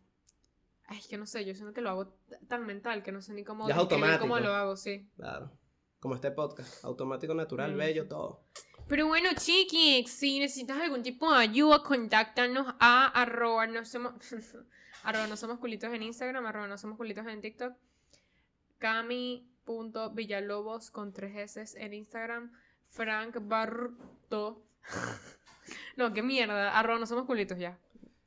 Ay, 0.87 0.99
es 0.99 1.07
que 1.07 1.17
no 1.17 1.25
sé, 1.25 1.43
yo 1.45 1.55
siento 1.55 1.73
que 1.73 1.81
lo 1.81 1.89
hago 1.89 2.15
tan 2.47 2.63
mental 2.67 3.01
que 3.01 3.11
no 3.11 3.19
sé 3.21 3.33
ni 3.33 3.43
cómo 3.43 3.67
Ya 3.67 3.73
es 3.73 3.79
describir 3.79 4.19
cómo 4.19 4.35
automático. 4.35 4.47
lo 4.47 4.53
hago, 4.55 4.77
sí. 4.77 5.09
Claro. 5.15 5.51
Como 5.99 6.13
este 6.13 6.29
podcast. 6.29 6.85
Automático, 6.85 7.33
natural, 7.33 7.73
Mm. 7.73 7.77
bello, 7.77 8.07
todo. 8.07 8.43
Pero 8.87 9.07
bueno, 9.07 9.29
chiquis, 9.35 10.11
si 10.11 10.37
necesitas 10.39 10.79
algún 10.79 11.01
tipo 11.01 11.31
de 11.33 11.39
ayuda, 11.39 11.81
contáctanos 11.81 12.75
a 12.79 13.07
arroba 13.19 13.65
no 13.65 13.83
somos, 13.83 14.13
arroba 15.03 15.25
no 15.25 15.35
somos 15.37 15.57
culitos 15.57 15.91
en 15.91 16.03
Instagram, 16.03 16.45
arroba 16.45 16.67
no 16.67 16.77
somos 16.77 16.97
culitos 16.97 17.25
en 17.25 17.41
TikTok, 17.41 17.73
cami.villalobos 18.77 20.91
con 20.91 21.13
tres 21.13 21.57
S 21.57 21.83
en 21.83 21.95
Instagram, 21.95 22.51
Frank 22.89 23.37
Barto, 23.41 24.61
no, 25.97 26.13
qué 26.13 26.21
mierda, 26.21 26.77
arroba 26.77 26.99
no 26.99 27.05
somos 27.05 27.25
culitos 27.25 27.57
ya. 27.57 27.77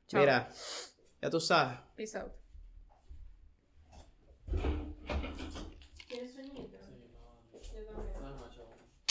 Chao. 0.07 0.21
Mira, 0.21 0.49
ya 1.21 1.29
tú 1.29 1.39
sabes. 1.39 1.79
Peace 1.95 2.17
out. 2.17 2.38